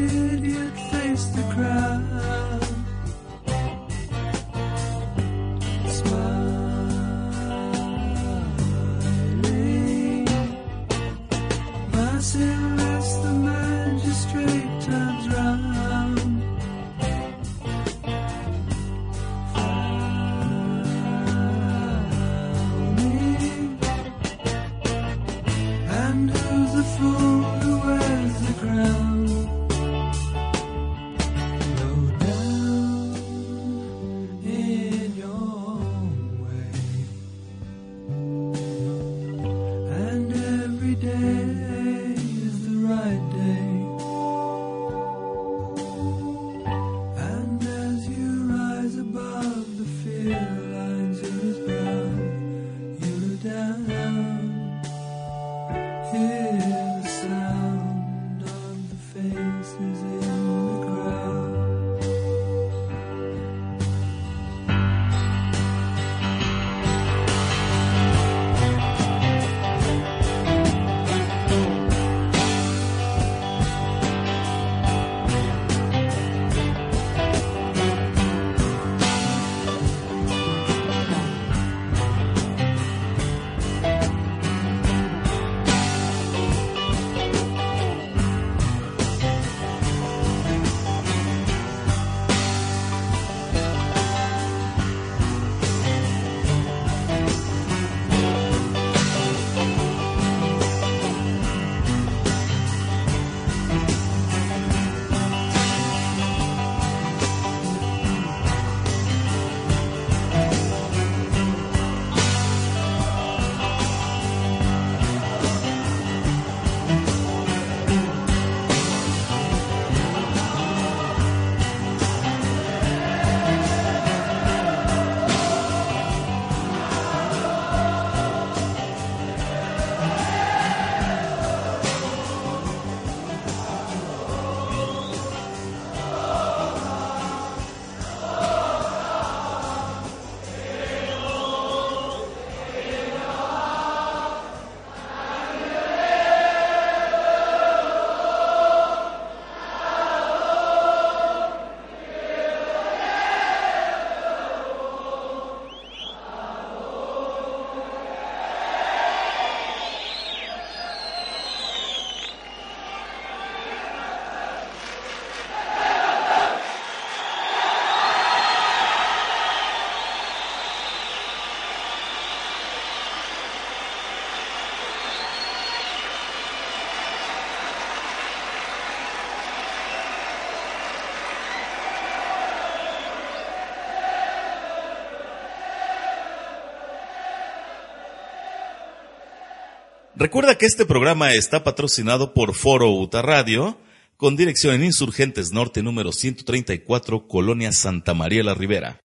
[190.23, 193.77] Recuerda que este programa está patrocinado por Foro Uta Radio,
[194.17, 199.02] con dirección en Insurgentes Norte número 134, Colonia Santa María la Ribera.